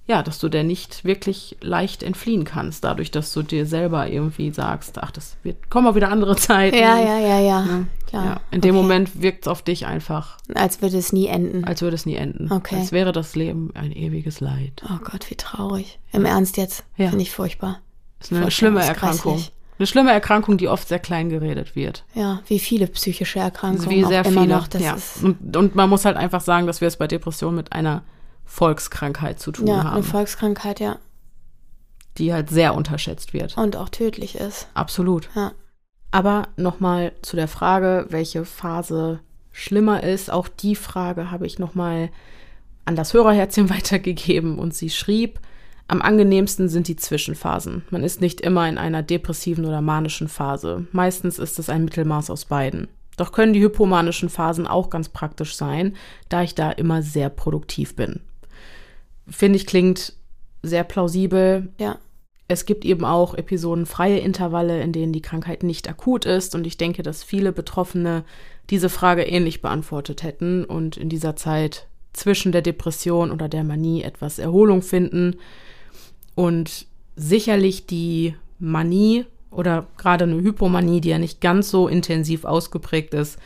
[0.06, 4.52] ja, dass du der nicht wirklich leicht entfliehen kannst, dadurch, dass du dir selber irgendwie
[4.52, 6.76] sagst, ach, das wird, kommen mal wieder andere Zeiten.
[6.76, 7.66] Ja, ja, ja, ja.
[7.66, 7.86] ja.
[8.08, 8.26] Klar.
[8.26, 10.38] Ja, in dem Moment wirkt es auf dich einfach.
[10.54, 11.64] Als würde es nie enden.
[11.64, 12.52] Als würde es nie enden.
[12.52, 12.76] Okay.
[12.76, 14.84] Als wäre das Leben ein ewiges Leid.
[14.86, 16.00] Oh Gott, wie traurig.
[16.12, 16.84] Im Ernst jetzt.
[16.98, 17.10] Ja.
[17.10, 17.80] Finde ich furchtbar.
[18.20, 19.36] Das ist eine schlimme Erkrankung.
[19.36, 19.54] Grässlich.
[19.78, 22.06] Eine schlimme Erkrankung, die oft sehr klein geredet wird.
[22.14, 23.90] Ja, wie viele psychische Erkrankungen.
[23.90, 24.48] Wie sehr viele.
[24.48, 24.98] Noch, ja.
[25.22, 28.04] Und, und man muss halt einfach sagen, dass wir es bei Depressionen mit einer
[28.46, 29.86] Volkskrankheit zu tun ja, haben.
[29.86, 30.98] Ja, eine Volkskrankheit, ja.
[32.18, 33.58] Die halt sehr unterschätzt wird.
[33.58, 34.68] Und auch tödlich ist.
[34.76, 35.30] Absolut.
[35.36, 35.54] Ja.
[36.12, 39.20] Aber nochmal zu der Frage, welche Phase
[39.52, 40.32] schlimmer ist.
[40.32, 42.10] Auch die Frage habe ich nochmal
[42.86, 45.40] an das Hörerherzchen weitergegeben und sie schrieb,
[45.88, 47.84] am angenehmsten sind die Zwischenphasen.
[47.90, 50.88] Man ist nicht immer in einer depressiven oder manischen Phase.
[50.92, 52.88] Meistens ist es ein Mittelmaß aus beiden.
[53.18, 55.96] Doch können die hypomanischen Phasen auch ganz praktisch sein,
[56.30, 58.22] da ich da immer sehr produktiv bin
[59.28, 60.14] finde ich, klingt
[60.62, 61.70] sehr plausibel.
[61.80, 62.00] Ja.
[62.48, 66.56] Es gibt eben auch episodenfreie Intervalle, in denen die Krankheit nicht akut ist.
[66.56, 68.26] Und ich denke, dass viele Betroffene
[68.70, 74.04] diese Frage ähnlich beantwortet hätten und in dieser Zeit zwischen der Depression oder der Manie
[74.04, 75.38] etwas Erholung finden.
[76.36, 83.14] Und sicherlich die Manie oder gerade eine Hypomanie, die ja nicht ganz so intensiv ausgeprägt
[83.14, 83.38] ist,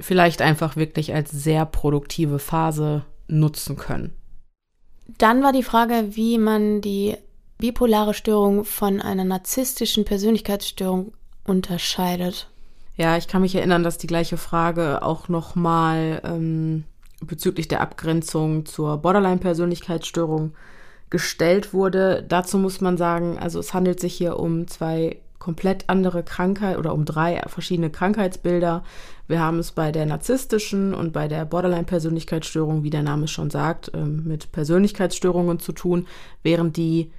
[0.00, 4.12] vielleicht einfach wirklich als sehr produktive Phase nutzen können.
[5.18, 7.16] Dann war die Frage, wie man die
[7.58, 11.12] bipolare Störung von einer narzisstischen Persönlichkeitsstörung
[11.44, 12.48] unterscheidet.
[12.96, 16.84] Ja, ich kann mich erinnern, dass die gleiche Frage auch nochmal ähm,
[17.20, 20.52] bezüglich der Abgrenzung zur Borderline-Persönlichkeitsstörung
[21.10, 22.24] gestellt wurde.
[22.28, 26.92] Dazu muss man sagen, also es handelt sich hier um zwei komplett andere Krankheit oder
[26.92, 28.82] um drei verschiedene Krankheitsbilder.
[29.28, 33.90] Wir haben es bei der narzisstischen und bei der Borderline-Persönlichkeitsstörung, wie der Name schon sagt,
[33.94, 36.06] ähm, mit Persönlichkeitsstörungen zu tun,
[36.42, 37.12] während die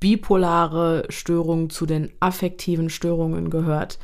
[0.00, 3.98] bipolare Störung zu den affektiven Störungen gehört.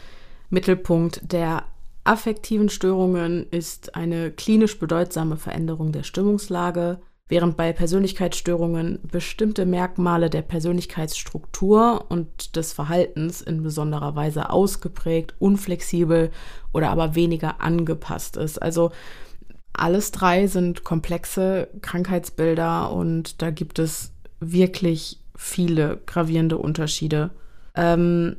[0.48, 1.64] Mittelpunkt der
[2.04, 7.00] affektiven Störungen ist eine klinisch bedeutsame Veränderung der Stimmungslage,
[7.30, 16.30] während bei Persönlichkeitsstörungen bestimmte Merkmale der Persönlichkeitsstruktur und des Verhaltens in besonderer Weise ausgeprägt, unflexibel
[16.72, 18.60] oder aber weniger angepasst ist.
[18.60, 18.90] Also
[19.72, 27.30] alles drei sind komplexe Krankheitsbilder und da gibt es wirklich viele gravierende Unterschiede.
[27.76, 28.36] Ähm,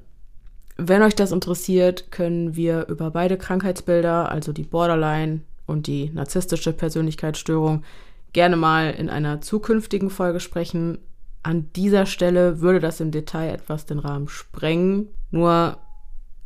[0.76, 6.74] wenn euch das interessiert, können wir über beide Krankheitsbilder, also die Borderline und die narzisstische
[6.74, 7.84] Persönlichkeitsstörung,
[8.34, 11.00] gerne mal in einer zukünftigen Folge sprechen.
[11.44, 15.10] An dieser Stelle würde das im Detail etwas den Rahmen sprengen.
[15.32, 15.78] Nur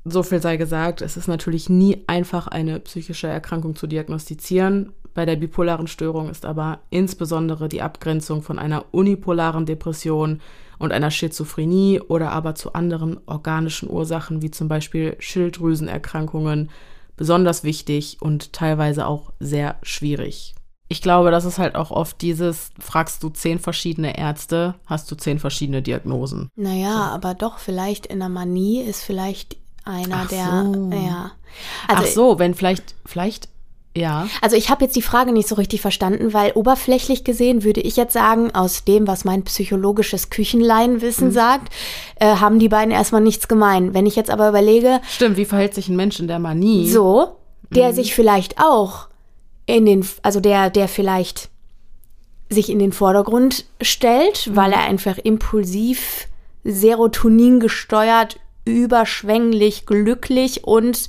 [0.03, 4.93] so viel sei gesagt, es ist natürlich nie einfach, eine psychische Erkrankung zu diagnostizieren.
[5.13, 10.41] Bei der bipolaren Störung ist aber insbesondere die Abgrenzung von einer unipolaren Depression
[10.77, 16.69] und einer Schizophrenie oder aber zu anderen organischen Ursachen wie zum Beispiel Schilddrüsenerkrankungen
[17.15, 20.53] besonders wichtig und teilweise auch sehr schwierig
[20.87, 25.15] ich glaube, das ist halt auch oft dieses, fragst du zehn verschiedene Ärzte, hast du
[25.15, 26.49] zehn verschiedene Diagnosen.
[26.55, 27.15] Naja, so.
[27.15, 30.91] aber doch, vielleicht in der Manie ist vielleicht einer, Ach der, so.
[30.91, 31.31] ja.
[31.87, 33.49] Also, Ach so, wenn vielleicht, vielleicht
[33.97, 34.27] ja.
[34.41, 37.95] Also ich habe jetzt die Frage nicht so richtig verstanden, weil oberflächlich gesehen würde ich
[37.95, 41.31] jetzt sagen, aus dem, was mein psychologisches Küchenleinwissen mhm.
[41.31, 41.73] sagt,
[42.19, 43.93] äh, haben die beiden erstmal nichts gemein.
[43.93, 44.99] Wenn ich jetzt aber überlege.
[45.09, 46.89] Stimmt, wie verhält sich ein Mensch in der Manie?
[46.89, 47.37] So,
[47.69, 47.95] der mhm.
[47.95, 49.07] sich vielleicht auch
[49.65, 51.49] in den, also der, der vielleicht
[52.49, 54.55] sich in den Vordergrund stellt, mhm.
[54.55, 56.27] weil er einfach impulsiv,
[56.63, 61.07] Serotonin gesteuert, überschwänglich, glücklich und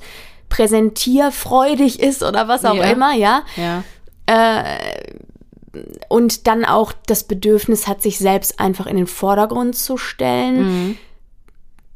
[0.49, 2.91] präsentierfreudig ist oder was auch ja.
[2.91, 3.43] immer, ja.
[3.55, 3.83] ja.
[4.27, 5.13] Äh,
[6.09, 10.59] und dann auch das Bedürfnis hat, sich selbst einfach in den Vordergrund zu stellen.
[10.59, 10.97] Mhm.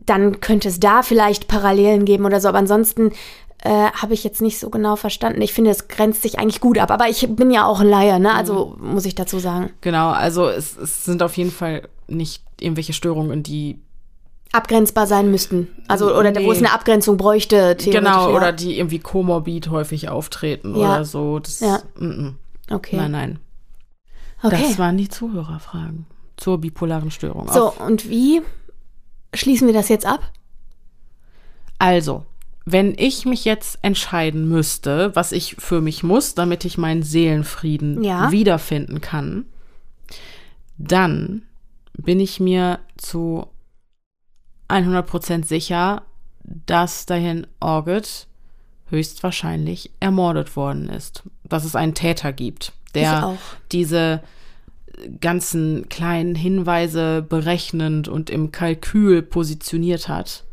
[0.05, 3.11] Dann könnte es da vielleicht Parallelen geben oder so, aber ansonsten
[3.61, 5.41] äh, habe ich jetzt nicht so genau verstanden.
[5.41, 8.19] Ich finde, es grenzt sich eigentlich gut ab, aber ich bin ja auch ein Laie,
[8.19, 8.33] ne?
[8.33, 8.93] Also mhm.
[8.93, 9.71] muss ich dazu sagen.
[9.81, 13.79] Genau, also es, es sind auf jeden Fall nicht irgendwelche Störungen, die
[14.51, 15.67] abgrenzbar sein müssten.
[15.87, 16.45] Also oder nee.
[16.45, 17.93] wo es eine Abgrenzung bräuchte, theoretisch.
[17.93, 18.35] Genau, ja.
[18.35, 20.95] oder die irgendwie komorbid häufig auftreten ja.
[20.95, 21.39] oder so.
[21.39, 21.79] Das, ja.
[21.97, 22.35] M
[22.69, 22.73] -m.
[22.73, 22.97] Okay.
[22.97, 23.39] Nein, nein.
[24.43, 24.63] Okay.
[24.67, 26.07] Das waren die Zuhörerfragen
[26.37, 27.47] zur bipolaren Störung.
[27.51, 27.79] So, Auf.
[27.79, 28.41] und wie
[29.33, 30.31] schließen wir das jetzt ab?
[31.77, 32.25] Also,
[32.65, 38.03] wenn ich mich jetzt entscheiden müsste, was ich für mich muss, damit ich meinen Seelenfrieden
[38.03, 38.31] ja.
[38.31, 39.45] wiederfinden kann,
[40.77, 41.43] dann
[41.93, 43.47] bin ich mir zu
[44.69, 46.03] 100% sicher,
[46.43, 48.27] dass dahin Orgit
[48.89, 51.23] höchstwahrscheinlich ermordet worden ist.
[51.43, 53.37] Dass es einen Täter gibt, der
[53.71, 54.21] diese
[55.19, 60.43] ganzen kleinen Hinweise berechnend und im Kalkül positioniert hat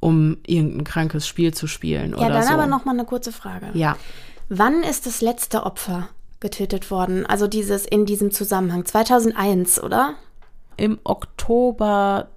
[0.00, 2.12] um irgendein krankes Spiel zu spielen.
[2.12, 2.52] Ja, oder dann so.
[2.52, 3.70] aber noch mal eine kurze Frage.
[3.74, 3.96] Ja.
[4.48, 6.08] Wann ist das letzte Opfer
[6.40, 7.26] getötet worden?
[7.26, 10.14] Also dieses in diesem Zusammenhang 2001, oder?
[10.76, 12.28] Im Oktober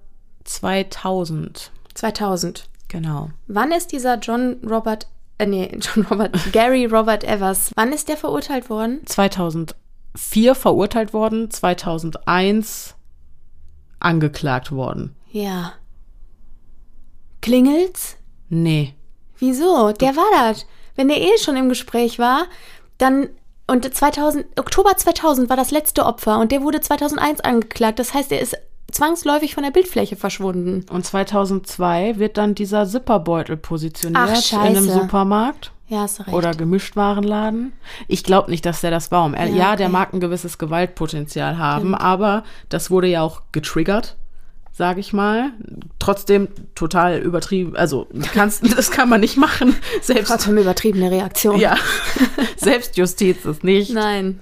[0.44, 1.72] 2000.
[1.94, 2.68] 2000.
[2.88, 3.30] Genau.
[3.46, 5.08] Wann ist dieser John Robert
[5.38, 9.00] äh, nee, John Robert Gary Robert Evers, wann ist der verurteilt worden?
[9.06, 12.94] 2004 verurteilt worden, 2001
[14.00, 15.16] angeklagt worden.
[15.30, 15.72] Ja.
[17.44, 18.16] Klingelt's?
[18.48, 18.94] Nee.
[19.38, 19.92] Wieso?
[19.92, 20.64] Der war das.
[20.96, 22.46] Wenn der eh schon im Gespräch war,
[22.96, 23.28] dann
[23.66, 27.98] und 2000 Oktober 2000 war das letzte Opfer und der wurde 2001 angeklagt.
[27.98, 28.56] Das heißt, er ist
[28.90, 30.86] zwangsläufig von der Bildfläche verschwunden.
[30.90, 35.70] Und 2002 wird dann dieser Zipperbeutel positioniert Ach, in einem Supermarkt.
[35.88, 36.32] Ja, hast recht.
[36.32, 37.74] Oder Gemischtwarenladen.
[38.08, 39.30] Ich glaube nicht, dass der das war.
[39.34, 39.76] Ja, ja okay.
[39.76, 42.00] der mag ein gewisses Gewaltpotenzial haben, Stimmt.
[42.00, 44.16] aber das wurde ja auch getriggert
[44.74, 45.52] sage ich mal.
[46.00, 47.76] Trotzdem total übertrieben.
[47.76, 49.76] Also kannst, das kann man nicht machen.
[50.02, 51.58] Selbst Trotzdem übertriebene Reaktion.
[51.58, 51.76] Ja.
[52.56, 53.92] Selbstjustiz ist nicht.
[53.92, 54.40] Nein.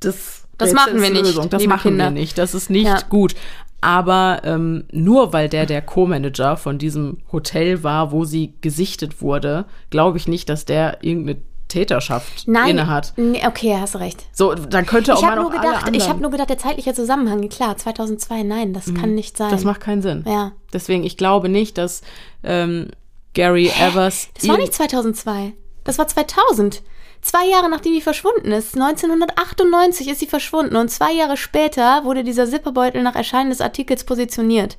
[0.00, 1.26] Das, das machen wir nicht.
[1.26, 1.50] Lösung.
[1.50, 2.04] Das machen Kinder.
[2.04, 2.38] wir nicht.
[2.38, 3.00] Das ist nicht ja.
[3.08, 3.34] gut.
[3.82, 9.66] Aber ähm, nur weil der der Co-Manager von diesem Hotel war, wo sie gesichtet wurde,
[9.90, 11.42] glaube ich nicht, dass der irgendeine
[11.72, 13.14] Täterschaft Nein, innehat.
[13.16, 14.26] Nee, okay, hast recht.
[14.32, 17.48] So, dann könnte auch ich mal noch gedacht, Ich habe nur gedacht, der zeitliche Zusammenhang,
[17.48, 19.00] klar, 2002, nein, das mhm.
[19.00, 19.50] kann nicht sein.
[19.50, 20.24] Das macht keinen Sinn.
[20.26, 20.52] Ja.
[20.72, 22.02] Deswegen, ich glaube nicht, dass
[22.44, 22.88] ähm,
[23.34, 23.70] Gary?
[23.80, 24.28] Evers...
[24.34, 25.54] Das war nicht 2002,
[25.84, 26.82] das war 2000.
[27.22, 32.24] Zwei Jahre nachdem die verschwunden ist, 1998 ist sie verschwunden und zwei Jahre später wurde
[32.24, 34.76] dieser Zipperbeutel nach Erscheinen des Artikels positioniert.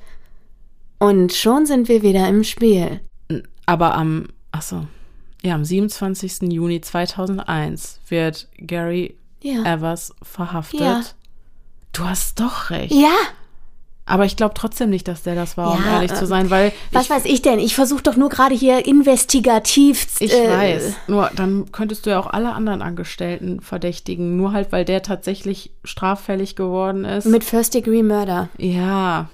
[0.99, 2.99] Und schon sind wir wieder im Spiel.
[3.65, 4.85] Aber am, ach so,
[5.43, 6.51] ja, am 27.
[6.51, 9.63] Juni 2001 wird Gary ja.
[9.63, 10.79] Evers verhaftet.
[10.79, 11.01] Ja.
[11.91, 12.93] Du hast doch recht.
[12.93, 13.11] Ja.
[14.05, 16.49] Aber ich glaube trotzdem nicht, dass der das war, um Ja, ehrlich äh, zu sein,
[16.49, 17.59] weil Was ich, weiß ich denn?
[17.59, 20.07] Ich versuche doch nur gerade hier investigativ.
[20.19, 20.93] ich äh, weiß.
[21.07, 25.71] Nur dann könntest du ja auch alle anderen Angestellten verdächtigen, nur halt, weil der tatsächlich
[25.85, 27.25] straffällig geworden ist.
[27.25, 28.49] Mit First Degree Murder.
[28.57, 29.29] ja.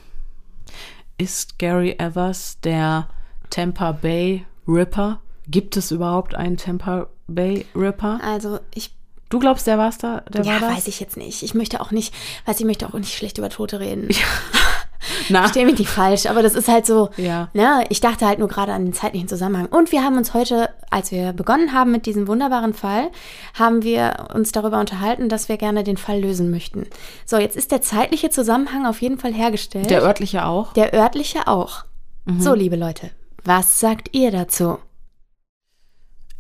[1.18, 3.10] Ist Gary Evers der
[3.50, 5.20] Tampa Bay Ripper?
[5.50, 8.20] Gibt es überhaupt einen Tampa Bay Ripper?
[8.24, 8.92] Also ich
[9.30, 10.22] Du glaubst, der war's da?
[10.22, 10.78] Der ja, war das?
[10.78, 11.44] weiß ich jetzt nicht.
[11.44, 12.14] Ich möchte auch nicht,
[12.46, 14.10] weiß ich möchte auch nicht schlecht über Tote reden.
[15.30, 17.10] Na, Versteh mich nicht falsch, aber das ist halt so.
[17.16, 17.50] Ja.
[17.54, 19.68] Ne, ich dachte halt nur gerade an den zeitlichen Zusammenhang.
[19.68, 23.12] Und wir haben uns heute, als wir begonnen haben mit diesem wunderbaren Fall,
[23.54, 26.88] haben wir uns darüber unterhalten, dass wir gerne den Fall lösen möchten.
[27.26, 29.90] So, jetzt ist der zeitliche Zusammenhang auf jeden Fall hergestellt.
[29.90, 30.74] der örtliche auch.
[30.74, 31.86] Der örtliche auch.
[32.26, 32.42] Mhm.
[32.42, 33.12] So, liebe Leute,
[33.44, 34.80] was sagt ihr dazu?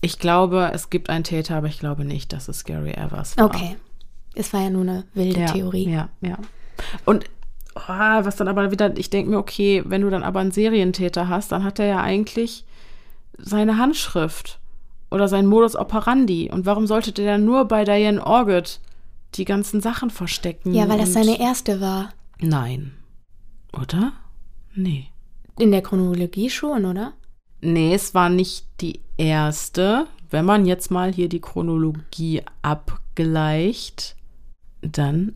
[0.02, 3.46] Ich glaube, es gibt einen Täter, aber ich glaube nicht, dass es Gary Evers war.
[3.46, 3.76] Okay.
[4.36, 5.90] Es war ja nur eine wilde ja, Theorie.
[5.90, 6.38] Ja, ja.
[7.06, 7.26] Und
[7.76, 11.28] oh, was dann aber wieder, ich denke mir, okay, wenn du dann aber einen Serientäter
[11.28, 12.64] hast, dann hat er ja eigentlich
[13.38, 14.60] seine Handschrift
[15.12, 16.50] oder sein Modus operandi.
[16.52, 18.80] Und warum sollte der dann nur bei Diane Orgid
[19.36, 20.74] die ganzen Sachen verstecken?
[20.74, 22.10] Ja, weil das seine erste war.
[22.40, 22.94] Nein.
[23.74, 24.14] Oder?
[24.74, 25.08] Nee.
[25.58, 27.14] In der Chronologie schon, oder?
[27.62, 30.08] Nee, es war nicht die erste.
[30.30, 34.16] Wenn man jetzt mal hier die Chronologie abgleicht,
[34.82, 35.36] dann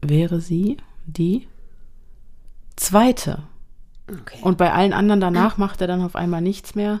[0.00, 1.46] wäre sie die
[2.76, 3.42] zweite.
[4.08, 4.38] Okay.
[4.42, 7.00] Und bei allen anderen danach macht er dann auf einmal nichts mehr.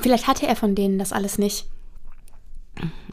[0.00, 1.66] Vielleicht hatte er von denen das alles nicht.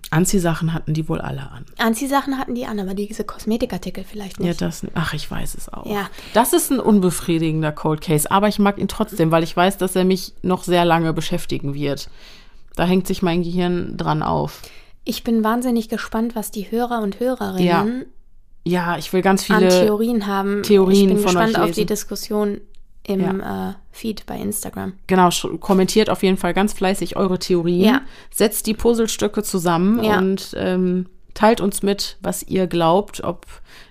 [0.10, 1.66] Anziehsachen hatten die wohl alle an.
[1.78, 4.62] Anziehsachen hatten die an, aber diese Kosmetikartikel vielleicht Ja, nicht.
[4.62, 5.86] das, ach, ich weiß es auch.
[5.86, 6.10] Ja.
[6.34, 9.96] Das ist ein unbefriedigender Cold Case, aber ich mag ihn trotzdem, weil ich weiß, dass
[9.96, 12.10] er mich noch sehr lange beschäftigen wird.
[12.76, 14.62] Da hängt sich mein Gehirn dran auf.
[15.04, 18.06] Ich bin wahnsinnig gespannt, was die Hörer und Hörerinnen
[18.66, 20.64] Ja, ich will ganz an viele Theorien haben.
[20.64, 21.88] Theorien ich bin von gespannt euch auf die lesen.
[21.88, 22.62] Diskussion
[23.08, 24.94] im äh, Feed bei Instagram.
[25.08, 25.30] Genau,
[25.60, 27.86] kommentiert auf jeden Fall ganz fleißig eure Theorien.
[27.86, 28.02] Ja.
[28.32, 30.18] Setzt die Puzzlestücke zusammen Ja.
[30.20, 33.46] und ähm, teilt uns mit, was ihr glaubt, ob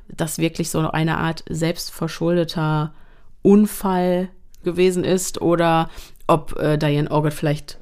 [0.09, 2.93] das wirklich so eine Art selbstverschuldeter
[3.43, 4.29] Unfall
[4.65, 5.91] gewesen ist oder
[6.27, 7.79] ob äh, Diane Orgid vielleicht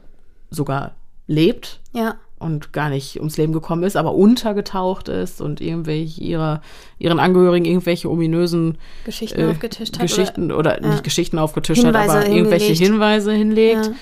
[0.50, 0.94] sogar
[1.26, 6.60] lebt Ja, und gar nicht ums Leben gekommen ist, aber untergetaucht ist und irgendwelche ihrer,
[6.98, 10.02] ihren Angehörigen irgendwelche ominösen Geschichten äh, aufgetischt hat.
[10.02, 10.88] Geschichten oder, ja.
[10.90, 12.92] nicht Geschichten aufgetischt Hinweise hat, aber irgendwelche hingelegt.
[12.92, 13.86] Hinweise hinlegt.
[13.86, 13.92] Ja.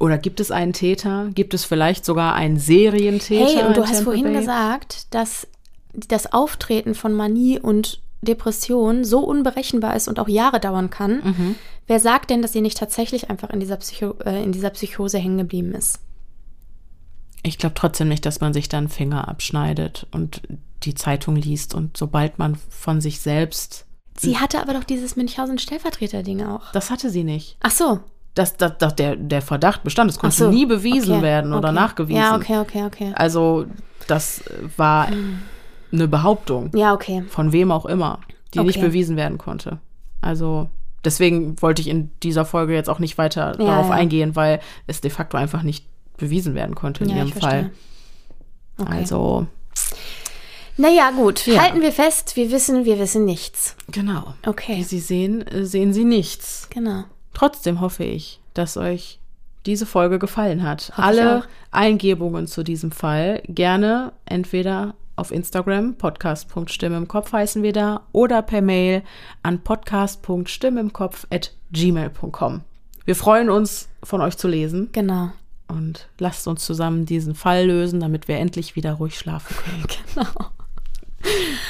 [0.00, 1.30] Oder gibt es einen Täter?
[1.34, 3.60] Gibt es vielleicht sogar einen Serientäter?
[3.60, 4.34] Hey, und du hast Tampa vorhin Bay?
[4.34, 5.48] gesagt, dass
[5.94, 11.22] das Auftreten von Manie und Depression so unberechenbar ist und auch Jahre dauern kann.
[11.24, 11.54] Mhm.
[11.86, 15.18] Wer sagt denn, dass sie nicht tatsächlich einfach in dieser, Psycho äh, in dieser Psychose
[15.18, 16.00] hängen geblieben ist?
[17.42, 20.42] Ich glaube trotzdem nicht, dass man sich dann Finger abschneidet und
[20.82, 23.86] die Zeitung liest und sobald man von sich selbst.
[24.16, 26.72] Sie hatte aber doch dieses Münchhausen-Stellvertreter-Ding auch.
[26.72, 27.56] Das hatte sie nicht.
[27.60, 28.00] Ach so.
[28.34, 30.10] Das, das, das, der, der Verdacht bestand.
[30.10, 30.50] Es konnte so.
[30.50, 31.74] nie bewiesen Okay, werden oder okay.
[31.74, 32.20] nachgewiesen.
[32.22, 33.12] Ja, okay, okay, okay.
[33.16, 33.66] Also,
[34.06, 34.42] das
[34.76, 35.08] war
[35.92, 36.70] eine Behauptung.
[36.74, 37.24] Ja, okay.
[37.28, 38.20] von wem auch immer,
[38.54, 38.86] die nicht Okay.
[38.86, 39.78] bewiesen werden konnte.
[40.20, 40.68] Also
[41.04, 43.94] deswegen wollte ich in dieser Folge jetzt auch nicht weiter Ja, darauf ja.
[43.94, 45.86] eingehen, weil es de facto einfach nicht
[46.18, 47.70] bewiesen werden konnte in Ja, ihrem Fall.
[48.78, 48.92] Okay.
[48.92, 49.46] Also
[50.76, 51.46] Naja, gut.
[51.46, 51.62] Ja.
[51.62, 53.76] Halten wir fest, wir wissen, wir wissen nichts.
[53.90, 54.34] genau.
[54.46, 54.76] Okay.
[54.76, 56.68] Wie Sie sehen, äh, sehen Sie nichts.
[56.70, 57.04] Genau.
[57.34, 59.18] Trotzdem hoffe ich, dass euch
[59.66, 60.90] diese Folge gefallen hat.
[60.96, 61.44] Hoffe Alle.
[61.70, 68.40] Eingebungen zu diesem Fall gerne entweder auf Instagram, podcast.stimme im Kopf heißen wir da, oder
[68.42, 69.02] per Mail
[69.42, 72.60] an podcast.stimmimkopf.gmail.com.
[73.04, 75.30] Wir freuen uns, von euch zu lesen Genau.
[75.68, 79.84] Und lasst uns zusammen diesen Fall lösen, damit wir endlich wieder ruhig schlafen können.
[80.14, 80.50] Genau.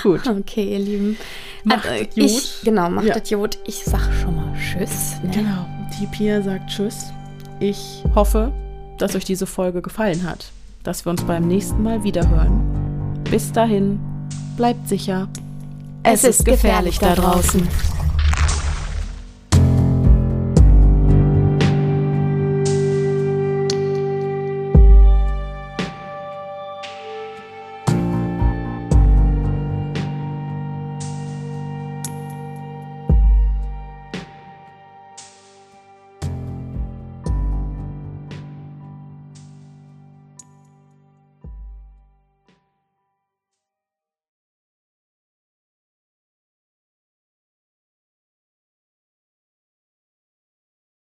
[0.02, 0.26] Gut.
[0.26, 1.16] Okay, ihr Lieben.
[1.64, 2.24] Macht Also, es gut.
[2.24, 3.36] Ich, genau, macht Ja.
[3.36, 3.58] gut.
[3.66, 5.14] Ich sag schon mal Tschüss.
[5.22, 5.30] Ne?
[5.32, 5.66] Genau.
[5.98, 7.06] Die Pia sagt Tschüss.
[7.58, 8.52] Ich hoffe,
[8.98, 10.50] dass euch diese Folge gefallen hat,
[10.84, 13.22] dass wir uns beim nächsten Mal wieder hören.
[13.30, 13.98] Bis dahin,
[14.56, 15.28] bleibt sicher.
[16.04, 17.66] Es ist gefährlich da draußen.